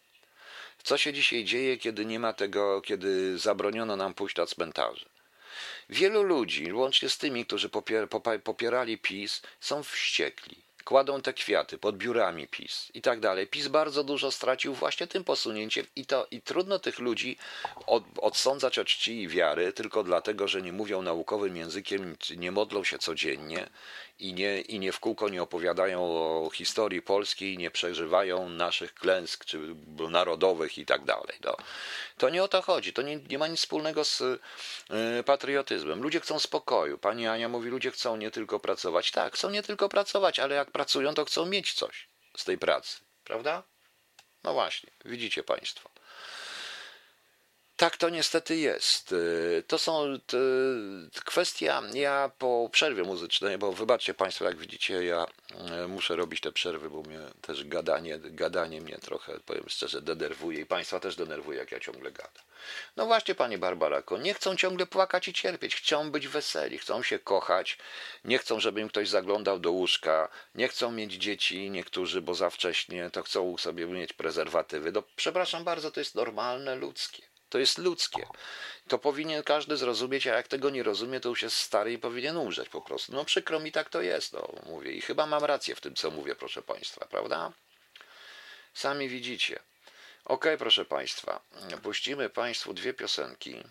Co 0.82 0.98
się 0.98 1.12
dzisiaj 1.12 1.44
dzieje, 1.44 1.78
kiedy 1.78 2.06
nie 2.06 2.18
ma 2.18 2.32
tego, 2.32 2.80
kiedy 2.80 3.38
zabroniono 3.38 3.96
nam 3.96 4.14
pójść 4.14 4.36
na 4.36 4.46
cmentarze? 4.46 5.06
Wielu 5.88 6.22
ludzi, 6.22 6.72
łącznie 6.72 7.08
z 7.08 7.18
tymi, 7.18 7.46
którzy 7.46 7.68
popier, 7.68 8.08
popierali 8.44 8.98
PiS, 8.98 9.42
są 9.60 9.82
wściekli 9.82 10.56
kładą 10.84 11.22
te 11.22 11.32
kwiaty 11.32 11.78
pod 11.78 11.96
biurami 11.96 12.48
PiS 12.48 12.90
i 12.94 13.02
tak 13.02 13.20
dalej. 13.20 13.46
PiS 13.46 13.68
bardzo 13.68 14.04
dużo 14.04 14.30
stracił 14.30 14.74
właśnie 14.74 15.06
tym 15.06 15.24
posunięciem 15.24 15.86
i 15.96 16.06
to 16.06 16.26
i 16.30 16.42
trudno 16.42 16.78
tych 16.78 16.98
ludzi 16.98 17.36
od, 17.86 18.04
odsądzać 18.18 18.78
od 18.78 18.86
czci 18.86 19.22
i 19.22 19.28
wiary 19.28 19.72
tylko 19.72 20.02
dlatego, 20.02 20.48
że 20.48 20.62
nie 20.62 20.72
mówią 20.72 21.02
naukowym 21.02 21.56
językiem, 21.56 22.16
nie 22.36 22.52
modlą 22.52 22.84
się 22.84 22.98
codziennie 22.98 23.66
i 24.20 24.32
nie, 24.34 24.60
i 24.60 24.78
nie 24.78 24.92
w 24.92 25.00
kółko 25.00 25.28
nie 25.28 25.42
opowiadają 25.42 26.02
o 26.02 26.50
historii 26.54 27.02
polskiej, 27.02 27.58
nie 27.58 27.70
przeżywają 27.70 28.48
naszych 28.48 28.94
klęsk 28.94 29.44
czy 29.44 29.58
narodowych 30.10 30.78
i 30.78 30.86
tak 30.86 31.04
dalej. 31.04 31.38
No. 31.44 31.56
To 32.18 32.28
nie 32.28 32.42
o 32.42 32.48
to 32.48 32.62
chodzi, 32.62 32.92
to 32.92 33.02
nie, 33.02 33.16
nie 33.16 33.38
ma 33.38 33.46
nic 33.46 33.60
wspólnego 33.60 34.04
z 34.04 34.20
y, 34.20 34.38
patriotyzmem. 35.26 36.02
Ludzie 36.02 36.20
chcą 36.20 36.38
spokoju. 36.38 36.98
Pani 36.98 37.26
Ania 37.26 37.48
mówi, 37.48 37.70
ludzie 37.70 37.90
chcą 37.90 38.16
nie 38.16 38.30
tylko 38.30 38.60
pracować. 38.60 39.10
Tak, 39.10 39.34
chcą 39.34 39.50
nie 39.50 39.62
tylko 39.62 39.88
pracować, 39.88 40.38
ale 40.38 40.54
jak 40.54 40.70
pracują, 40.70 41.14
to 41.14 41.24
chcą 41.24 41.46
mieć 41.46 41.72
coś 41.72 42.08
z 42.36 42.44
tej 42.44 42.58
pracy. 42.58 43.00
Prawda? 43.24 43.62
No 44.44 44.52
właśnie, 44.52 44.90
widzicie 45.04 45.42
Państwo. 45.42 45.90
Tak 47.80 47.96
to 47.96 48.08
niestety 48.08 48.56
jest. 48.56 49.12
Y, 49.12 49.64
to 49.66 49.78
są 49.78 50.18
kwestia. 51.24 51.82
Ja 51.94 52.30
po 52.38 52.68
przerwie 52.72 53.02
muzycznej, 53.02 53.58
bo 53.58 53.72
wybaczcie 53.72 54.14
Państwo, 54.14 54.44
jak 54.44 54.56
widzicie, 54.56 55.04
ja 55.04 55.26
y, 55.84 55.88
muszę 55.88 56.16
robić 56.16 56.40
te 56.40 56.52
przerwy, 56.52 56.90
bo 56.90 57.02
mnie 57.02 57.18
też 57.40 57.64
gadanie, 57.64 58.18
gadanie 58.18 58.80
mnie 58.80 58.98
trochę, 58.98 59.40
powiem 59.46 59.64
szczerze, 59.68 60.02
denerwuje 60.02 60.60
i 60.60 60.66
Państwa 60.66 61.00
też 61.00 61.16
denerwuje, 61.16 61.58
jak 61.58 61.72
ja 61.72 61.80
ciągle 61.80 62.12
gadam. 62.12 62.42
No 62.96 63.06
właśnie, 63.06 63.34
Pani 63.34 63.58
Barbarako, 63.58 64.18
nie 64.18 64.34
chcą 64.34 64.56
ciągle 64.56 64.86
płakać 64.86 65.28
i 65.28 65.32
cierpieć, 65.32 65.76
chcą 65.76 66.10
być 66.10 66.28
weseli, 66.28 66.78
chcą 66.78 67.02
się 67.02 67.18
kochać, 67.18 67.78
nie 68.24 68.38
chcą, 68.38 68.60
żeby 68.60 68.80
im 68.80 68.88
ktoś 68.88 69.08
zaglądał 69.08 69.58
do 69.58 69.72
łóżka, 69.72 70.28
nie 70.54 70.68
chcą 70.68 70.92
mieć 70.92 71.12
dzieci, 71.12 71.70
niektórzy, 71.70 72.20
bo 72.20 72.34
za 72.34 72.50
wcześnie, 72.50 73.10
to 73.10 73.22
chcą 73.22 73.56
sobie 73.58 73.86
mieć 73.86 74.12
prezerwatywy. 74.12 74.92
No, 74.92 75.02
przepraszam 75.16 75.64
bardzo, 75.64 75.90
to 75.90 76.00
jest 76.00 76.14
normalne, 76.14 76.74
ludzkie. 76.74 77.29
To 77.50 77.58
jest 77.58 77.78
ludzkie. 77.78 78.26
To 78.88 78.98
powinien 78.98 79.42
każdy 79.42 79.76
zrozumieć, 79.76 80.26
a 80.26 80.34
jak 80.34 80.48
tego 80.48 80.70
nie 80.70 80.82
rozumie, 80.82 81.20
to 81.20 81.28
już 81.28 81.42
jest 81.42 81.56
stary 81.56 81.92
i 81.92 81.98
powinien 81.98 82.36
umrzeć 82.36 82.68
po 82.68 82.80
prostu. 82.80 83.12
No 83.12 83.24
przykro 83.24 83.60
mi, 83.60 83.72
tak 83.72 83.90
to 83.90 84.02
jest, 84.02 84.32
no 84.32 84.52
mówię. 84.66 84.92
I 84.92 85.00
chyba 85.00 85.26
mam 85.26 85.44
rację 85.44 85.74
w 85.74 85.80
tym, 85.80 85.94
co 85.94 86.10
mówię, 86.10 86.34
proszę 86.34 86.62
Państwa, 86.62 87.06
prawda? 87.10 87.52
Sami 88.74 89.08
widzicie. 89.08 89.60
Ok, 90.24 90.46
proszę 90.58 90.84
Państwa, 90.84 91.40
puścimy 91.82 92.30
Państwu 92.30 92.74
dwie 92.74 92.94
piosenki, 92.94 93.62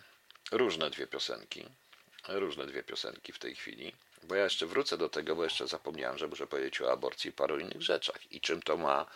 różne 0.52 0.90
dwie 0.90 1.06
piosenki, 1.06 1.66
różne 2.28 2.66
dwie 2.66 2.82
piosenki 2.82 3.32
w 3.32 3.38
tej 3.38 3.54
chwili, 3.54 3.92
bo 4.22 4.34
ja 4.34 4.44
jeszcze 4.44 4.66
wrócę 4.66 4.98
do 4.98 5.08
tego, 5.08 5.36
bo 5.36 5.44
jeszcze 5.44 5.66
zapomniałem, 5.68 6.18
że 6.18 6.28
muszę 6.28 6.46
powiedzieć 6.46 6.80
o 6.80 6.92
aborcji 6.92 7.30
i 7.30 7.32
paru 7.32 7.58
innych 7.58 7.82
rzeczach 7.82 8.32
i 8.32 8.40
czym 8.40 8.62
to 8.62 8.76
ma 8.76 9.06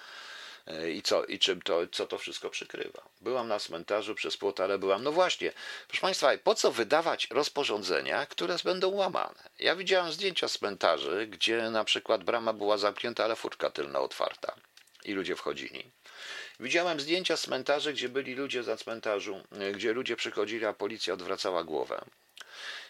i 0.95 1.03
co, 1.03 1.25
i 1.25 1.39
czym 1.39 1.63
to, 1.63 1.87
co 1.93 2.07
to 2.07 2.19
wszystko 2.19 2.51
przykrywa. 2.51 3.03
Byłam 3.21 3.49
na 3.49 3.59
cmentarzu 3.59 4.15
przez 4.15 4.37
płot, 4.37 4.61
ale 4.61 4.79
byłam, 4.79 5.03
no 5.03 5.13
właśnie, 5.13 5.53
proszę 5.89 6.01
Państwa, 6.01 6.31
po 6.45 6.55
co 6.55 6.73
wydawać 6.73 7.29
rozporządzenia, 7.31 8.27
które 8.27 8.57
będą 8.65 8.89
łamane? 8.89 9.49
Ja 9.59 9.77
widziałem 9.77 10.13
zdjęcia 10.13 10.49
cmentarzy, 10.49 11.27
gdzie 11.27 11.71
na 11.71 11.85
przykład 11.85 12.25
brama 12.25 12.53
była 12.53 12.79
zamknięta, 12.79 13.25
ale 13.25 13.37
furtka 13.37 13.71
tylna 13.71 14.01
otwarta 14.01 14.55
i 15.05 15.13
ludzie 15.13 15.37
wchodzili. 15.37 15.91
Widziałem 16.61 17.01
zdjęcia 17.01 17.37
cmentarzy, 17.37 17.93
gdzie 17.93 18.09
byli 18.09 18.35
ludzie 18.35 18.63
za 18.63 18.77
cmentarzu, 18.77 19.41
gdzie 19.75 19.93
ludzie 19.93 20.17
przychodzili, 20.17 20.65
a 20.65 20.73
policja 20.73 21.15
odwracała 21.15 21.65
głowę. 21.65 22.05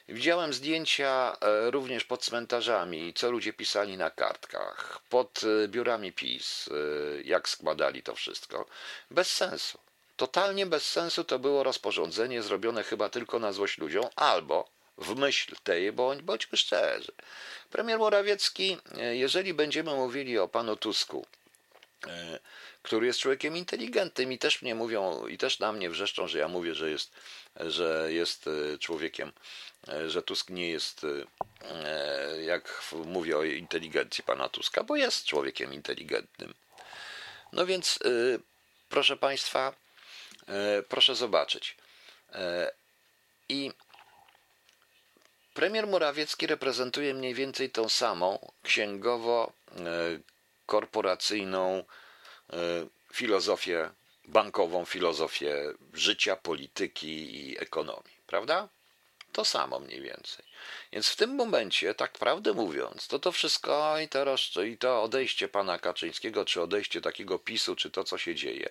Widziałem 0.09 0.53
zdjęcia 0.53 1.37
e, 1.41 1.71
również 1.71 2.05
pod 2.05 2.25
cmentarzami, 2.25 3.15
co 3.15 3.31
ludzie 3.31 3.53
pisali 3.53 3.97
na 3.97 4.11
kartkach, 4.11 5.01
pod 5.09 5.41
e, 5.45 5.69
biurami 5.69 6.13
PiS, 6.13 6.69
e, 6.69 7.23
jak 7.23 7.49
składali 7.49 8.03
to 8.03 8.15
wszystko. 8.15 8.67
Bez 9.11 9.31
sensu. 9.31 9.79
Totalnie 10.17 10.67
bez 10.67 10.91
sensu 10.91 11.25
to 11.25 11.39
było 11.39 11.63
rozporządzenie 11.63 12.43
zrobione 12.43 12.83
chyba 12.83 13.09
tylko 13.09 13.39
na 13.39 13.53
złość 13.53 13.79
ludziom, 13.79 14.05
albo 14.17 14.69
w 14.99 15.17
myśl 15.17 15.57
tej, 15.65 15.93
bądź, 15.93 16.23
bądźmy 16.23 16.59
szczerzy. 16.59 17.13
Premier 17.71 17.99
Morawiecki, 17.99 18.79
jeżeli 19.13 19.55
będziemy 19.55 19.95
mówili 19.95 20.39
o 20.39 20.49
panu 20.49 20.77
Tusku, 20.77 21.27
który 22.83 23.07
jest 23.07 23.19
człowiekiem 23.19 23.57
inteligentnym 23.57 24.33
i 24.33 24.39
też 24.39 24.63
mnie 24.63 24.75
mówią, 24.75 25.27
i 25.27 25.39
też 25.39 25.59
na 25.59 25.73
mnie 25.73 25.91
wrzeszczą, 25.91 26.29
że 26.29 26.39
ja 26.39 26.49
mówię, 26.49 26.75
że 26.75 26.91
jest, 26.91 27.13
że 27.57 28.13
jest 28.13 28.51
człowiekiem 28.81 29.33
E, 29.89 30.11
że 30.11 30.23
Tusk 30.23 30.51
nie 30.51 30.71
jest, 30.71 31.07
e, 31.75 32.43
jak 32.43 32.83
mówię 33.05 33.39
o 33.39 33.45
inteligencji 33.45 34.25
pana 34.25 34.49
Tuska, 34.49 34.85
bo 34.85 34.97
jest 34.97 35.27
człowiekiem 35.27 35.75
inteligentnym. 35.75 36.55
No 37.53 37.67
więc, 37.67 37.99
e, 38.05 38.09
proszę 38.89 39.17
Państwa, 39.17 39.75
proszę 40.89 41.15
zobaczyć. 41.15 41.77
I 43.49 43.73
premier 45.55 45.87
Morawiecki 45.87 46.47
reprezentuje 46.47 47.15
mniej 47.15 47.35
więcej 47.35 47.71
tą 47.71 47.89
samą 47.89 48.53
księgowo-korporacyjną 50.67 51.85
filozofię, 53.13 53.91
bankową 54.25 54.85
filozofię 54.85 55.75
życia, 55.93 56.37
polityki 56.37 57.37
i 57.37 57.61
ekonomii, 57.61 58.19
prawda? 58.27 58.69
to 59.35 59.45
samo 59.45 59.81
mniej 59.81 60.03
więcej. 60.03 60.45
Więc 60.93 61.09
w 61.09 61.17
tym 61.17 61.35
momencie, 61.35 61.95
tak 61.95 62.13
prawdę 62.13 62.53
mówiąc, 62.53 63.09
to 63.09 63.19
to 63.19 63.33
wszystko 63.33 63.99
i 63.99 64.09
to, 64.09 64.63
i 64.63 64.79
to 64.79 65.03
odejście 65.03 65.49
pana 65.49 65.79
Kaczyńskiego, 65.79 66.45
czy 66.45 66.63
odejście 66.63 67.01
takiego 67.01 67.39
PiSu, 67.39 67.77
czy 67.77 67.91
to, 67.91 68.05
co 68.05 68.19
się 68.19 68.35
dzieje, 68.35 68.69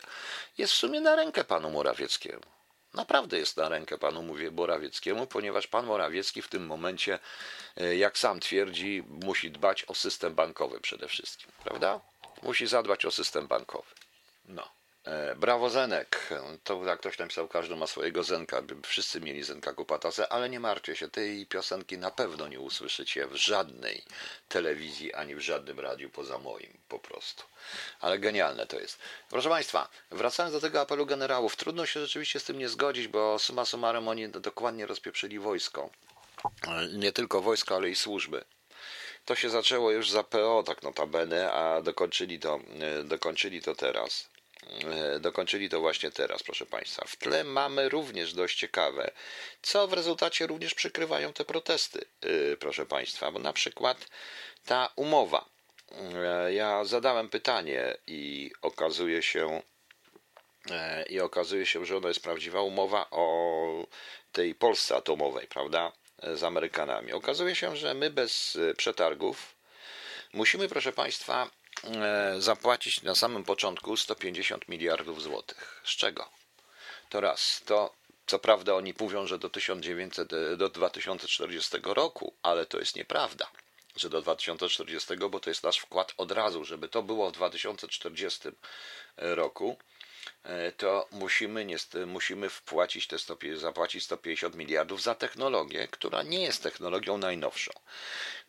jest 0.58 0.74
w 0.74 0.78
sumie 0.78 1.02
na 1.02 1.16
rękę 1.16 1.44
panu 1.44 1.70
Morawieckiemu. 1.70 2.44
Naprawdę 2.94 3.38
jest 3.38 3.58
na 3.58 3.70
rękę 3.70 3.98
panu 3.98 4.24
mówię 4.24 4.52
Morawieckiemu, 4.52 5.28
ponieważ 5.28 5.68
pan 5.68 5.86
Morawiecki 5.86 6.42
w 6.42 6.48
tym 6.48 6.66
momencie, 6.66 7.20
e, 7.78 7.96
jak 7.96 8.18
sam 8.18 8.40
twierdzi, 8.40 9.04
musi 9.08 9.52
dbać 9.52 9.86
o 9.86 9.96
system 9.96 10.36
bankowy 10.36 10.80
przede 10.80 11.08
wszystkim, 11.08 11.52
prawda? 11.64 12.00
Musi 12.44 12.68
zadbać 12.68 13.06
o 13.06 13.12
system 13.12 13.48
bankowy. 13.48 13.90
No. 14.46 14.83
E, 15.06 15.36
brawo 15.36 15.70
Zenek. 15.70 16.30
To 16.64 16.84
jak 16.86 17.00
ktoś 17.00 17.18
napisał, 17.18 17.48
każdy 17.48 17.76
ma 17.76 17.88
swojego 17.88 18.24
Zenka. 18.24 18.62
Wszyscy 18.84 19.22
mieli 19.22 19.44
Zenka 19.44 19.74
Kupatasa, 19.74 20.30
ale 20.30 20.50
nie 20.50 20.60
martwcie 20.60 20.96
się, 20.96 21.10
tej 21.10 21.46
piosenki 21.46 21.98
na 21.98 22.12
pewno 22.12 22.48
nie 22.48 22.60
usłyszycie 22.60 23.28
w 23.28 23.36
żadnej 23.36 24.04
telewizji, 24.50 25.14
ani 25.14 25.36
w 25.36 25.40
żadnym 25.40 25.80
radiu 25.80 26.10
poza 26.10 26.38
moim 26.38 26.78
po 26.90 27.00
prostu. 27.00 27.44
Ale 28.00 28.20
genialne 28.20 28.68
to 28.68 28.80
jest. 28.80 29.00
Proszę 29.30 29.50
Państwa, 29.50 29.90
wracając 30.12 30.54
do 30.54 30.62
tego 30.62 30.82
apelu 30.82 31.06
generałów, 31.06 31.56
trudno 31.56 31.86
się 31.86 32.00
rzeczywiście 32.00 32.40
z 32.40 32.44
tym 32.44 32.60
nie 32.60 32.70
zgodzić, 32.70 33.08
bo 33.08 33.40
suma 33.40 33.66
summarum 33.66 34.08
oni 34.08 34.30
dokładnie 34.30 34.86
rozpieprzyli 34.86 35.40
wojsko. 35.40 35.90
E, 36.68 36.88
nie 36.94 37.12
tylko 37.12 37.42
wojsko, 37.42 37.76
ale 37.76 37.90
i 37.90 37.96
służby. 37.96 38.44
To 39.26 39.36
się 39.36 39.50
zaczęło 39.50 39.92
już 39.92 40.10
za 40.10 40.24
PO, 40.24 40.64
tak 40.66 40.84
notabene, 40.84 41.52
a 41.52 41.82
dokończyli 41.82 42.40
to, 42.40 42.60
e, 42.80 43.04
dokończyli 43.04 43.62
to 43.62 43.76
teraz. 43.76 44.33
E, 44.70 45.20
dokończyli 45.20 45.70
to 45.70 45.80
właśnie 45.80 46.12
teraz, 46.12 46.44
proszę 46.44 46.66
Państwa. 46.66 47.06
W 47.08 47.16
tle 47.16 47.44
mamy 47.44 47.90
również 47.90 48.34
dość 48.34 48.60
ciekawe, 48.60 49.12
co 49.62 49.88
w 49.88 49.94
rezultacie 49.94 50.48
również 50.48 50.74
przykrywają 50.74 51.34
te 51.34 51.46
protesty, 51.46 52.06
e, 52.22 52.58
proszę 52.58 52.86
Państwa, 52.86 53.32
bo 53.32 53.40
na 53.40 53.54
przykład 53.54 54.10
ta 54.66 54.90
umowa. 54.96 55.46
E, 56.16 56.54
ja 56.54 56.86
zadałem 56.86 57.30
pytanie 57.30 57.98
i 58.08 58.52
okazuje 58.62 59.22
się, 59.22 59.62
i 61.10 61.20
okazuje 61.20 61.66
się, 61.66 61.86
że 61.86 61.98
ona 61.98 62.08
jest 62.08 62.24
prawdziwa 62.24 62.62
umowa 62.62 63.08
o 63.12 63.88
tej 64.32 64.56
Polsce 64.56 64.96
atomowej, 64.96 65.48
prawda, 65.48 65.92
z 66.34 66.44
Amerykanami. 66.44 67.14
Okazuje 67.14 67.56
się, 67.56 67.76
że 67.76 67.94
my 67.94 68.10
bez 68.10 68.58
przetargów 68.78 69.56
musimy, 70.34 70.70
proszę 70.70 70.92
Państwa, 70.94 71.50
zapłacić 72.40 73.02
na 73.02 73.16
samym 73.16 73.44
początku 73.44 73.98
150 73.98 74.68
miliardów 74.68 75.22
złotych. 75.22 75.82
Z 75.86 75.90
czego? 75.90 76.30
To 77.10 77.22
raz. 77.22 77.62
To 77.66 77.94
co 78.26 78.40
prawda 78.40 78.76
oni 78.76 78.94
mówią, 79.00 79.28
że 79.28 79.40
do, 79.40 79.50
1900, 79.50 80.34
e, 80.34 80.58
do 80.58 80.70
2040 80.70 81.78
roku, 81.84 82.34
ale 82.44 82.66
to 82.66 82.80
jest 82.80 82.96
nieprawda, 82.96 83.48
że 83.96 84.10
do 84.10 84.22
2040, 84.22 85.18
bo 85.30 85.40
to 85.40 85.50
jest 85.50 85.64
nasz 85.64 85.78
wkład 85.78 86.14
od 86.18 86.32
razu, 86.32 86.66
żeby 86.66 86.90
to 86.90 87.04
było 87.04 87.30
w 87.30 87.34
2040 87.34 88.50
roku, 89.18 89.78
e, 89.80 90.33
to 90.78 91.08
musimy, 91.12 91.66
musimy 92.06 92.50
wpłacić 92.50 93.08
te 93.08 93.20
100, 93.20 93.38
zapłacić 93.56 94.04
150 94.04 94.56
miliardów 94.56 95.02
za 95.02 95.16
technologię, 95.16 95.88
która 95.88 96.24
nie 96.24 96.42
jest 96.42 96.64
technologią 96.64 97.18
najnowszą. 97.18 97.72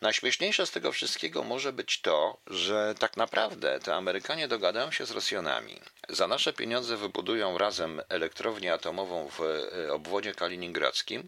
Najśmieszniejsze 0.01 0.65
z 0.65 0.71
tego 0.71 0.91
wszystkiego 0.91 1.43
może 1.43 1.73
być 1.73 2.01
to, 2.01 2.37
że 2.47 2.95
tak 2.99 3.17
naprawdę 3.17 3.79
te 3.79 3.95
Amerykanie 3.95 4.47
dogadają 4.47 4.91
się 4.91 5.05
z 5.05 5.11
Rosjanami. 5.11 5.81
Za 6.09 6.27
nasze 6.27 6.53
pieniądze 6.53 6.97
wybudują 6.97 7.57
razem 7.57 8.01
elektrownię 8.09 8.73
atomową 8.73 9.29
w 9.29 9.41
e, 9.41 9.93
obwodzie 9.93 10.33
kaliningradzkim, 10.33 11.27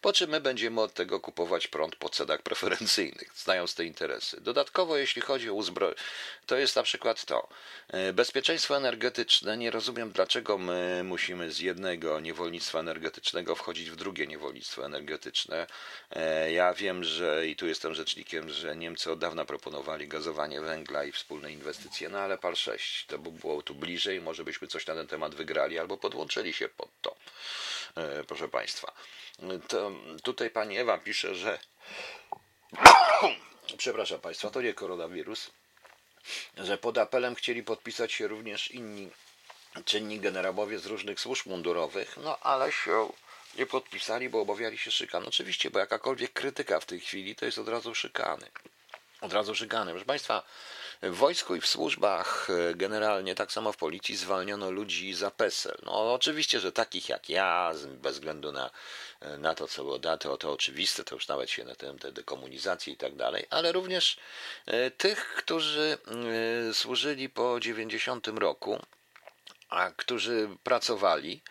po 0.00 0.12
czym 0.12 0.30
my 0.30 0.40
będziemy 0.40 0.80
od 0.80 0.94
tego 0.94 1.20
kupować 1.20 1.68
prąd 1.68 1.96
po 1.96 2.08
cenach 2.08 2.42
preferencyjnych, 2.42 3.30
znając 3.36 3.74
te 3.74 3.84
interesy. 3.84 4.40
Dodatkowo, 4.40 4.96
jeśli 4.96 5.22
chodzi 5.22 5.50
o 5.50 5.54
uzbrojenie, 5.54 6.00
to 6.46 6.56
jest 6.56 6.76
na 6.76 6.82
przykład 6.82 7.24
to. 7.24 7.48
E, 7.88 8.12
bezpieczeństwo 8.12 8.76
energetyczne. 8.76 9.56
Nie 9.56 9.70
rozumiem, 9.70 10.07
dlaczego 10.14 10.58
my 10.58 11.02
musimy 11.04 11.52
z 11.52 11.60
jednego 11.60 12.20
niewolnictwa 12.20 12.80
energetycznego 12.80 13.54
wchodzić 13.54 13.90
w 13.90 13.96
drugie 13.96 14.26
niewolnictwo 14.26 14.86
energetyczne. 14.86 15.66
E, 16.10 16.52
ja 16.52 16.74
wiem, 16.74 17.04
że 17.04 17.46
i 17.48 17.56
tu 17.56 17.66
jestem 17.66 17.94
rzecznikiem, 17.94 18.48
że 18.48 18.76
Niemcy 18.76 19.12
od 19.12 19.18
dawna 19.18 19.44
proponowali 19.44 20.08
gazowanie 20.08 20.60
węgla 20.60 21.04
i 21.04 21.12
wspólne 21.12 21.52
inwestycje, 21.52 22.08
no 22.08 22.18
ale 22.18 22.38
par 22.38 22.56
6 22.56 23.06
to 23.06 23.18
by 23.18 23.30
było 23.30 23.62
tu 23.62 23.74
bliżej, 23.74 24.20
może 24.20 24.44
byśmy 24.44 24.68
coś 24.68 24.86
na 24.86 24.94
ten 24.94 25.06
temat 25.06 25.34
wygrali 25.34 25.78
albo 25.78 25.96
podłączyli 25.96 26.52
się 26.52 26.68
pod 26.68 26.88
to. 27.02 27.16
E, 27.96 28.24
proszę 28.24 28.48
Państwa. 28.48 28.92
To 29.68 29.92
tutaj 30.22 30.50
pani 30.50 30.78
Ewa 30.78 30.98
pisze, 30.98 31.34
że 31.34 31.58
przepraszam 33.76 34.20
Państwa, 34.20 34.50
to 34.50 34.62
nie 34.62 34.74
koronawirus, 34.74 35.50
że 36.56 36.78
pod 36.78 36.98
apelem 36.98 37.34
chcieli 37.34 37.62
podpisać 37.62 38.12
się 38.12 38.28
również 38.28 38.70
inni 38.70 39.10
czynni 39.84 40.20
generałowie 40.20 40.78
z 40.78 40.86
różnych 40.86 41.20
służb 41.20 41.46
mundurowych, 41.46 42.16
no 42.22 42.38
ale 42.38 42.72
się 42.72 43.08
nie 43.58 43.66
podpisali, 43.66 44.28
bo 44.28 44.40
obawiali 44.40 44.78
się 44.78 44.90
szykan. 44.90 45.26
Oczywiście, 45.26 45.70
bo 45.70 45.78
jakakolwiek 45.78 46.32
krytyka 46.32 46.80
w 46.80 46.86
tej 46.86 47.00
chwili 47.00 47.36
to 47.36 47.44
jest 47.44 47.58
od 47.58 47.68
razu 47.68 47.94
szykany. 47.94 48.46
Od 49.20 49.32
razu 49.32 49.54
szykany. 49.54 49.90
Proszę 49.90 50.06
Państwa, 50.06 50.42
w 51.02 51.14
wojsku 51.14 51.56
i 51.56 51.60
w 51.60 51.66
służbach 51.66 52.48
e, 52.50 52.74
generalnie, 52.74 53.34
tak 53.34 53.52
samo 53.52 53.72
w 53.72 53.76
policji, 53.76 54.16
zwalniono 54.16 54.70
ludzi 54.70 55.14
za 55.14 55.30
PESEL. 55.30 55.78
No 55.86 56.14
oczywiście, 56.14 56.60
że 56.60 56.72
takich 56.72 57.08
jak 57.08 57.28
ja, 57.28 57.72
bez 57.86 58.14
względu 58.14 58.52
na, 58.52 58.70
e, 59.20 59.38
na 59.38 59.54
to, 59.54 59.68
co 59.68 59.84
było 59.84 59.98
to, 59.98 60.36
to 60.36 60.52
oczywiste, 60.52 61.04
to 61.04 61.14
już 61.14 61.28
nawet 61.28 61.50
się 61.50 61.64
na 61.64 61.74
tym 61.74 61.98
te 61.98 62.12
dekomunizacji 62.12 62.92
i 62.92 62.96
tak 62.96 63.16
dalej, 63.16 63.46
ale 63.50 63.72
również 63.72 64.18
e, 64.66 64.90
tych, 64.90 65.34
którzy 65.34 65.98
służyli 66.72 67.28
po 67.28 67.60
90 67.60 68.28
roku, 68.28 68.78
a 69.68 69.90
którzy 69.90 70.48
pracowali, 70.62 71.42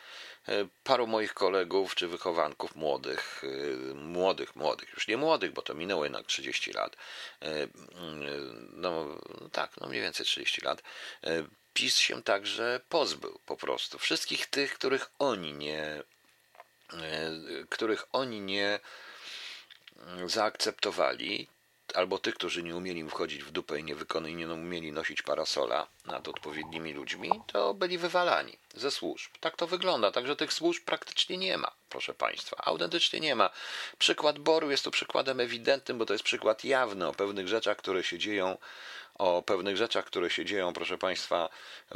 E, 0.48 0.68
paru 0.84 1.08
moich 1.08 1.34
kolegów 1.34 1.96
czy 1.96 2.08
wychowanków 2.08 2.76
młodych, 2.76 3.44
e, 3.44 3.94
młodych, 3.94 4.56
młodych, 4.56 4.94
już 4.94 5.08
nie 5.08 5.18
młodych, 5.18 5.52
bo 5.52 5.62
to 5.62 5.74
minęło 5.74 6.04
jednak 6.04 6.26
30 6.26 6.74
lat, 6.74 6.96
e, 7.42 7.68
no 8.74 9.06
tak, 9.52 9.72
no 9.82 9.88
mniej 9.88 10.02
więcej 10.02 10.26
30 10.26 10.62
lat, 10.62 10.84
PiS 11.74 11.98
się 11.98 12.24
także 12.24 12.82
pozbył 12.90 13.40
po 13.46 13.58
prostu. 13.58 14.00
Wszystkich 14.00 14.46
tych, 14.46 14.74
których 14.74 15.10
oni 15.20 15.54
nie, 15.54 16.04
których 17.70 18.06
oni 18.12 18.42
nie 18.42 18.80
zaakceptowali, 20.26 21.48
albo 21.94 22.20
tych, 22.20 22.36
którzy 22.36 22.64
nie 22.64 22.76
umieli 22.76 23.10
wchodzić 23.10 23.44
w 23.44 23.52
dupę 23.52 23.80
i 23.80 23.84
nie, 23.84 23.96
wykony, 23.96 24.34
nie 24.34 24.48
umieli 24.48 24.92
nosić 24.92 25.22
parasola 25.22 25.88
nad 26.06 26.28
odpowiednimi 26.28 26.94
ludźmi, 26.94 27.32
to 27.48 27.74
byli 27.74 27.98
wywalani 27.98 28.58
ze 28.76 28.92
służb. 28.92 29.32
Tak 29.40 29.56
to 29.56 29.68
wygląda. 29.68 30.12
Także 30.12 30.36
tych 30.36 30.54
służb 30.54 30.84
praktycznie 30.86 31.38
nie 31.38 31.58
ma, 31.58 31.72
proszę 31.90 32.14
Państwa. 32.14 32.58
Autentycznie 32.66 33.20
nie 33.20 33.36
ma. 33.36 33.50
Przykład 33.98 34.40
Boru 34.40 34.72
jest 34.72 34.84
tu 34.84 34.92
przykładem 34.92 35.40
ewidentnym, 35.40 35.98
bo 35.98 36.06
to 36.06 36.14
jest 36.14 36.24
przykład 36.24 36.64
jawny 36.64 37.08
o 37.08 37.14
pewnych 37.14 37.48
rzeczach, 37.48 37.78
które 37.78 38.04
się 38.04 38.18
dzieją 38.18 38.58
o 39.18 39.42
pewnych 39.42 39.78
rzeczach, 39.78 40.06
które 40.06 40.30
się 40.30 40.46
dzieją, 40.46 40.74
proszę 40.74 40.98
Państwa, 40.98 41.50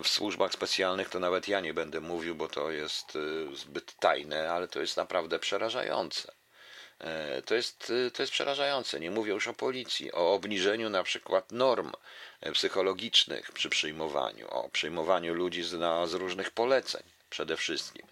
w 0.03 0.07
służbach 0.07 0.53
specjalnych, 0.53 1.09
to 1.09 1.19
nawet 1.19 1.47
ja 1.47 1.59
nie 1.59 1.73
będę 1.73 2.01
mówił, 2.01 2.35
bo 2.35 2.47
to 2.47 2.71
jest 2.71 3.15
y, 3.15 3.55
zbyt 3.55 3.95
tajne, 3.99 4.51
ale 4.51 4.67
to 4.67 4.79
jest 4.79 4.97
naprawdę 4.97 5.39
przerażające. 5.39 6.40
E, 7.01 7.41
to 7.41 7.55
jest, 7.55 7.93
e, 8.07 8.11
to 8.11 8.23
jest 8.23 8.31
przerażające. 8.31 8.99
Nie 8.99 9.11
mówię 9.11 9.33
już 9.33 9.47
o 9.47 9.53
policji, 9.53 10.11
o 10.11 10.33
obniżeniu 10.33 10.89
na 10.89 11.03
przykład 11.03 11.51
norm 11.51 11.91
e, 12.41 12.51
psychologicznych 12.51 13.51
przy 13.51 13.69
przyjmowaniu, 13.69 14.47
o 14.49 14.69
przyjmowaniu 14.69 15.33
ludzi 15.33 15.63
z, 15.63 15.73
na, 15.73 16.07
z 16.07 16.13
różnych 16.13 16.51
poleceń 16.51 17.03
przede 17.29 17.57
wszystkim. 17.57 18.05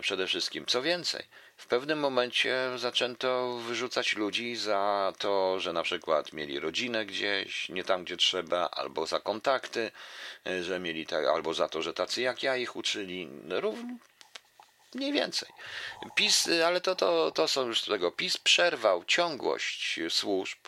Przede 0.00 0.26
wszystkim, 0.26 0.66
co 0.66 0.82
więcej, 0.82 1.24
w 1.56 1.66
pewnym 1.66 1.98
momencie 1.98 2.70
zaczęto 2.76 3.58
wyrzucać 3.66 4.16
ludzi 4.16 4.56
za 4.56 5.12
to, 5.18 5.60
że 5.60 5.72
na 5.72 5.82
przykład 5.82 6.32
mieli 6.32 6.60
rodzinę 6.60 7.06
gdzieś, 7.06 7.68
nie 7.68 7.84
tam 7.84 8.04
gdzie 8.04 8.16
trzeba, 8.16 8.68
albo 8.70 9.06
za 9.06 9.20
kontakty, 9.20 9.90
że 10.62 10.80
mieli 10.80 11.06
tak, 11.06 11.26
albo 11.26 11.54
za 11.54 11.68
to, 11.68 11.82
że 11.82 11.94
tacy 11.94 12.22
jak 12.22 12.42
ja 12.42 12.56
ich 12.56 12.76
uczyli. 12.76 13.28
Równie 13.48 13.96
Mniej 14.96 15.12
więcej. 15.12 15.48
PiS, 16.14 16.48
ale 16.66 16.80
to, 16.80 16.94
to, 16.94 17.30
to 17.30 17.48
są 17.48 17.66
już 17.66 17.82
tego. 17.82 18.12
PiS 18.12 18.38
przerwał 18.38 19.04
ciągłość 19.04 20.00
służb, 20.08 20.58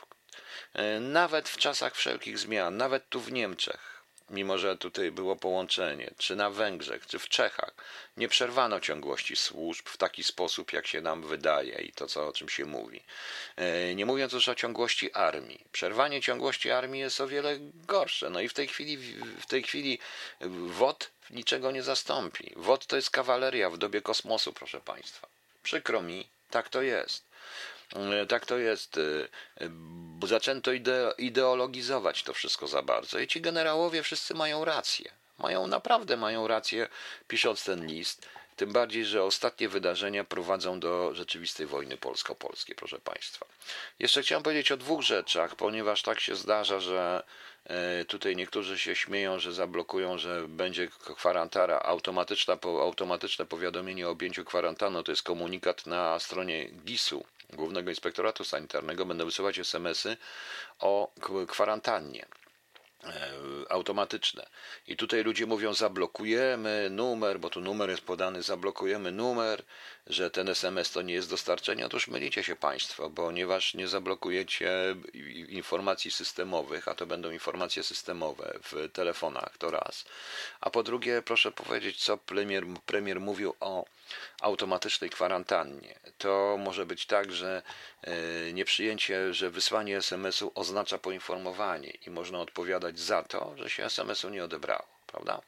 e, 0.74 1.00
nawet 1.00 1.48
w 1.48 1.56
czasach 1.56 1.94
wszelkich 1.94 2.38
zmian, 2.38 2.76
nawet 2.76 3.08
tu 3.08 3.20
w 3.20 3.32
Niemczech 3.32 3.98
mimo 4.30 4.58
że 4.58 4.76
tutaj 4.76 5.10
było 5.10 5.36
połączenie, 5.36 6.10
czy 6.18 6.36
na 6.36 6.50
Węgrzech, 6.50 7.06
czy 7.06 7.18
w 7.18 7.28
Czechach, 7.28 7.74
nie 8.16 8.28
przerwano 8.28 8.80
ciągłości 8.80 9.36
służb 9.36 9.88
w 9.88 9.96
taki 9.96 10.24
sposób, 10.24 10.72
jak 10.72 10.86
się 10.86 11.00
nam 11.00 11.22
wydaje 11.22 11.74
i 11.82 11.92
to, 11.92 12.06
co, 12.06 12.28
o 12.28 12.32
czym 12.32 12.48
się 12.48 12.64
mówi. 12.64 13.02
E, 13.56 13.94
nie 13.94 14.06
mówiąc 14.06 14.32
już 14.32 14.48
o 14.48 14.54
ciągłości 14.54 15.12
armii. 15.12 15.64
Przerwanie 15.72 16.22
ciągłości 16.22 16.70
armii 16.70 17.00
jest 17.00 17.20
o 17.20 17.28
wiele 17.28 17.56
gorsze. 17.74 18.30
No 18.30 18.40
i 18.40 18.48
w 18.48 18.54
tej 18.54 18.68
chwili, 18.68 18.96
w 19.40 19.46
tej 19.46 19.62
chwili 19.62 19.98
WOT 20.66 21.10
niczego 21.30 21.70
nie 21.70 21.82
zastąpi. 21.82 22.52
WOT 22.56 22.86
to 22.86 22.96
jest 22.96 23.10
kawaleria 23.10 23.70
w 23.70 23.78
dobie 23.78 24.02
kosmosu, 24.02 24.52
proszę 24.52 24.80
Państwa. 24.80 25.28
Przykro 25.62 26.02
mi, 26.02 26.28
tak 26.50 26.68
to 26.68 26.82
jest. 26.82 27.24
E, 27.96 28.26
tak 28.26 28.46
to 28.46 28.58
jest. 28.58 28.98
E, 28.98 29.68
zaczęto 30.26 30.70
ideologizować 31.18 32.22
to 32.22 32.34
wszystko 32.34 32.66
za 32.66 32.82
bardzo. 32.82 33.18
I 33.18 33.26
ci 33.26 33.40
generałowie 33.40 34.02
wszyscy 34.02 34.34
mają 34.34 34.64
rację. 34.64 35.10
Mają 35.38 35.66
naprawdę 35.66 36.16
mają 36.16 36.48
rację, 36.48 36.88
pisząc 37.28 37.64
ten 37.64 37.86
list. 37.86 38.26
Tym 38.58 38.72
bardziej, 38.72 39.04
że 39.04 39.22
ostatnie 39.22 39.68
wydarzenia 39.68 40.24
prowadzą 40.24 40.80
do 40.80 41.14
rzeczywistej 41.14 41.66
wojny 41.66 41.96
polsko-polskiej, 41.96 42.76
proszę 42.76 42.98
Państwa. 42.98 43.46
Jeszcze 43.98 44.22
chciałem 44.22 44.42
powiedzieć 44.42 44.72
o 44.72 44.76
dwóch 44.76 45.02
rzeczach, 45.02 45.56
ponieważ 45.56 46.02
tak 46.02 46.20
się 46.20 46.36
zdarza, 46.36 46.80
że 46.80 47.22
e, 47.64 48.04
tutaj 48.04 48.36
niektórzy 48.36 48.78
się 48.78 48.96
śmieją, 48.96 49.38
że 49.38 49.52
zablokują, 49.52 50.18
że 50.18 50.48
będzie 50.48 50.88
kwarantara, 50.88 51.80
automatyczna, 51.80 52.58
automatyczne 52.62 53.46
powiadomienie 53.46 54.08
o 54.08 54.10
objęciu 54.10 54.44
kwarantanną, 54.44 55.02
to 55.02 55.12
jest 55.12 55.22
komunikat 55.22 55.86
na 55.86 56.18
stronie 56.18 56.68
GIS-u, 56.68 57.24
Głównego 57.52 57.90
Inspektoratu 57.90 58.44
Sanitarnego. 58.44 59.06
Będą 59.06 59.24
wysyłać 59.24 59.58
SMS-y 59.58 60.16
o 60.78 61.12
kwarantannie 61.48 62.26
automatyczne. 63.68 64.46
I 64.86 64.96
tutaj 64.96 65.24
ludzie 65.24 65.46
mówią, 65.46 65.74
zablokujemy 65.74 66.88
numer, 66.90 67.40
bo 67.40 67.50
tu 67.50 67.60
numer 67.60 67.90
jest 67.90 68.02
podany, 68.02 68.42
zablokujemy 68.42 69.12
numer, 69.12 69.62
że 70.08 70.30
ten 70.30 70.48
SMS 70.48 70.90
to 70.90 71.02
nie 71.02 71.14
jest 71.14 71.30
dostarczenie. 71.30 71.86
Otóż 71.86 72.08
mylicie 72.08 72.42
się 72.42 72.56
Państwo, 72.56 73.10
ponieważ 73.10 73.74
nie 73.74 73.88
zablokujecie 73.88 74.70
informacji 75.48 76.10
systemowych, 76.10 76.88
a 76.88 76.94
to 76.94 77.06
będą 77.06 77.30
informacje 77.30 77.82
systemowe 77.82 78.58
w 78.62 78.88
telefonach, 78.92 79.58
to 79.58 79.70
raz. 79.70 80.04
A 80.60 80.70
po 80.70 80.82
drugie, 80.82 81.22
proszę 81.22 81.52
powiedzieć, 81.52 82.04
co 82.04 82.16
premier, 82.16 82.64
premier 82.86 83.20
mówił 83.20 83.54
o 83.60 83.84
automatycznej 84.40 85.10
kwarantannie. 85.10 85.98
To 86.18 86.56
może 86.58 86.86
być 86.86 87.06
tak, 87.06 87.32
że 87.32 87.62
e, 88.02 88.12
nieprzyjęcie, 88.52 89.34
że 89.34 89.50
wysłanie 89.50 89.96
SMS-u 89.96 90.52
oznacza 90.54 90.98
poinformowanie 90.98 91.90
i 91.90 92.10
można 92.10 92.40
odpowiadać 92.40 92.98
za 92.98 93.22
to, 93.22 93.54
że 93.56 93.70
się 93.70 93.84
SMS-u 93.84 94.28
nie 94.28 94.44
odebrało, 94.44 94.86
prawda? 95.06 95.40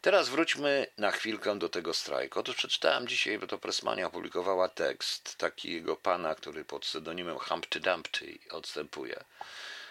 Teraz 0.00 0.28
wróćmy 0.28 0.86
na 0.98 1.10
chwilkę 1.10 1.58
do 1.58 1.68
tego 1.68 1.94
strajku. 1.94 2.40
Otóż 2.40 2.56
przeczytałem 2.56 3.08
dzisiaj, 3.08 3.38
bo 3.38 3.46
to 3.46 3.58
Pressmania 3.58 4.06
opublikowała 4.06 4.68
tekst 4.68 5.36
takiego 5.36 5.96
pana, 5.96 6.34
który 6.34 6.64
pod 6.64 6.82
pseudonimem 6.82 7.38
Humpty 7.38 7.80
Dumpty 7.80 8.38
odstępuje. 8.50 9.24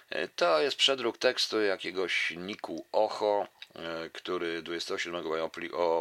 E, 0.10 0.28
to 0.28 0.60
jest 0.62 0.78
przedruk 0.78 1.18
tekstu 1.18 1.62
jakiegoś 1.62 2.34
Niku 2.38 2.86
Ocho, 2.92 3.48
który 4.14 4.62
27 4.62 5.30
maja 5.30 5.50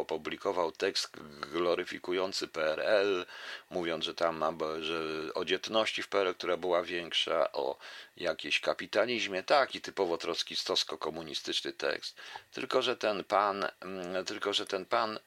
opublikował 0.07 0.71
tekst 0.71 1.17
gloryfikujący 1.51 2.47
PRL, 2.47 3.25
mówiąc, 3.69 4.05
że 4.05 4.15
tam 4.15 4.57
że 4.81 4.99
o 5.33 5.45
dzietności 5.45 6.03
w 6.03 6.07
PRL, 6.07 6.33
która 6.35 6.57
była 6.57 6.83
większa, 6.83 7.51
o 7.51 7.77
jakieś 8.17 8.59
kapitalizmie, 8.59 9.43
taki 9.43 9.81
typowo 9.81 10.17
trockistowsko-komunistyczny 10.17 11.73
tekst. 11.73 12.15
Tylko, 12.51 12.81
że 12.81 12.97
ten 12.97 13.23
pan, 13.23 13.65
mm, 13.81 14.25
tylko, 14.25 14.53
że 14.53 14.65
ten 14.65 14.85
pan 14.85 15.19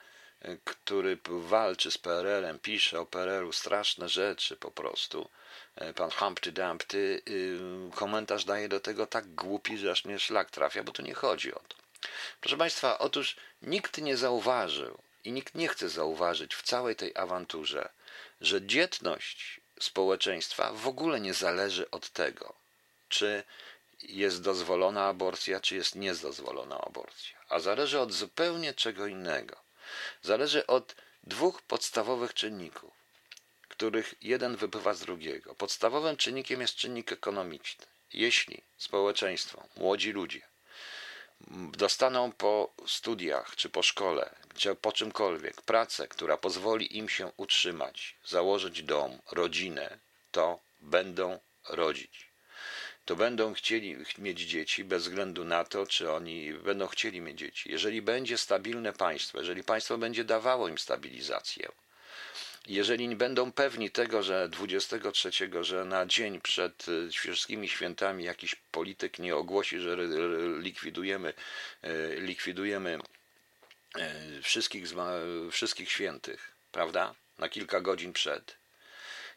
który 0.65 1.19
walczy 1.27 1.91
z 1.91 1.99
PRL-em, 1.99 2.59
pisze 2.59 3.01
o 3.01 3.07
PRL-u 3.07 3.53
straszne 3.53 4.09
rzeczy 4.09 4.57
po 4.57 4.71
prostu. 4.71 5.29
E, 5.77 5.95
pan 5.95 6.11
Humpty 6.11 6.53
Dumpty 6.53 7.23
y, 7.29 7.59
komentarz 7.95 8.45
daje 8.45 8.69
do 8.69 8.81
tego 8.81 9.07
tak 9.07 9.35
głupi, 9.35 9.79
że 9.79 9.91
aż 9.91 10.05
mnie 10.05 10.19
szlak 10.19 10.51
trafia, 10.51 10.85
bo 10.85 10.93
tu 10.93 11.03
nie 11.03 11.15
chodzi 11.15 11.55
o 11.55 11.61
to. 11.69 11.82
Proszę 12.41 12.57
Państwa, 12.57 12.99
otóż 12.99 13.37
nikt 13.63 13.99
nie 13.99 14.17
zauważył 14.17 15.03
i 15.25 15.33
nikt 15.33 15.55
nie 15.55 15.69
chce 15.69 15.89
zauważyć 15.89 16.55
w 16.55 16.63
całej 16.63 16.97
tej 16.97 17.17
awanturze, 17.17 17.89
że 18.41 18.67
dzietność 18.67 19.61
społeczeństwa 19.81 20.73
w 20.73 20.89
ogóle 20.89 21.21
nie 21.21 21.35
zależy 21.35 21.91
od 21.91 22.11
tego, 22.11 22.55
czy 23.09 23.45
jest 24.03 24.43
dozwolona 24.43 25.07
aborcja, 25.07 25.61
czy 25.61 25.75
jest 25.75 25.95
niedozwolona 25.95 26.81
aborcja, 26.81 27.39
a 27.49 27.61
zależy 27.61 28.01
od 28.01 28.13
zupełnie 28.13 28.75
czego 28.75 29.07
innego 29.07 29.63
zależy 30.23 30.67
od 30.67 30.95
dwóch 31.25 31.63
podstawowych 31.63 32.35
czynników, 32.35 32.93
których 33.69 34.15
jeden 34.23 34.57
wypływa 34.57 34.95
z 34.95 35.01
drugiego. 35.01 35.55
Podstawowym 35.55 36.17
czynnikiem 36.17 36.61
jest 36.61 36.75
czynnik 36.75 37.13
ekonomiczny. 37.13 37.87
Jeśli 38.13 38.63
społeczeństwo, 38.79 39.65
młodzi 39.77 40.13
ludzie 40.13 40.52
dostaną 41.77 42.33
po 42.33 42.75
studiach 42.87 43.57
czy 43.57 43.69
po 43.69 43.83
szkole, 43.83 44.35
czy 44.55 44.75
po 44.75 44.93
czymkolwiek 44.93 45.63
pracę, 45.63 46.09
która 46.09 46.37
pozwoli 46.37 46.97
im 46.97 47.09
się 47.09 47.33
utrzymać, 47.37 48.17
założyć 48.25 48.83
dom, 48.83 49.19
rodzinę, 49.33 49.99
to 50.31 50.61
będą 50.81 51.39
rodzić 51.69 52.33
to 53.05 53.17
będą 53.17 53.55
chcieli 53.55 53.97
mieć 54.19 54.41
dzieci 54.41 54.85
bez 54.85 55.03
względu 55.03 55.45
na 55.45 55.65
to, 55.65 55.87
czy 55.87 56.13
oni 56.13 56.55
będą 56.55 56.87
chcieli 56.87 57.21
mieć 57.21 57.39
dzieci. 57.39 57.73
Jeżeli 57.73 58.03
będzie 58.03 58.39
stabilne 58.39 58.93
państwo, 58.93 59.39
jeżeli 59.39 59.65
państwo 59.65 59.99
będzie 59.99 60.25
dawało 60.25 60.69
im 60.69 60.79
stabilizację, 60.79 61.69
jeżeli 62.67 63.17
będą 63.17 63.53
pewni 63.53 63.91
tego, 63.91 64.23
że 64.23 64.49
23, 64.49 65.31
że 65.61 65.85
na 65.85 66.07
dzień 66.07 66.41
przed 66.41 66.87
e, 66.89 67.11
wszystkimi 67.11 67.69
świętami 67.69 68.25
jakiś 68.25 68.55
polityk 68.55 69.19
nie 69.19 69.37
ogłosi, 69.37 69.81
że 69.81 69.97
likwidujemy, 70.59 71.35
e, 71.83 72.15
likwidujemy 72.15 72.99
e, 73.99 74.43
wszystkich, 74.43 74.85
wszystkich 75.51 75.91
świętych, 75.91 76.53
prawda? 76.73 77.15
Na 77.39 77.49
kilka 77.49 77.81
godzin 77.81 78.13
przed, 78.13 78.57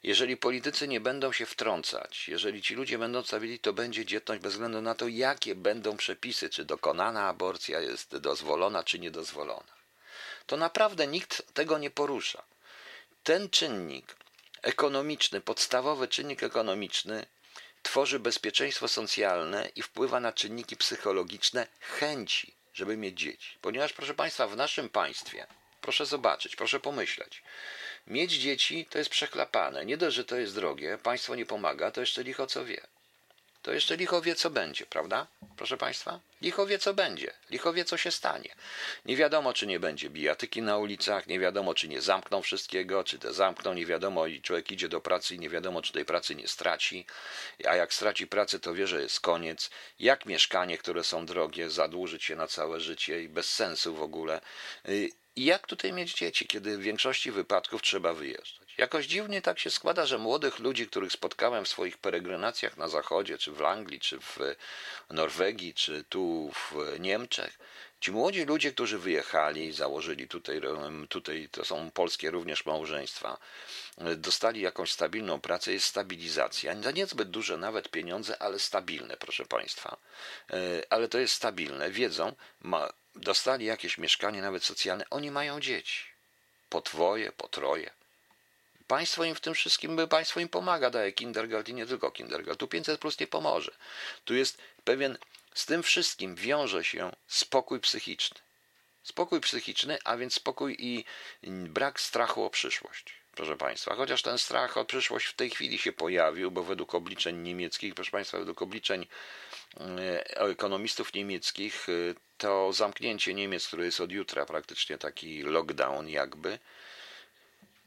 jeżeli 0.04 0.38
politycy 0.38 0.88
nie 0.88 1.02
będą 1.02 1.32
się 1.32 1.46
wtrącać, 1.46 2.28
jeżeli 2.28 2.62
ci 2.62 2.76
ludzie 2.76 2.98
będą 2.98 3.24
stawili, 3.24 3.60
to 3.60 3.74
będzie 3.74 4.06
dzietność 4.06 4.42
bez 4.42 4.54
względu 4.54 4.82
na 4.82 4.96
to, 4.96 5.08
jakie 5.08 5.56
będą 5.56 5.98
przepisy, 5.98 6.50
czy 6.50 6.66
dokonana 6.66 7.28
aborcja 7.28 7.80
jest 7.80 8.18
dozwolona, 8.18 8.84
czy 8.84 9.00
niedozwolona. 9.00 9.76
To 10.46 10.58
naprawdę 10.58 11.08
nikt 11.08 11.54
tego 11.54 11.78
nie 11.78 11.90
porusza. 11.90 12.44
Ten 13.26 13.50
czynnik 13.50 14.16
ekonomiczny, 14.62 15.42
podstawowy 15.42 16.08
czynnik 16.08 16.44
ekonomiczny, 16.44 17.26
tworzy 17.84 18.20
bezpieczeństwo 18.20 18.88
socjalne 18.88 19.70
i 19.76 19.82
wpływa 19.82 20.20
na 20.20 20.34
czynniki 20.34 20.78
psychologiczne 20.78 21.68
chęci, 21.80 22.54
żeby 22.74 22.98
mieć 22.98 23.20
dzieci. 23.20 23.58
Ponieważ, 23.62 23.94
proszę 23.94 24.14
Państwa, 24.14 24.48
w 24.48 24.56
naszym 24.56 24.90
państwie, 24.90 25.48
proszę 25.82 26.06
zobaczyć, 26.06 26.56
proszę 26.56 26.80
pomyśleć, 26.80 27.44
Mieć 28.08 28.32
dzieci 28.32 28.86
to 28.90 28.98
jest 28.98 29.10
przechlapane. 29.10 29.86
Nie 29.86 29.98
dość, 29.98 30.16
że 30.16 30.26
to 30.26 30.36
jest 30.36 30.56
drogie, 30.56 30.98
państwo 31.04 31.36
nie 31.36 31.46
pomaga, 31.46 31.92
to 31.92 32.02
jeszcze 32.02 32.24
licho 32.24 32.48
co 32.48 32.66
wie. 32.66 32.82
To 33.66 33.74
jeszcze 33.74 33.98
licho 33.98 34.22
wie, 34.22 34.36
co 34.36 34.50
będzie, 34.50 34.86
prawda? 34.86 35.28
Proszę 35.58 35.78
Państwa? 35.78 36.20
Licho 36.42 36.66
wie, 36.66 36.80
co 36.80 36.94
będzie. 36.94 37.34
Licho 37.50 37.74
wie, 37.74 37.86
co 37.86 37.98
się 37.98 38.12
stanie. 38.12 38.56
Nie 39.06 39.18
wiadomo, 39.18 39.54
czy 39.54 39.68
nie 39.68 39.80
będzie 39.80 40.10
bijatyki 40.10 40.62
na 40.62 40.78
ulicach, 40.78 41.28
nie 41.28 41.40
wiadomo, 41.40 41.74
czy 41.74 41.88
nie 41.88 42.02
zamkną 42.02 42.42
wszystkiego, 42.42 43.04
czy 43.04 43.20
te 43.20 43.34
zamkną, 43.34 43.74
nie 43.74 43.86
wiadomo, 43.86 44.28
i 44.28 44.42
człowiek 44.42 44.72
idzie 44.72 44.90
do 44.90 45.02
pracy 45.02 45.36
i 45.36 45.40
nie 45.40 45.50
wiadomo, 45.50 45.82
czy 45.82 45.94
tej 45.94 46.06
pracy 46.06 46.36
nie 46.36 46.48
straci. 46.48 47.06
A 47.68 47.76
jak 47.76 47.94
straci 47.94 48.28
pracę, 48.28 48.60
to 48.60 48.74
wie, 48.74 48.88
że 48.88 49.02
jest 49.02 49.20
koniec. 49.20 49.70
Jak 50.00 50.26
mieszkanie, 50.26 50.78
które 50.78 51.04
są 51.04 51.26
drogie, 51.26 51.70
zadłużyć 51.70 52.24
się 52.24 52.36
na 52.36 52.48
całe 52.48 52.80
życie 52.80 53.24
i 53.24 53.30
bez 53.30 53.54
sensu 53.54 53.96
w 53.96 54.02
ogóle. 54.02 54.42
Y, 54.90 55.10
i 55.36 55.46
jak 55.46 55.68
tutaj 55.68 55.94
mieć 55.94 56.14
dzieci, 56.14 56.48
kiedy 56.48 56.78
w 56.78 56.82
większości 56.82 57.32
wypadków 57.32 57.82
trzeba 57.82 58.14
wyjeżdżać? 58.14 58.65
Jakoś 58.78 59.06
dziwnie 59.06 59.42
tak 59.42 59.60
się 59.60 59.72
składa, 59.72 60.06
że 60.06 60.18
młodych 60.18 60.60
ludzi, 60.60 60.88
których 60.88 61.12
spotkałem 61.12 61.66
w 61.66 61.70
swoich 61.70 61.98
peregrinacjach 61.98 62.78
na 62.78 62.88
zachodzie, 62.88 63.38
czy 63.38 63.52
w 63.52 63.62
Anglii, 63.62 64.00
czy 64.00 64.20
w 64.20 64.38
Norwegii, 65.10 65.74
czy 65.74 66.04
tu 66.10 66.52
w 66.54 67.00
Niemczech, 67.00 67.58
ci 68.02 68.12
młodzi 68.12 68.46
ludzie, 68.46 68.72
którzy 68.72 69.00
wyjechali, 69.00 69.72
założyli 69.72 70.28
tutaj, 70.28 70.62
tutaj 71.10 71.50
to 71.52 71.66
są 71.66 71.92
polskie 71.92 72.32
również 72.32 72.66
małżeństwa, 72.66 73.38
dostali 74.18 74.62
jakąś 74.62 74.92
stabilną 74.92 75.42
pracę, 75.42 75.74
jest 75.74 75.86
stabilizacja. 75.86 76.82
Za 76.82 76.92
niezbyt 76.92 77.30
duże 77.30 77.58
nawet 77.58 77.90
pieniądze, 77.90 78.42
ale 78.42 78.60
stabilne, 78.60 79.18
proszę 79.18 79.46
Państwa. 79.46 79.98
E, 80.50 80.58
ale 80.90 81.08
to 81.08 81.18
jest 81.18 81.34
stabilne. 81.34 81.92
Wiedzą, 81.92 82.36
ma, 82.62 82.94
dostali 83.16 83.66
jakieś 83.66 83.98
mieszkanie, 83.98 84.42
nawet 84.42 84.64
socjalne, 84.64 85.06
oni 85.10 85.32
mają 85.32 85.60
dzieci. 85.60 86.00
Po 86.70 86.82
dwoje, 86.82 87.32
po 87.32 87.48
troje. 87.48 87.90
Państwo 88.88 89.24
im 89.24 89.36
w 89.36 89.40
tym 89.40 89.54
wszystkim, 89.54 89.98
państwo 90.10 90.40
im 90.40 90.50
pomaga, 90.50 90.90
daje 90.90 91.12
kindergarten 91.12 91.76
i 91.76 91.78
nie 91.78 91.86
tylko 91.86 92.12
kindergarten. 92.12 92.58
Tu 92.58 92.68
500 92.68 93.00
plus 93.00 93.20
nie 93.20 93.28
pomoże. 93.28 93.72
Tu 94.26 94.36
jest 94.36 94.58
pewien, 94.84 95.18
z 95.54 95.66
tym 95.66 95.84
wszystkim 95.84 96.36
wiąże 96.36 96.84
się 96.84 97.12
spokój 97.28 97.80
psychiczny. 97.80 98.40
Spokój 99.04 99.42
psychiczny, 99.42 99.98
a 100.04 100.18
więc 100.18 100.34
spokój 100.34 100.76
i 100.80 101.06
brak 101.44 102.00
strachu 102.00 102.44
o 102.44 102.50
przyszłość. 102.50 103.26
Proszę 103.36 103.58
Państwa, 103.58 103.96
chociaż 103.96 104.22
ten 104.22 104.38
strach 104.38 104.78
o 104.78 104.86
przyszłość 104.86 105.26
w 105.26 105.34
tej 105.34 105.50
chwili 105.50 105.78
się 105.78 105.94
pojawił, 105.94 106.52
bo 106.52 106.64
według 106.64 106.96
obliczeń 106.96 107.38
niemieckich, 107.38 107.96
proszę 107.96 108.12
Państwa, 108.12 108.40
według 108.40 108.62
obliczeń 108.62 109.08
e, 109.80 110.40
ekonomistów 110.40 111.14
niemieckich, 111.14 111.88
e, 111.90 111.92
to 112.38 112.74
zamknięcie 112.74 113.34
Niemiec, 113.34 113.68
które 113.68 113.86
jest 113.86 114.02
od 114.02 114.12
jutra 114.12 114.46
praktycznie 114.46 114.98
taki 114.98 115.44
lockdown 115.44 116.10
jakby, 116.10 116.60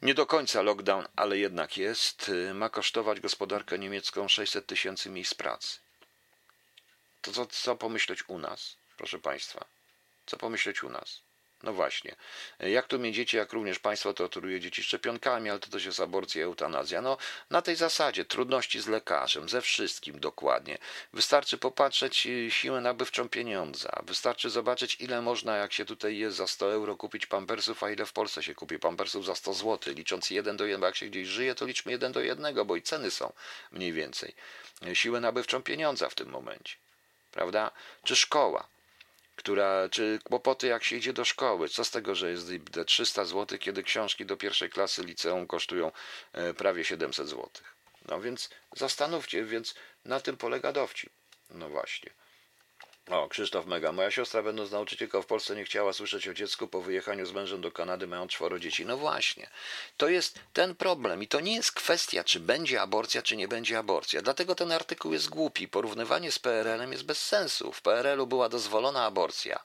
nie 0.02 0.14
do 0.14 0.26
końca 0.26 0.62
lockdown, 0.62 1.06
ale 1.16 1.38
jednak 1.38 1.76
jest, 1.76 2.28
y, 2.28 2.54
ma 2.54 2.68
kosztować 2.68 3.20
gospodarkę 3.20 3.78
niemiecką 3.78 4.28
600 4.28 4.66
tysięcy 4.66 5.10
miejsc 5.10 5.34
pracy. 5.34 5.78
To 7.22 7.32
co, 7.32 7.46
co 7.46 7.76
pomyśleć 7.76 8.28
u 8.28 8.38
nas, 8.38 8.76
proszę 8.96 9.18
Państwa? 9.18 9.64
Co 10.26 10.36
pomyśleć 10.36 10.82
u 10.82 10.90
nas? 10.90 11.20
No 11.62 11.72
właśnie. 11.72 12.16
Jak 12.60 12.86
tu 12.86 12.98
mieć 12.98 13.14
dzieci, 13.14 13.36
jak 13.36 13.52
również 13.52 13.78
państwo 13.78 14.14
torturuje 14.14 14.60
dzieci 14.60 14.82
szczepionkami, 14.82 15.50
ale 15.50 15.58
to 15.58 15.70
też 15.70 15.84
jest 15.84 16.00
aborcja, 16.00 16.44
eutanazja. 16.44 17.02
No 17.02 17.16
na 17.50 17.62
tej 17.62 17.76
zasadzie 17.76 18.24
trudności 18.24 18.80
z 18.80 18.86
lekarzem, 18.86 19.48
ze 19.48 19.60
wszystkim 19.60 20.20
dokładnie. 20.20 20.78
Wystarczy 21.12 21.58
popatrzeć 21.58 22.26
y, 22.26 22.50
siłę 22.50 22.80
nabywczą 22.80 23.28
pieniądza. 23.28 24.02
Wystarczy 24.02 24.50
zobaczyć, 24.50 24.96
ile 25.00 25.22
można, 25.22 25.56
jak 25.56 25.72
się 25.72 25.84
tutaj 25.84 26.18
jest 26.18 26.36
za 26.36 26.46
100 26.46 26.72
euro 26.72 26.96
kupić 26.96 27.26
pampersów, 27.26 27.82
a 27.82 27.90
ile 27.90 28.06
w 28.06 28.12
Polsce 28.12 28.42
się 28.42 28.54
kupi 28.54 28.78
pampersów 28.78 29.24
za 29.24 29.34
100 29.34 29.54
zł. 29.54 29.94
Licząc 29.94 30.30
1 30.30 30.56
do 30.56 30.66
1, 30.66 30.80
bo 30.80 30.86
jak 30.86 30.96
się 30.96 31.06
gdzieś 31.06 31.28
żyje, 31.28 31.54
to 31.54 31.66
liczmy 31.66 31.92
1 31.92 32.12
do 32.12 32.20
1, 32.20 32.66
bo 32.66 32.76
i 32.76 32.82
ceny 32.82 33.10
są 33.10 33.32
mniej 33.72 33.92
więcej. 33.92 34.34
Siłę 34.94 35.20
nabywczą 35.20 35.62
pieniądza 35.62 36.08
w 36.08 36.14
tym 36.14 36.28
momencie. 36.28 36.76
Prawda? 37.32 37.70
Czy 38.04 38.16
szkoła? 38.16 38.68
Która, 39.38 39.88
czy 39.88 40.18
kłopoty 40.24 40.66
jak 40.66 40.84
się 40.84 40.96
idzie 40.96 41.12
do 41.12 41.24
szkoły. 41.24 41.68
Co 41.68 41.84
z 41.84 41.90
tego, 41.90 42.14
że 42.14 42.30
jest 42.30 42.50
300 42.86 43.24
zł, 43.24 43.58
kiedy 43.58 43.82
książki 43.82 44.26
do 44.26 44.36
pierwszej 44.36 44.70
klasy 44.70 45.02
liceum 45.02 45.46
kosztują 45.46 45.92
e, 46.32 46.54
prawie 46.54 46.84
700 46.84 47.28
zł. 47.28 47.48
No 48.08 48.20
więc 48.20 48.50
zastanówcie, 48.76 49.44
więc 49.44 49.74
na 50.04 50.20
tym 50.20 50.36
polega 50.36 50.72
dowcip. 50.72 51.10
No 51.50 51.68
właśnie. 51.68 52.10
O, 53.10 53.28
Krzysztof 53.28 53.66
Mega. 53.66 53.92
Moja 53.92 54.10
siostra, 54.10 54.42
będąc 54.42 54.70
nauczycielką 54.70 55.22
w 55.22 55.26
Polsce, 55.26 55.56
nie 55.56 55.64
chciała 55.64 55.92
słyszeć 55.92 56.28
o 56.28 56.34
dziecku 56.34 56.68
po 56.68 56.80
wyjechaniu 56.80 57.26
z 57.26 57.32
mężem 57.32 57.60
do 57.60 57.72
Kanady, 57.72 58.06
mają 58.06 58.28
czworo 58.28 58.58
dzieci. 58.58 58.86
No 58.86 58.96
właśnie. 58.96 59.50
To 59.96 60.08
jest 60.08 60.38
ten 60.52 60.74
problem. 60.74 61.22
I 61.22 61.28
to 61.28 61.40
nie 61.40 61.54
jest 61.54 61.72
kwestia, 61.72 62.24
czy 62.24 62.40
będzie 62.40 62.80
aborcja, 62.80 63.22
czy 63.22 63.36
nie 63.36 63.48
będzie 63.48 63.78
aborcja. 63.78 64.22
Dlatego 64.22 64.54
ten 64.54 64.72
artykuł 64.72 65.12
jest 65.12 65.28
głupi. 65.28 65.68
Porównywanie 65.68 66.32
z 66.32 66.38
PRL-em 66.38 66.92
jest 66.92 67.04
bez 67.04 67.24
sensu. 67.24 67.72
W 67.72 67.82
PRL-u 67.82 68.26
była 68.26 68.48
dozwolona 68.48 69.04
aborcja. 69.04 69.60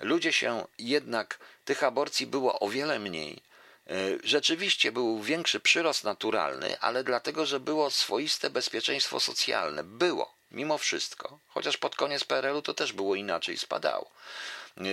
Ludzie 0.00 0.32
się 0.32 0.66
jednak, 0.78 1.38
tych 1.64 1.84
aborcji 1.84 2.26
było 2.26 2.60
o 2.60 2.68
wiele 2.68 2.98
mniej. 2.98 3.42
E, 3.86 3.92
rzeczywiście 4.24 4.92
był 4.92 5.22
większy 5.22 5.60
przyrost 5.60 6.04
naturalny, 6.04 6.80
ale 6.80 7.04
dlatego, 7.04 7.46
że 7.46 7.60
było 7.60 7.90
swoiste 7.90 8.50
bezpieczeństwo 8.50 9.20
socjalne. 9.20 9.84
Było 9.84 10.39
mimo 10.50 10.78
wszystko, 10.78 11.38
chociaż 11.48 11.76
pod 11.76 11.96
koniec 11.96 12.24
PRL-u 12.24 12.62
to 12.62 12.74
też 12.74 12.92
było 12.92 13.14
inaczej, 13.14 13.58
spadało. 13.58 14.10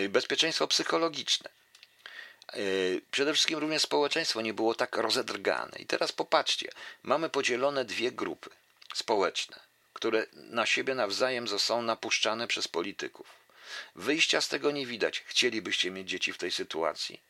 bezpieczeństwo 0.10 0.68
psychologiczne. 0.68 1.50
Przede 3.12 3.34
wszystkim 3.34 3.60
również 3.60 3.82
społeczeństwo 3.82 4.42
nie 4.42 4.54
było 4.54 4.76
tak 4.76 4.98
rozedrgane. 4.98 5.78
I 5.80 5.86
teraz 5.86 6.12
popatrzcie, 6.12 6.72
mamy 7.04 7.30
podzielone 7.30 7.86
dwie 7.86 8.12
grupy 8.12 8.50
społeczne, 8.94 9.60
które 9.94 10.26
na 10.34 10.66
siebie 10.66 10.96
nawzajem 10.96 11.60
są 11.60 11.82
napuszczane 11.82 12.48
przez 12.48 12.68
polityków. 12.68 13.28
Wyjścia 13.96 14.42
z 14.42 14.48
tego 14.48 14.72
nie 14.72 14.86
widać. 14.86 15.24
Chcielibyście 15.26 15.92
mieć 15.92 16.10
dzieci 16.10 16.34
w 16.34 16.38
tej 16.38 16.52
sytuacji? 16.52 17.27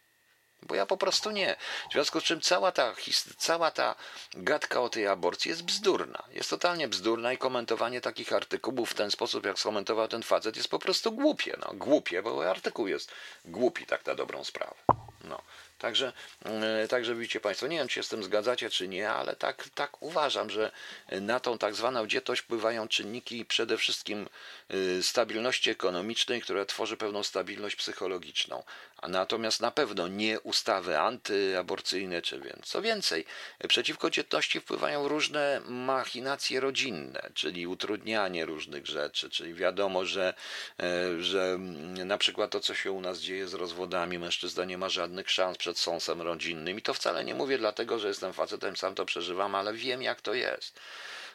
Bo 0.63 0.75
ja 0.75 0.85
po 0.85 0.97
prostu 0.97 1.31
nie. 1.31 1.55
W 1.89 1.93
związku 1.93 2.21
z 2.21 2.23
czym 2.23 2.41
cała 2.41 2.71
ta, 2.71 2.95
cała 3.37 3.71
ta 3.71 3.95
gadka 4.33 4.81
o 4.81 4.89
tej 4.89 5.07
aborcji 5.07 5.49
jest 5.49 5.63
bzdurna. 5.63 6.23
Jest 6.31 6.49
totalnie 6.49 6.87
bzdurna 6.87 7.33
i 7.33 7.37
komentowanie 7.37 8.01
takich 8.01 8.33
artykułów 8.33 8.91
w 8.91 8.93
ten 8.93 9.11
sposób, 9.11 9.45
jak 9.45 9.59
skomentował 9.59 10.07
ten 10.07 10.23
facet, 10.23 10.57
jest 10.57 10.69
po 10.69 10.79
prostu 10.79 11.11
głupie. 11.11 11.57
No, 11.59 11.73
głupie, 11.73 12.21
bo 12.21 12.49
artykuł 12.49 12.87
jest 12.87 13.11
głupi 13.45 13.85
tak 13.85 14.05
na 14.05 14.15
dobrą 14.15 14.43
sprawę. 14.43 14.75
No. 15.23 15.41
Także, 15.79 16.13
e, 16.45 16.87
także 16.87 17.15
widzicie 17.15 17.39
Państwo, 17.39 17.67
nie 17.67 17.77
wiem, 17.77 17.87
czy 17.87 17.95
się 17.95 18.03
z 18.03 18.09
tym 18.09 18.23
zgadzacie, 18.23 18.69
czy 18.69 18.87
nie, 18.87 19.09
ale 19.09 19.35
tak, 19.35 19.69
tak 19.75 20.01
uważam, 20.01 20.49
że 20.49 20.71
na 21.11 21.39
tą 21.39 21.57
tak 21.57 21.75
zwaną 21.75 22.07
dzietość 22.07 22.41
wpływają 22.41 22.87
czynniki 22.87 23.45
przede 23.45 23.77
wszystkim 23.77 24.29
e, 24.69 25.03
stabilności 25.03 25.69
ekonomicznej, 25.69 26.41
która 26.41 26.65
tworzy 26.65 26.97
pewną 26.97 27.23
stabilność 27.23 27.75
psychologiczną. 27.75 28.63
Natomiast 29.07 29.61
na 29.61 29.71
pewno 29.71 30.07
nie 30.07 30.39
ustawy 30.39 30.99
antyaborcyjne, 30.99 32.21
czy 32.21 32.39
więc. 32.39 32.65
Co 32.65 32.81
więcej, 32.81 33.25
przeciwko 33.67 34.09
dzietności 34.09 34.59
wpływają 34.59 35.07
różne 35.07 35.61
machinacje 35.65 36.59
rodzinne, 36.59 37.29
czyli 37.33 37.67
utrudnianie 37.67 38.45
różnych 38.45 38.85
rzeczy, 38.85 39.29
czyli 39.29 39.53
wiadomo, 39.53 40.05
że, 40.05 40.33
e, 40.79 41.21
że 41.21 41.57
na 42.05 42.17
przykład 42.17 42.51
to, 42.51 42.59
co 42.59 42.73
się 42.73 42.91
u 42.91 43.01
nas 43.01 43.19
dzieje 43.19 43.47
z 43.47 43.53
rozwodami, 43.53 44.19
mężczyzna 44.19 44.65
nie 44.65 44.77
ma 44.77 44.89
żadnych 44.89 45.29
szans 45.29 45.57
przed 45.57 45.79
sąsem 45.79 46.21
rodzinnym. 46.21 46.79
I 46.79 46.81
to 46.81 46.93
wcale 46.93 47.23
nie 47.25 47.35
mówię 47.35 47.57
dlatego, 47.57 47.99
że 47.99 48.07
jestem 48.07 48.33
facetem, 48.33 48.77
sam 48.77 48.95
to 48.95 49.05
przeżywam, 49.05 49.55
ale 49.55 49.73
wiem 49.73 50.01
jak 50.01 50.21
to 50.21 50.33
jest. 50.33 50.79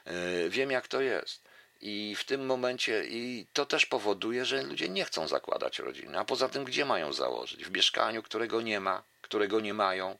E, 0.04 0.48
wiem 0.48 0.70
jak 0.70 0.88
to 0.88 1.00
jest. 1.00 1.51
I 1.82 2.16
w 2.18 2.24
tym 2.24 2.46
momencie, 2.46 3.04
i 3.06 3.46
to 3.52 3.66
też 3.66 3.86
powoduje, 3.86 4.44
że 4.44 4.62
ludzie 4.62 4.88
nie 4.88 5.04
chcą 5.04 5.28
zakładać 5.28 5.78
rodziny. 5.78 6.18
A 6.18 6.24
poza 6.24 6.48
tym, 6.48 6.64
gdzie 6.64 6.84
mają 6.84 7.12
założyć? 7.12 7.64
W 7.64 7.70
mieszkaniu, 7.70 8.22
którego 8.22 8.60
nie 8.60 8.80
ma, 8.80 9.02
którego 9.22 9.60
nie 9.60 9.74
mają. 9.74 10.18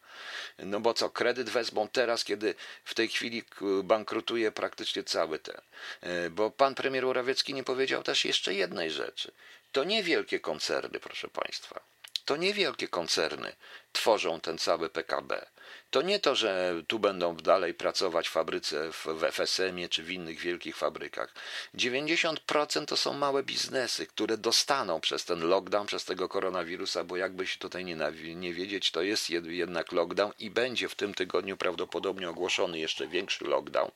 No 0.58 0.80
bo 0.80 0.94
co, 0.94 1.10
kredyt 1.10 1.50
wezmą 1.50 1.88
teraz, 1.88 2.24
kiedy 2.24 2.54
w 2.84 2.94
tej 2.94 3.08
chwili 3.08 3.44
bankrutuje 3.84 4.52
praktycznie 4.52 5.04
cały 5.04 5.38
ten. 5.38 5.60
E, 6.00 6.30
bo 6.30 6.50
pan 6.50 6.74
premier 6.74 7.04
Morawiecki 7.04 7.54
nie 7.54 7.64
powiedział 7.64 8.02
też 8.02 8.24
jeszcze 8.24 8.54
jednej 8.54 8.90
rzeczy. 8.90 9.32
To 9.72 9.84
nie 9.84 10.02
wielkie 10.02 10.40
koncerny, 10.40 11.00
proszę 11.00 11.28
państwa. 11.28 11.80
To 12.24 12.36
niewielkie 12.36 12.88
koncerny 12.88 13.52
tworzą 13.92 14.40
ten 14.40 14.58
cały 14.58 14.88
PKB. 14.88 15.46
To 15.92 16.02
nie 16.02 16.20
to, 16.20 16.34
że 16.34 16.74
tu 16.88 16.98
będą 16.98 17.36
dalej 17.36 17.74
pracować 17.74 18.28
w 18.28 18.32
fabryce 18.32 18.92
w 18.92 19.24
FSM-ie 19.32 19.88
czy 19.88 20.02
w 20.02 20.10
innych 20.10 20.38
wielkich 20.38 20.76
fabrykach. 20.76 21.34
90% 21.74 22.84
to 22.84 22.96
są 22.96 23.12
małe 23.12 23.42
biznesy, 23.42 24.06
które 24.06 24.38
dostaną 24.38 25.00
przez 25.00 25.24
ten 25.24 25.48
lockdown, 25.48 25.86
przez 25.86 26.04
tego 26.04 26.28
koronawirusa, 26.28 27.04
bo 27.04 27.16
jakby 27.16 27.46
się 27.46 27.58
tutaj 27.58 27.84
nie, 27.84 27.96
nie 28.34 28.54
wiedzieć, 28.54 28.90
to 28.90 29.02
jest 29.02 29.30
jednak 29.30 29.92
lockdown 29.92 30.32
i 30.38 30.50
będzie 30.50 30.88
w 30.88 30.94
tym 30.94 31.14
tygodniu 31.14 31.56
prawdopodobnie 31.56 32.30
ogłoszony 32.30 32.78
jeszcze 32.78 33.06
większy 33.08 33.44
lockdown. 33.44 33.90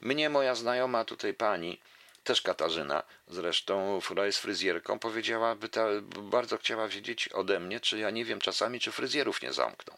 Mnie 0.00 0.30
moja 0.30 0.54
znajoma 0.54 1.04
tutaj 1.04 1.34
pani, 1.34 1.80
też 2.24 2.42
Katarzyna 2.42 3.02
zresztą, 3.28 4.00
która 4.04 4.26
jest 4.26 4.38
fryzjerką, 4.38 4.98
powiedziała, 4.98 5.54
by 5.54 5.68
ta, 5.68 5.86
bardzo 6.22 6.58
chciała 6.58 6.88
wiedzieć 6.88 7.28
ode 7.28 7.60
mnie, 7.60 7.80
czy 7.80 7.98
ja 7.98 8.10
nie 8.10 8.24
wiem 8.24 8.40
czasami, 8.40 8.80
czy 8.80 8.92
fryzjerów 8.92 9.42
nie 9.42 9.52
zamkną. 9.52 9.96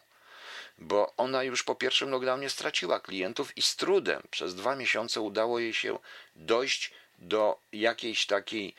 Bo 0.77 1.13
ona 1.17 1.43
już 1.43 1.63
po 1.63 1.75
pierwszym 1.75 2.09
lockdownie 2.09 2.49
straciła 2.49 2.99
klientów 2.99 3.57
i 3.57 3.61
z 3.61 3.75
trudem 3.75 4.23
przez 4.31 4.55
dwa 4.55 4.75
miesiące 4.75 5.21
udało 5.21 5.59
jej 5.59 5.73
się 5.73 5.99
dojść 6.35 6.91
do 7.19 7.59
jakiejś 7.71 8.25
takiej 8.25 8.75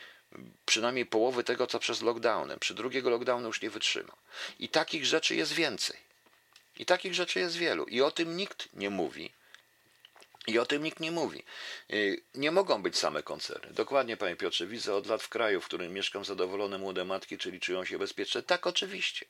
przynajmniej 0.67 1.07
połowy 1.07 1.45
tego, 1.45 1.67
co 1.67 1.79
przez 1.79 2.03
lockdownem. 2.03 2.59
Przy 2.59 2.75
drugiego 2.75 3.11
lockdownu 3.11 3.47
już 3.47 3.63
nie 3.63 3.71
wytrzyma. 3.71 4.13
I 4.59 4.69
takich 4.69 5.07
rzeczy 5.07 5.35
jest 5.35 5.53
więcej. 5.53 5.97
I 6.77 6.87
takich 6.87 7.15
rzeczy 7.15 7.41
jest 7.41 7.57
wielu. 7.57 7.85
I 7.85 8.01
o 8.01 8.11
tym 8.11 8.37
nikt 8.37 8.69
nie 8.75 8.91
mówi. 8.91 9.33
I 10.47 10.59
o 10.59 10.67
tym 10.67 10.83
nikt 10.83 11.01
nie 11.01 11.11
mówi. 11.11 11.43
Y, 11.93 12.23
nie 12.35 12.51
mogą 12.51 12.83
być 12.83 12.99
same 12.99 13.23
koncerny. 13.23 13.73
Dokładnie, 13.73 14.17
panie 14.17 14.37
Piotrze, 14.37 14.67
widzę 14.67 14.95
od 14.95 15.07
lat 15.07 15.23
w 15.23 15.29
kraju, 15.29 15.61
w 15.61 15.65
którym 15.65 15.93
mieszkam, 15.93 16.25
zadowolone 16.25 16.79
młode 16.79 17.05
matki, 17.05 17.39
czyli 17.39 17.61
czują 17.61 17.85
się 17.85 17.99
bezpieczne. 17.99 18.43
Tak, 18.43 18.67
oczywiście. 18.67 19.27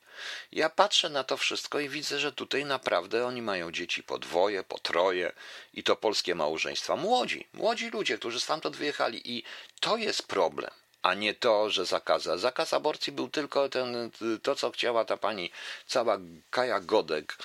Ja 0.53 0.71
patrzę 0.71 1.09
na 1.09 1.25
to 1.25 1.37
wszystko 1.37 1.81
i 1.81 1.89
widzę, 1.89 2.19
że 2.19 2.33
tutaj 2.33 2.65
naprawdę 2.65 3.27
oni 3.27 3.43
mają 3.43 3.73
dzieci 3.73 4.03
po 4.03 4.19
dwoje, 4.19 4.63
po 4.63 4.79
troje 4.79 5.33
i 5.75 5.83
to 5.83 5.97
polskie 5.97 6.35
małżeństwa. 6.35 6.97
Młodzi, 6.97 7.47
młodzi 7.53 7.91
ludzie, 7.91 8.19
którzy 8.19 8.41
stamtąd 8.41 8.77
wyjechali 8.77 9.37
i 9.37 9.43
to 9.81 9.97
jest 9.97 10.23
problem 10.23 10.71
a 11.03 11.15
nie 11.15 11.35
to, 11.35 11.71
że 11.71 11.87
zakaza. 11.87 12.39
Zakaz 12.39 12.75
aborcji 12.75 13.13
był 13.13 13.29
tylko 13.29 13.69
ten, 13.69 14.11
to, 14.43 14.55
co 14.55 14.71
chciała 14.71 15.05
ta 15.05 15.17
pani 15.17 15.51
cała 15.87 16.19
Kaja 16.51 16.81
Godek, 16.81 17.37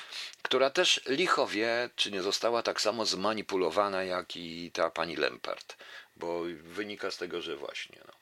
która 0.41 0.69
też 0.69 1.01
licho 1.05 1.47
wie, 1.47 1.89
czy 1.95 2.11
nie 2.11 2.21
została 2.21 2.63
tak 2.63 2.81
samo 2.81 3.05
zmanipulowana, 3.05 4.03
jak 4.03 4.35
i 4.35 4.71
ta 4.71 4.89
pani 4.89 5.15
Lempert, 5.15 5.77
bo 6.15 6.41
wynika 6.63 7.11
z 7.11 7.17
tego, 7.17 7.41
że 7.41 7.55
właśnie 7.55 7.99
no, 8.07 8.13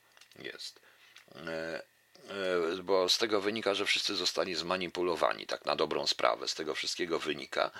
jest. 0.44 0.80
E, 2.78 2.82
bo 2.82 3.08
z 3.08 3.18
tego 3.18 3.40
wynika, 3.40 3.74
że 3.74 3.84
wszyscy 3.84 4.16
zostali 4.16 4.54
zmanipulowani, 4.54 5.46
tak 5.46 5.66
na 5.66 5.76
dobrą 5.76 6.06
sprawę, 6.06 6.48
z 6.48 6.54
tego 6.54 6.74
wszystkiego 6.74 7.18
wynika. 7.18 7.70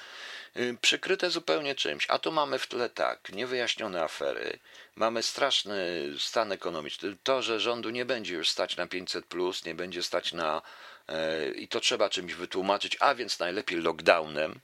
E, 0.54 0.74
przykryte 0.80 1.30
zupełnie 1.30 1.74
czymś. 1.74 2.06
A 2.10 2.18
tu 2.18 2.32
mamy 2.32 2.58
w 2.58 2.66
tle 2.66 2.90
tak, 2.90 3.32
niewyjaśnione 3.32 4.02
afery, 4.02 4.58
mamy 4.96 5.22
straszny 5.22 6.02
stan 6.18 6.52
ekonomiczny. 6.52 7.16
To, 7.22 7.42
że 7.42 7.60
rządu 7.60 7.90
nie 7.90 8.04
będzie 8.04 8.34
już 8.34 8.48
stać 8.48 8.76
na 8.76 8.86
500, 8.86 9.26
nie 9.66 9.74
będzie 9.74 10.02
stać 10.02 10.32
na 10.32 10.62
E, 11.08 11.48
i 11.48 11.68
to 11.68 11.80
trzeba 11.80 12.08
czymś 12.08 12.34
wytłumaczyć, 12.34 12.96
a 13.00 13.14
więc 13.14 13.38
najlepiej 13.38 13.80
lockdownem. 13.80 14.60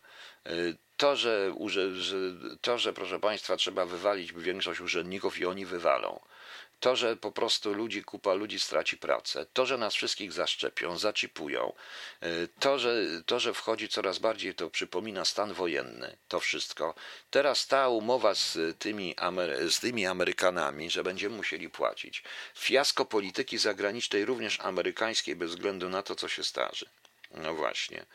To, 0.97 1.17
że, 1.17 1.55
to, 2.61 2.79
że 2.79 2.93
proszę 2.93 3.21
Państwa, 3.21 3.57
trzeba 3.57 3.87
wywalić 3.87 4.33
większość 4.33 4.81
urzędników 4.81 5.39
i 5.39 5.47
oni 5.47 5.67
wywalą. 5.67 6.21
To, 6.83 6.97
że 6.97 7.17
po 7.17 7.33
prostu 7.33 7.75
ludzi, 7.75 8.05
kupa 8.05 8.35
ludzi 8.35 8.61
straci 8.61 8.97
pracę, 8.97 9.47
to, 9.53 9.67
że 9.67 9.79
nas 9.79 9.95
wszystkich 9.95 10.33
zaszczepią, 10.33 10.99
zaczipują, 10.99 11.73
e, 12.21 12.27
to 12.61 12.79
że, 12.79 12.95
to, 13.27 13.41
że 13.41 13.55
wchodzi 13.55 13.89
coraz 13.89 14.19
bardziej, 14.19 14.55
to 14.55 14.71
przypomina 14.71 15.25
stan 15.25 15.53
wojenny, 15.53 16.17
to 16.29 16.41
wszystko. 16.41 16.95
Teraz 17.31 17.67
ta 17.67 17.89
umowa 17.89 18.35
z 18.35 18.59
tymi, 18.79 19.15
z 19.69 19.81
tymi 19.81 20.07
Amerykanami, 20.07 20.91
że 20.91 21.03
będziemy 21.03 21.37
musieli 21.37 21.71
płacić. 21.71 22.23
Fiasko 22.55 23.05
polityki 23.05 23.59
zagranicznej, 23.59 24.25
również 24.25 24.61
amerykańskiej, 24.61 25.37
bez 25.37 25.51
względu 25.51 25.89
na 25.89 26.03
to, 26.03 26.15
co 26.15 26.29
się 26.29 26.45
starzy. 26.45 26.87
No 27.31 27.55
właśnie. 27.55 28.07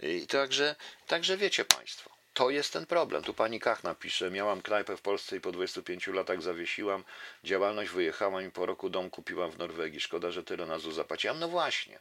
I 0.00 0.26
także, 0.26 0.76
także 1.06 1.36
wiecie 1.36 1.64
Państwo. 1.64 2.13
To 2.34 2.50
jest 2.50 2.72
ten 2.72 2.86
problem. 2.86 3.22
Tu 3.22 3.34
pani 3.34 3.60
Kachna 3.60 3.94
pisze, 3.94 4.30
miałam 4.30 4.62
knajpę 4.62 4.96
w 4.96 5.00
Polsce 5.00 5.36
i 5.36 5.40
po 5.40 5.52
25 5.52 6.06
latach 6.06 6.42
zawiesiłam 6.42 7.04
działalność, 7.44 7.90
wyjechałam 7.90 8.46
i 8.46 8.50
po 8.50 8.66
roku 8.66 8.90
dom 8.90 9.10
kupiłam 9.10 9.50
w 9.50 9.58
Norwegii. 9.58 10.00
Szkoda, 10.00 10.30
że 10.30 10.44
tyle 10.44 10.66
na 10.66 10.78
ZUS 10.78 10.94
zapłaciłam. 10.94 11.38
No 11.38 11.48
właśnie. 11.48 11.98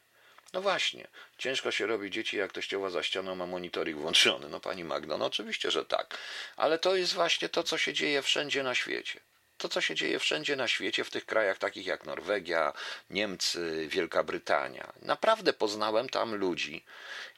No 0.54 0.62
właśnie, 0.62 1.08
ciężko 1.38 1.72
się 1.72 1.88
robi 1.88 2.12
dzieci, 2.12 2.38
jak 2.38 2.52
teściowa 2.52 2.90
za 2.90 3.04
ścianą 3.04 3.36
ma 3.36 3.46
monitoring 3.46 4.00
włączony. 4.00 4.50
No 4.50 4.60
pani 4.60 4.84
Magda, 4.84 5.18
no 5.18 5.26
oczywiście, 5.26 5.72
że 5.72 5.86
tak. 5.86 6.18
Ale 6.56 6.80
to 6.80 6.96
jest 6.96 7.14
właśnie 7.14 7.50
to, 7.50 7.64
co 7.64 7.78
się 7.78 7.94
dzieje 7.94 8.22
wszędzie 8.22 8.64
na 8.64 8.76
świecie 8.76 9.20
to, 9.64 9.70
co 9.70 9.82
się 9.82 9.96
dzieje 9.96 10.20
wszędzie 10.20 10.56
na 10.56 10.68
świecie, 10.68 11.04
w 11.04 11.10
tych 11.10 11.26
krajach 11.26 11.58
takich 11.58 11.86
jak 11.86 12.06
Norwegia, 12.06 12.74
Niemcy, 13.10 13.88
Wielka 13.88 14.24
Brytania. 14.24 14.94
Naprawdę 15.02 15.54
poznałem 15.54 16.10
tam 16.10 16.36
ludzi 16.36 16.86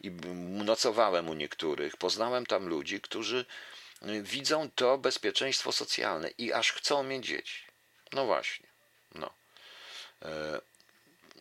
i 0.01 0.11
nocowałem 0.71 1.29
u 1.29 1.33
niektórych, 1.33 1.97
poznałem 1.97 2.45
tam 2.45 2.67
ludzi, 2.67 3.01
którzy 3.01 3.45
y, 4.03 4.21
widzą 4.21 4.69
to 4.75 4.97
bezpieczeństwo 4.97 5.71
socjalne 5.71 6.29
i 6.37 6.53
aż 6.53 6.71
chcą 6.71 7.03
mieć 7.03 7.25
dzieci. 7.25 7.59
No 8.13 8.25
właśnie. 8.25 8.67
No. 9.15 9.33
E, 10.21 10.61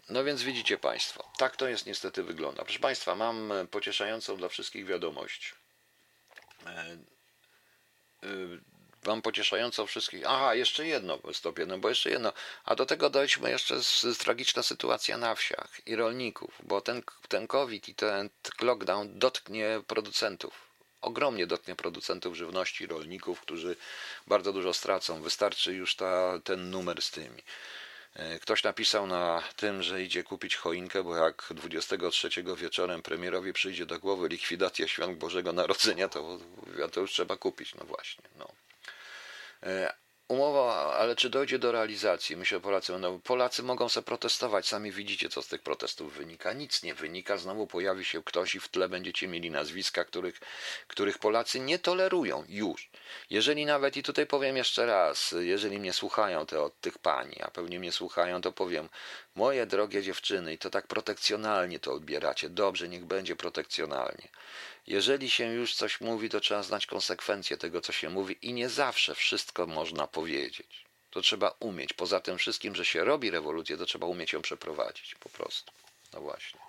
no 0.09 0.25
więc 0.25 0.43
widzicie 0.43 0.79
Państwo, 0.79 1.33
tak 1.39 1.57
to 1.57 1.69
jest 1.69 1.87
niestety 1.87 2.23
wygląda. 2.23 2.65
Proszę 2.65 2.79
Państwa, 2.79 3.15
mam 3.15 3.53
pocieszającą 3.71 4.37
dla 4.37 4.49
wszystkich 4.49 4.87
wiadomość. 4.87 5.55
Wam 9.05 9.23
pocieszająco 9.23 9.87
wszystkich. 9.87 10.23
Aha, 10.27 10.55
jeszcze 10.55 10.87
jedno 10.87 11.19
stopię, 11.33 11.67
no 11.67 11.79
bo 11.79 11.89
jeszcze 11.89 12.11
jedno. 12.11 12.33
A 12.65 12.75
do 12.75 12.87
tego 12.87 13.11
dojdźmy 13.11 13.51
jeszcze 13.51 13.83
z, 13.83 14.01
z 14.03 14.19
tragiczna 14.19 14.63
sytuacja 14.63 15.19
na 15.19 15.35
wsiach 15.35 15.87
i 15.87 15.97
rolników, 15.97 16.59
bo 16.63 16.81
ten, 16.81 17.03
ten 17.29 17.47
COVID 17.47 17.89
i 17.89 17.95
ten 17.95 18.31
lockdown 18.61 19.19
dotknie 19.19 19.81
producentów. 19.87 20.65
Ogromnie 21.01 21.47
dotknie 21.47 21.75
producentów 21.77 22.35
żywności, 22.37 22.87
rolników, 22.87 23.41
którzy 23.41 23.77
bardzo 24.27 24.53
dużo 24.53 24.75
stracą. 24.75 25.23
Wystarczy 25.23 25.73
już 25.75 25.97
ta, 25.97 26.39
ten 26.45 26.71
numer 26.71 27.03
z 27.03 27.11
tymi. 27.11 27.43
E, 28.15 28.39
Ktoś 28.39 28.63
napisał 28.63 29.07
na 29.07 29.43
tym, 29.57 29.83
że 29.83 30.03
idzie 30.03 30.25
kupić 30.25 30.57
choinkę, 30.57 31.03
bo 31.05 31.17
jak 31.17 31.47
23 31.51 32.29
wieczorem 32.57 33.03
premierowi 33.03 33.53
przyjdzie 33.53 33.87
do 33.87 33.99
głowy 33.99 34.29
likwidacja 34.29 34.89
świąt 34.89 35.19
Bożego 35.19 35.53
Narodzenia, 35.53 36.09
to, 36.09 36.39
to 36.93 37.01
już 37.01 37.13
trzeba 37.13 37.37
kupić. 37.37 37.75
No 37.75 37.85
właśnie. 37.85 38.25
No. 38.39 38.49
E, 39.65 39.95
Umowa, 40.29 40.95
ale 40.95 41.17
czy 41.17 41.31
dojdzie 41.31 41.59
do 41.59 41.73
realizacji? 41.73 42.37
Myślę, 42.37 42.61
Polacy 42.61 42.93
będą. 42.93 43.21
Polacy 43.21 43.63
mogą 43.63 43.89
sobie 43.89 44.05
protestować. 44.05 44.69
Sami 44.69 44.93
widzicie, 44.93 45.29
co 45.29 45.43
z 45.43 45.49
tych 45.49 45.63
protestów 45.63 46.17
wynika. 46.17 46.53
Nic 46.53 46.83
nie 46.83 46.95
wynika. 46.95 47.37
Znowu 47.37 47.67
pojawi 47.67 48.05
się 48.05 48.23
ktoś 48.23 48.55
i 48.55 48.61
w 48.61 48.69
tle 48.69 48.89
będziecie 48.89 49.29
mieli 49.29 49.51
nazwiska, 49.51 50.05
których, 50.05 50.41
których 50.87 51.19
Polacy 51.19 51.61
nie 51.61 51.79
tolerują 51.79 52.45
już. 52.49 52.91
Jeżeli 53.31 53.67
nawet, 53.67 53.97
i 53.97 54.03
tutaj 54.03 54.27
powiem 54.27 54.57
jeszcze 54.57 54.87
raz, 54.87 55.35
jeżeli 55.39 55.79
mnie 55.79 55.93
słuchają 55.93 56.47
te 56.47 56.63
od 56.63 56.81
tych 56.81 56.99
pani, 56.99 57.43
a 57.43 57.51
pewnie 57.51 57.81
mnie 57.81 57.93
słuchają, 57.93 58.41
to 58.41 58.53
powiem, 58.53 58.89
moje 59.35 59.67
drogie 59.67 60.03
dziewczyny, 60.03 60.55
i 60.55 60.59
to 60.59 60.71
tak 60.71 60.87
protekcjonalnie 60.87 61.79
to 61.81 61.93
odbieracie. 61.93 62.49
Dobrze, 62.49 62.89
niech 62.89 63.05
będzie 63.05 63.37
protekcjonalnie. 63.37 64.29
Jeżeli 64.87 65.31
się 65.31 65.45
już 65.45 65.75
coś 65.75 66.01
mówi, 66.01 66.29
to 66.29 66.41
trzeba 66.41 66.63
znać 66.63 66.87
konsekwencje 66.87 67.57
tego, 67.57 67.81
co 67.81 67.93
się 67.93 68.11
mówi, 68.11 68.39
i 68.43 68.53
nie 68.53 68.69
zawsze 68.69 69.15
wszystko 69.15 69.67
można 69.67 70.07
powiedzieć. 70.07 70.85
To 71.11 71.23
trzeba 71.23 71.55
umieć. 71.61 71.93
Poza 71.93 72.21
tym 72.21 72.39
wszystkim, 72.39 72.75
że 72.75 72.85
się 72.85 73.05
robi 73.05 73.31
rewolucję, 73.31 73.77
to 73.77 73.87
trzeba 73.87 74.07
umieć 74.07 74.33
ją 74.33 74.43
przeprowadzić. 74.43 75.15
Po 75.15 75.29
prostu. 75.29 75.73
No 76.13 76.21
właśnie. 76.21 76.61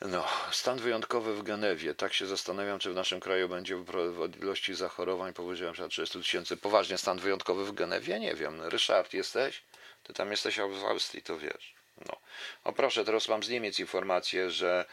No, 0.00 0.28
stan 0.50 0.78
wyjątkowy 0.78 1.34
w 1.34 1.42
Genewie. 1.42 1.94
Tak 1.94 2.12
się 2.12 2.26
zastanawiam, 2.26 2.78
czy 2.78 2.92
w 2.92 2.94
naszym 2.94 3.20
kraju 3.20 3.48
będzie 3.48 3.76
w 3.76 4.42
ilości 4.42 4.74
zachorowań 4.74 5.32
powyżej 5.32 5.68
np. 5.68 5.88
30 5.88 6.18
tysięcy. 6.18 6.56
Poważnie, 6.56 6.98
stan 6.98 7.18
wyjątkowy 7.18 7.64
w 7.64 7.72
Genewie? 7.72 8.20
Nie 8.20 8.34
wiem. 8.34 8.62
Ryszard, 8.62 9.14
jesteś? 9.14 9.62
Ty 10.02 10.12
tam 10.12 10.30
jesteś 10.30 10.56
w 10.56 10.84
Austrii, 10.84 11.22
to 11.22 11.38
wiesz. 11.38 11.74
No. 12.06 12.16
O 12.64 12.72
proszę, 12.72 13.04
teraz 13.04 13.28
mam 13.28 13.42
z 13.42 13.48
Niemiec 13.48 13.78
informację, 13.78 14.50
że 14.50 14.84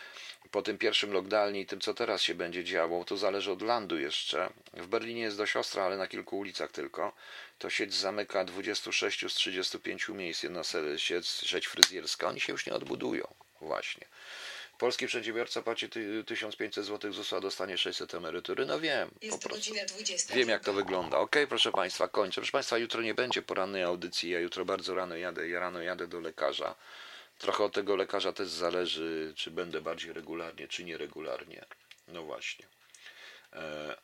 po 0.52 0.62
tym 0.62 0.78
pierwszym 0.78 1.14
lockdownie 1.14 1.60
i 1.62 1.66
tym, 1.66 1.82
co 1.82 1.94
teraz 1.94 2.22
się 2.22 2.36
będzie 2.36 2.64
działo, 2.64 3.06
to 3.06 3.18
zależy 3.18 3.52
od 3.52 3.62
landu 3.62 4.00
jeszcze. 4.00 4.50
W 4.74 4.88
Berlinie 4.88 5.22
jest 5.22 5.38
dość 5.38 5.56
ostra, 5.56 5.84
ale 5.84 5.98
na 5.98 6.08
kilku 6.08 6.40
ulicach 6.40 6.72
tylko. 6.72 7.14
To 7.60 7.70
sieć 7.70 7.94
zamyka 7.94 8.46
26 8.46 9.26
z 9.30 9.34
35 9.34 10.10
miejsc, 10.10 10.44
jedna 10.44 10.62
sieć, 10.98 11.28
sieć 11.28 11.68
fryzjerska. 11.68 12.28
Oni 12.28 12.40
się 12.40 12.52
już 12.54 12.66
nie 12.66 12.74
odbudują, 12.74 13.28
właśnie. 13.62 14.08
Polski 14.82 15.08
przedsiębiorca 15.08 15.62
płaci 15.62 15.90
1500 16.26 16.86
zł 16.86 17.14
ZUS, 17.14 17.34
a 17.34 17.40
dostanie 17.40 17.78
600 17.78 18.14
emerytury. 18.14 18.66
No 18.66 18.80
wiem, 18.80 19.12
Jest 19.22 19.38
po 19.38 19.50
prostu. 19.50 19.70
godzina 19.72 19.86
20. 19.86 20.34
Wiem, 20.36 20.50
jak 20.50 20.64
to 20.64 20.74
wygląda. 20.74 21.18
Okej, 21.18 21.48
proszę 21.48 21.72
Państwa, 21.72 22.08
kończę. 22.08 22.42
Proszę 22.42 22.52
Państwa, 22.52 22.78
jutro 22.78 23.02
nie 23.02 23.14
będzie 23.14 23.42
porannej 23.42 23.84
audycji. 23.84 24.30
Ja 24.30 24.40
jutro 24.40 24.66
bardzo 24.66 24.96
rano 24.96 25.16
jadę. 25.16 25.50
Ja 25.50 25.60
rano 25.60 25.82
jadę 25.82 26.08
do 26.08 26.20
lekarza. 26.20 26.76
Trochę 27.38 27.64
od 27.64 27.74
tego 27.74 27.96
lekarza 27.96 28.34
też 28.34 28.48
zależy, 28.50 29.34
czy 29.36 29.52
będę 29.52 29.82
bardziej 29.82 30.14
regularnie, 30.14 30.68
czy 30.68 30.84
nieregularnie. 30.84 31.66
No 32.08 32.24
właśnie. 32.24 32.66
E, 33.54 33.96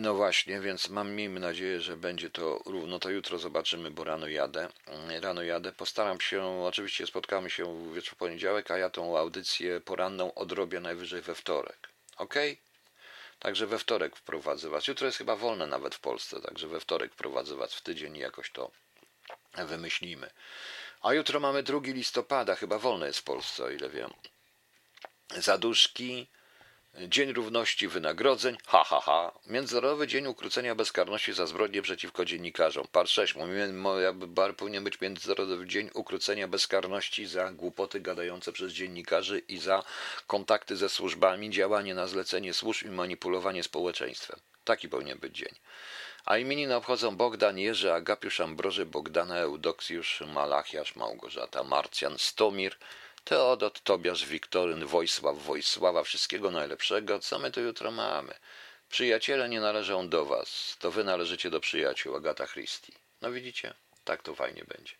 no 0.00 0.14
właśnie, 0.14 0.60
więc 0.60 0.88
mam, 0.88 1.10
miejmy 1.10 1.40
nadzieję, 1.40 1.80
że 1.80 1.96
będzie 1.96 2.30
to 2.30 2.60
równo. 2.66 2.98
To 2.98 3.10
jutro 3.10 3.38
zobaczymy, 3.38 3.90
bo 3.90 4.04
rano 4.04 4.28
jadę. 4.28 4.68
E, 5.10 5.20
Rano 5.20 5.42
jadę. 5.42 5.72
Postaram 5.72 6.20
się, 6.20 6.64
oczywiście 6.64 7.06
spotkamy 7.06 7.50
się 7.50 7.64
w 7.64 7.94
wieczór 7.94 8.18
poniedziałek, 8.18 8.70
a 8.70 8.78
ja 8.78 8.90
tą 8.90 9.18
audycję 9.18 9.80
poranną 9.80 10.34
odrobię 10.34 10.80
najwyżej 10.80 11.22
we 11.22 11.34
wtorek. 11.34 11.88
Ok? 12.16 12.34
Także 13.38 13.66
we 13.66 13.78
wtorek 13.78 14.16
wprowadzę 14.16 14.68
Was. 14.68 14.88
Jutro 14.88 15.06
jest 15.06 15.18
chyba 15.18 15.36
wolne 15.36 15.66
nawet 15.66 15.94
w 15.94 16.00
Polsce, 16.00 16.40
także 16.40 16.68
we 16.68 16.80
wtorek 16.80 17.12
wprowadzę 17.12 17.56
Was 17.56 17.74
w 17.74 17.80
tydzień 17.80 18.16
i 18.16 18.20
jakoś 18.20 18.50
to 18.50 18.70
wymyślimy. 19.54 20.30
A 21.00 21.14
jutro 21.14 21.40
mamy 21.40 21.62
2 21.62 21.80
listopada, 21.82 22.54
chyba 22.56 22.78
wolne 22.78 23.06
jest 23.06 23.18
w 23.18 23.24
Polsce, 23.24 23.64
o 23.64 23.70
ile 23.70 23.88
wiem. 23.88 24.10
Zaduszki, 25.30 26.26
Dzień 26.98 27.32
Równości 27.32 27.88
Wynagrodzeń, 27.88 28.56
ha, 28.66 28.84
ha, 28.84 29.00
ha. 29.00 29.32
Międzynarodowy 29.46 30.06
Dzień 30.06 30.26
Ukrócenia 30.26 30.74
Bezkarności 30.74 31.32
za 31.32 31.46
zbrodnie 31.46 31.82
przeciwko 31.82 32.24
dziennikarzom. 32.24 32.86
Par 32.92 33.08
6. 33.08 33.34
Moja 33.72 34.12
bar 34.12 34.56
powinien 34.56 34.84
być 34.84 35.00
Międzynarodowy 35.00 35.66
Dzień 35.66 35.90
Ukrócenia 35.94 36.48
Bezkarności 36.48 37.26
za 37.26 37.52
głupoty 37.52 38.00
gadające 38.00 38.52
przez 38.52 38.72
dziennikarzy 38.72 39.38
i 39.38 39.58
za 39.58 39.82
kontakty 40.26 40.76
ze 40.76 40.88
służbami, 40.88 41.50
działanie 41.50 41.94
na 41.94 42.06
zlecenie 42.06 42.54
służb 42.54 42.86
i 42.86 42.90
manipulowanie 42.90 43.62
społeczeństwem. 43.62 44.40
Taki 44.64 44.88
powinien 44.88 45.18
być 45.18 45.36
dzień. 45.36 45.54
A 46.24 46.38
imieniny 46.38 46.76
obchodzą 46.76 47.16
Bogdan, 47.16 47.58
Jerzy, 47.58 47.92
Agapiusz, 47.92 48.40
Ambroży, 48.40 48.86
Bogdana, 48.86 49.36
Eudoksjusz, 49.36 50.22
Malachiasz, 50.26 50.96
Małgorzata, 50.96 51.64
Marcjan, 51.64 52.18
Stomir, 52.18 52.76
Teodot, 53.24 53.82
Tobiasz, 53.82 54.26
Wiktoryn, 54.26 54.86
Wojsław, 54.86 55.38
Wojsława, 55.38 56.02
wszystkiego 56.02 56.50
najlepszego. 56.50 57.18
Co 57.18 57.38
my 57.38 57.50
tu 57.50 57.60
jutro 57.60 57.90
mamy? 57.90 58.34
Przyjaciele 58.88 59.48
nie 59.48 59.60
należą 59.60 60.08
do 60.08 60.24
was, 60.24 60.76
to 60.80 60.90
wy 60.90 61.04
należycie 61.04 61.50
do 61.50 61.60
przyjaciół, 61.60 62.16
Agata 62.16 62.46
Christie. 62.46 62.92
No 63.20 63.32
widzicie? 63.32 63.74
Tak 64.04 64.22
to 64.22 64.34
fajnie 64.34 64.64
będzie. 64.76 64.94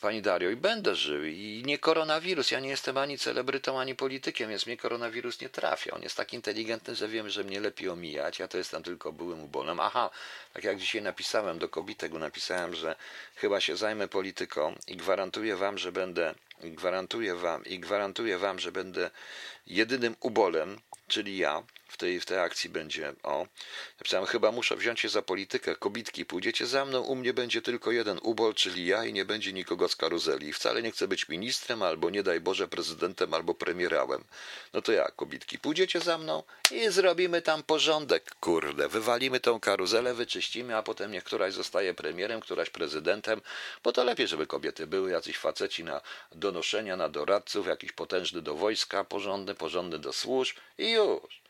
Pani 0.00 0.22
Dario, 0.22 0.50
i 0.50 0.56
będę 0.56 0.94
żył, 0.94 1.24
i 1.24 1.62
nie 1.66 1.78
koronawirus. 1.78 2.50
Ja 2.50 2.60
nie 2.60 2.68
jestem 2.68 2.96
ani 2.98 3.18
celebrytą, 3.18 3.80
ani 3.80 3.94
politykiem, 3.94 4.50
więc 4.50 4.66
mnie 4.66 4.76
koronawirus 4.76 5.40
nie 5.40 5.48
trafia. 5.48 5.94
On 5.94 6.02
jest 6.02 6.16
tak 6.16 6.32
inteligentny, 6.32 6.94
że 6.94 7.08
wiem, 7.08 7.30
że 7.30 7.44
mnie 7.44 7.60
lepiej 7.60 7.88
omijać. 7.88 8.38
Ja 8.38 8.48
to 8.48 8.58
jestem 8.58 8.82
tylko 8.82 9.12
byłym 9.12 9.42
ubolem. 9.42 9.80
Aha, 9.80 10.10
tak 10.52 10.64
jak 10.64 10.78
dzisiaj 10.78 11.02
napisałem 11.02 11.58
do 11.58 11.68
Kobitego, 11.68 12.18
napisałem, 12.18 12.74
że 12.74 12.96
chyba 13.34 13.60
się 13.60 13.76
zajmę 13.76 14.08
polityką 14.08 14.74
i 14.86 14.96
gwarantuję 14.96 15.56
wam, 15.56 15.78
że 15.78 15.92
będę, 15.92 16.34
gwarantuję 16.60 17.34
wam, 17.34 17.64
i 17.64 17.78
gwarantuję 17.78 18.38
wam, 18.38 18.58
że 18.58 18.72
będę 18.72 19.10
jedynym 19.66 20.16
ubolem, 20.20 20.80
czyli 21.08 21.36
ja, 21.36 21.62
w 21.88 21.96
tej, 21.96 22.20
w 22.20 22.26
tej 22.26 22.38
akcji 22.38 22.70
będzie, 22.70 23.12
o, 23.22 23.46
napisałem, 23.98 24.26
chyba 24.26 24.52
muszę 24.52 24.76
wziąć 24.76 25.00
się 25.00 25.08
za 25.08 25.22
politykę, 25.22 25.76
kobitki, 25.76 26.24
pójdziecie 26.24 26.66
za 26.66 26.84
mną, 26.84 27.00
u 27.00 27.14
mnie 27.14 27.34
będzie 27.34 27.62
tylko 27.62 27.92
jeden 27.92 28.18
ubol, 28.22 28.54
czyli 28.54 28.86
ja 28.86 29.04
i 29.04 29.12
nie 29.12 29.24
będzie 29.24 29.52
nikogo 29.52 29.88
z 29.88 29.96
karuzeli. 29.96 30.52
Wcale 30.52 30.82
nie 30.82 30.90
chcę 30.90 31.08
być 31.08 31.28
ministrem, 31.28 31.82
albo 31.82 32.10
nie 32.10 32.22
daj 32.22 32.40
Boże 32.40 32.68
prezydentem, 32.68 33.34
albo 33.34 33.54
premierałem. 33.54 34.24
No 34.72 34.82
to 34.82 34.92
jak, 34.92 35.16
kobitki, 35.16 35.58
pójdziecie 35.58 36.00
za 36.00 36.18
mną 36.18 36.42
i 36.70 36.88
zrobimy 36.88 37.42
tam 37.42 37.62
porządek, 37.62 38.34
kurde, 38.40 38.88
wywalimy 38.88 39.40
tą 39.40 39.60
karuzelę, 39.60 40.14
wyczyścimy, 40.14 40.76
a 40.76 40.82
potem 40.82 41.12
niech 41.12 41.24
któraś 41.24 41.54
zostaje 41.54 41.94
premierem, 41.94 42.40
któraś 42.40 42.70
prezydentem, 42.70 43.40
bo 43.82 43.92
to 43.92 44.04
lepiej, 44.04 44.28
żeby 44.28 44.46
kobiety 44.46 44.86
były, 44.86 45.10
jacyś 45.10 45.38
faceci 45.38 45.84
na 45.84 46.00
donoszenia, 46.32 46.96
na 46.96 47.08
doradców, 47.08 47.66
jakiś 47.66 47.92
potężny 47.92 48.42
do 48.42 48.54
wojska, 48.54 49.04
porządny, 49.04 49.54
porządny 49.54 49.98
do 49.98 50.12
służb 50.12 50.56
i 50.78 50.90
już. 50.90 51.45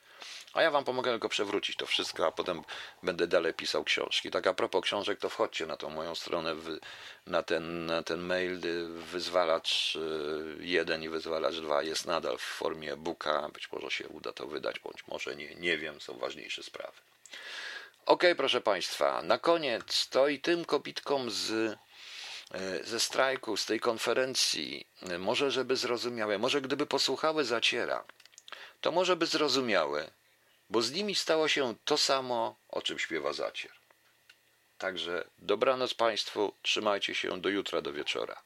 A 0.56 0.62
ja 0.62 0.70
wam 0.70 0.84
pomogę 0.84 1.10
tylko 1.10 1.28
przewrócić 1.28 1.76
to 1.76 1.86
wszystko, 1.86 2.26
a 2.26 2.32
potem 2.32 2.62
będę 3.02 3.26
dalej 3.26 3.54
pisał 3.54 3.84
książki. 3.84 4.30
Tak 4.30 4.46
a 4.46 4.54
propos 4.54 4.82
książek, 4.82 5.18
to 5.18 5.28
wchodźcie 5.28 5.66
na 5.66 5.76
tą 5.76 5.90
moją 5.90 6.14
stronę, 6.14 6.54
na, 7.26 7.42
ten, 7.42 7.86
na 7.86 8.02
ten 8.02 8.20
mail. 8.20 8.60
Wyzwalacz 8.88 9.98
1 10.60 11.02
i 11.02 11.08
wyzwalacz 11.08 11.54
2 11.54 11.82
jest 11.82 12.06
nadal 12.06 12.38
w 12.38 12.42
formie 12.42 12.92
e-booka. 12.92 13.48
Być 13.48 13.72
może 13.72 13.90
się 13.90 14.08
uda 14.08 14.32
to 14.32 14.46
wydać, 14.46 14.78
bądź 14.78 15.06
może 15.06 15.36
nie. 15.36 15.54
Nie 15.54 15.78
wiem, 15.78 16.00
są 16.00 16.18
ważniejsze 16.18 16.62
sprawy. 16.62 16.98
Ok, 18.06 18.24
proszę 18.36 18.60
Państwa, 18.60 19.22
na 19.22 19.38
koniec 19.38 20.08
to 20.08 20.28
i 20.28 20.40
tym 20.40 20.64
kobitkom 20.64 21.30
z 21.30 21.78
ze 22.84 23.00
strajku, 23.00 23.56
z 23.56 23.66
tej 23.66 23.80
konferencji, 23.80 24.86
może 25.18 25.50
żeby 25.50 25.76
zrozumiały, 25.76 26.38
może 26.38 26.60
gdyby 26.60 26.86
posłuchały 26.86 27.44
zaciera, 27.44 28.04
to 28.80 28.92
może 28.92 29.16
by 29.16 29.26
zrozumiały, 29.26 30.10
bo 30.70 30.82
z 30.82 30.92
nimi 30.92 31.14
stało 31.14 31.48
się 31.48 31.74
to 31.84 31.96
samo, 31.96 32.56
o 32.68 32.82
czym 32.82 32.98
śpiewa 32.98 33.32
zacier. 33.32 33.72
Także 34.78 35.30
dobranoc 35.38 35.94
Państwu, 35.94 36.52
trzymajcie 36.62 37.14
się 37.14 37.40
do 37.40 37.48
jutra, 37.48 37.82
do 37.82 37.92
wieczora. 37.92 38.42